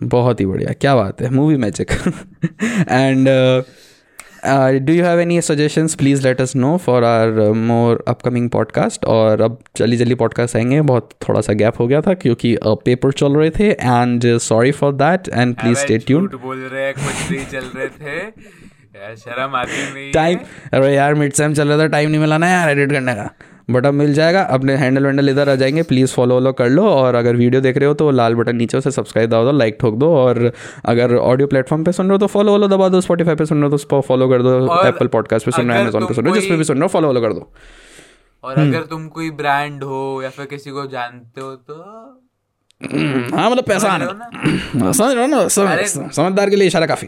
बहुत 0.00 0.40
ही 0.40 0.46
बढ़िया। 0.46 0.72
क्या 0.72 0.94
बात 0.96 1.20
है? 1.22 1.30
Movie 1.30 1.56
magic 1.56 1.90
and 2.88 3.28
do 4.46 4.92
you 4.92 5.04
have 5.04 5.20
any 5.20 5.40
suggestions 5.40 5.94
please 5.94 6.26
let 6.26 6.40
us 6.40 6.54
know 6.56 6.76
for 6.76 7.04
our 7.04 7.52
more 7.52 8.04
upcoming 8.08 8.48
podcast 8.50 9.04
और 9.04 9.40
अब 9.40 9.58
जल्दी 9.76 9.96
जल्दी 9.96 10.14
पॉडकास्ट 10.14 10.56
आएँगे। 10.56 10.80
बहुत 10.80 11.10
थोड़ा 11.28 11.40
सा 11.40 11.52
गैप 11.52 11.80
हो 11.80 11.86
गया 11.86 12.00
था 12.00 12.14
क्योंकि 12.14 12.56
पेपर 12.64 13.12
चल 13.12 13.36
रहे 13.36 13.50
थे 13.50 13.70
and 13.70 14.26
sorry 14.38 14.72
for 14.72 14.92
that 14.94 15.28
and 15.28 15.54
please 15.56 15.78
stay 15.78 15.98
tuned 15.98 16.34
बोल 16.42 16.68
रहे 16.72 16.92
कुछ 16.92 17.30
नहीं 17.30 17.46
चल 17.46 17.64
रहे 17.76 17.88
थे। 17.88 19.16
शर्म 19.16 19.54
आती 19.56 19.82
नहीं 19.94 20.12
टाइम 20.12 20.38
अरे 20.72 20.94
यार 20.94 21.14
मिड 21.14 21.32
सेम 21.32 21.54
चल 21.54 21.68
रहा 21.68 21.78
था 21.78 21.86
टाइम 21.86 22.10
नहीं 22.10 22.20
मिला 22.20 22.38
ना 22.38 22.48
यार 22.48 22.70
एडिट 22.70 22.92
करने 22.92 23.14
का। 23.14 23.28
बट 23.70 23.86
अब 23.86 23.94
मिल 23.94 24.14
जाएगा। 24.14 24.42
अपने 24.42 24.74
हैंडल 24.74 25.06
वैंडल 25.06 25.28
इधर 25.28 25.48
आ 25.48 25.54
जाएँगे। 25.54 25.82
प्लीज़ 25.82 26.12
फॉलो 26.12 26.34
वॉलो 26.34 26.52
कर 26.52 26.68
लो 26.68 26.82
और 26.88 27.14
अगर 27.14 27.36
वीडियो 27.36 27.60
देख 27.62 27.76
रहे 27.76 27.86
हो 27.88 27.94
तो 27.94 28.10
लाल 28.10 28.34
बटन 28.34 28.56
नीचे 28.56 28.80
से 28.80 28.90
सब्सक्राइब 28.90 29.30
दबा 29.30 29.44
दो 29.44 29.52
लाइक 29.52 29.78
ठोक 29.80 29.94
दो 29.94 30.16
और 30.16 30.52
अगर 30.84 31.16
ऑडियो 31.16 31.48
प्लेटफॉर्म 31.48 31.84
पे 31.84 31.92
सुन 31.92 32.06
रहे 32.06 32.12
हो 32.12 32.18
तो 32.18 32.26
फॉलो 32.26 32.52
वॉलो 32.52 32.68
दबा 32.68 32.88
दो 32.88 33.00
स्पॉटीफाई 33.00 33.34
पे 33.34 33.46
सुन 33.46 33.62
रहे 33.62 33.70
हो 33.70 33.76
तो 33.76 34.00
फॉलो 34.00 34.28
कर 34.28 34.42
दो 34.42 34.86
एप्पल 34.88 35.06
पॉडकास्ट 35.06 35.46
पे 35.46 35.52
सुन 35.52 35.68
रहे 35.68 35.76
हो 35.76 35.82
अमेजोन 35.82 36.06
पे 36.06 36.14
सुन 36.14 36.24
रहे 36.24 36.30
हो 36.30 36.40
जिस 36.40 36.50
पे 36.50 36.56
भी 36.56 36.64
सुन 36.64 36.76
रहे 36.76 36.82
हो 36.82 36.88
फॉलो 36.88 37.06
वॉलो 37.06 37.20
कर 37.20 37.32
दो। 37.32 37.52
और 38.44 38.58
अगर 38.58 38.82
तुम 38.82 39.08
कोई 39.08 39.30
ब्रांड 39.30 39.84
हो 39.84 40.20
या 40.22 40.30
फिर 40.30 40.46
किसी 40.46 40.70
को 40.70 40.86
जानते 40.86 41.40
हो 41.40 41.50
तो 41.52 41.74
हाँ 43.36 43.50
मतलब 43.50 43.64
पैसा 43.64 43.88
आने। 43.88 44.04
समझ 44.92 45.14
रहे 45.14 45.24
हो 45.24 45.26
ना? 45.26 45.48
समझ- 45.48 46.12
समझदार 46.12 46.50
के 46.50 46.56
लिए 46.56 46.66
इशारा 46.66 46.86
काफ़ी। 46.86 47.06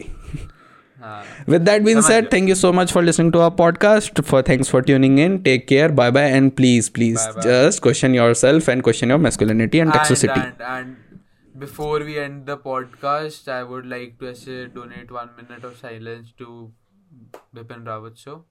With 1.45 1.65
that 1.65 1.83
being 1.85 2.01
said, 2.01 2.31
thank 2.31 2.47
you 2.47 2.55
so 2.55 2.73
much 2.73 2.91
for 2.91 3.01
listening 3.01 3.31
to 3.33 3.41
our 3.41 3.51
podcast. 3.51 4.23
For 4.25 4.41
thanks 4.41 4.67
for 4.67 4.81
tuning 4.81 5.19
in. 5.19 5.43
Take 5.43 5.67
care. 5.67 5.89
Bye 5.89 6.11
bye. 6.11 6.23
And 6.23 6.55
please, 6.55 6.89
please 6.89 7.25
Bye-bye. 7.25 7.41
just 7.41 7.81
question 7.81 8.13
yourself 8.13 8.67
and 8.67 8.83
question 8.83 9.09
your 9.09 9.17
masculinity 9.17 9.79
and 9.79 9.91
toxicity. 9.91 10.35
And, 10.35 10.61
and, 10.61 10.61
and 10.61 10.97
before 11.59 11.99
we 11.99 12.19
end 12.19 12.45
the 12.45 12.57
podcast, 12.57 13.47
I 13.47 13.63
would 13.63 13.85
like 13.85 14.19
to 14.19 14.35
say 14.35 14.67
donate 14.67 15.11
one 15.11 15.29
minute 15.37 15.63
of 15.63 15.77
silence 15.77 16.33
to 16.39 16.71
Bipin 17.55 17.83
Rawat 17.83 18.17
show. 18.17 18.45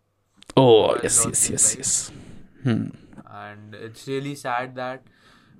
Oh 0.56 0.96
yes, 1.02 1.24
yes, 1.26 1.50
yes, 1.50 1.76
yes. 1.76 2.12
Hmm. 2.62 2.88
And 3.30 3.74
it's 3.74 4.06
really 4.06 4.34
sad 4.34 4.76
that 4.76 5.02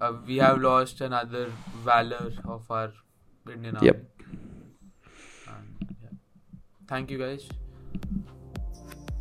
uh, 0.01 0.13
we 0.27 0.37
have 0.39 0.61
lost 0.61 1.01
another 1.01 1.53
valor 1.85 2.33
of 2.45 2.71
our 2.71 2.93
Indian 3.53 3.77
army. 3.77 3.87
Yep. 3.87 4.05
Thank 6.89 7.11
you 7.11 7.19
guys. 7.19 7.49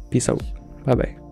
Peace 0.09 0.29
out. 0.29 0.43
Bye 0.85 0.95
bye. 0.95 1.24